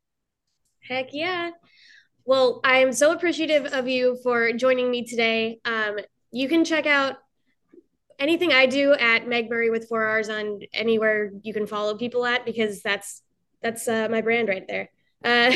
Heck 0.87 1.13
yeah. 1.13 1.51
Well, 2.25 2.61
I 2.63 2.77
am 2.77 2.93
so 2.93 3.11
appreciative 3.11 3.65
of 3.73 3.87
you 3.87 4.17
for 4.23 4.53
joining 4.53 4.89
me 4.89 5.05
today. 5.05 5.59
Um, 5.65 5.97
you 6.31 6.47
can 6.47 6.63
check 6.63 6.85
out 6.85 7.17
anything 8.17 8.53
I 8.53 8.65
do 8.65 8.93
at 8.93 9.27
Meg 9.27 9.49
Murray 9.49 9.69
with 9.69 9.87
four 9.87 10.05
R's 10.05 10.29
on 10.29 10.61
anywhere 10.73 11.31
you 11.41 11.53
can 11.53 11.67
follow 11.67 11.97
people 11.97 12.25
at 12.25 12.45
because 12.45 12.81
that's 12.81 13.21
that's 13.61 13.87
uh, 13.87 14.07
my 14.09 14.21
brand 14.21 14.49
right 14.49 14.65
there. 14.67 14.89
Uh, 15.23 15.53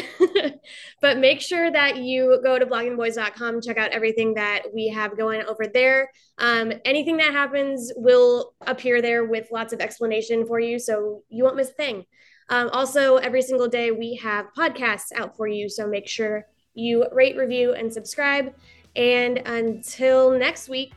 but 1.01 1.17
make 1.17 1.41
sure 1.41 1.69
that 1.71 1.97
you 1.97 2.39
go 2.43 2.57
to 2.57 2.65
bloggingboys.com, 2.65 3.61
check 3.61 3.77
out 3.77 3.91
everything 3.91 4.33
that 4.35 4.63
we 4.73 4.87
have 4.87 5.17
going 5.17 5.41
over 5.43 5.65
there. 5.67 6.09
Um, 6.37 6.71
anything 6.85 7.17
that 7.17 7.33
happens 7.33 7.91
will 7.95 8.53
appear 8.65 9.01
there 9.01 9.25
with 9.25 9.47
lots 9.51 9.73
of 9.73 9.81
explanation 9.81 10.45
for 10.45 10.59
you, 10.59 10.79
so 10.79 11.23
you 11.29 11.43
won't 11.43 11.55
miss 11.55 11.69
a 11.69 11.73
thing. 11.73 12.05
Um, 12.49 12.69
also, 12.71 13.17
every 13.17 13.41
single 13.41 13.67
day 13.67 13.91
we 13.91 14.15
have 14.15 14.47
podcasts 14.57 15.11
out 15.15 15.35
for 15.35 15.47
you, 15.47 15.69
so 15.69 15.85
make 15.87 16.07
sure 16.07 16.45
you 16.73 17.05
rate, 17.11 17.35
review, 17.35 17.73
and 17.73 17.91
subscribe. 17.91 18.53
And 18.95 19.39
until 19.45 20.31
next 20.37 20.69
week, 20.69 20.93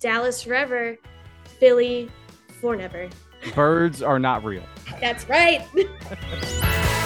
Dallas 0.00 0.42
forever, 0.42 0.98
Philly 1.58 2.10
for 2.60 2.76
never. 2.76 3.08
Birds 3.54 4.02
are 4.02 4.18
not 4.18 4.44
real. 4.44 4.64
That's 5.00 5.28
right. 5.28 5.66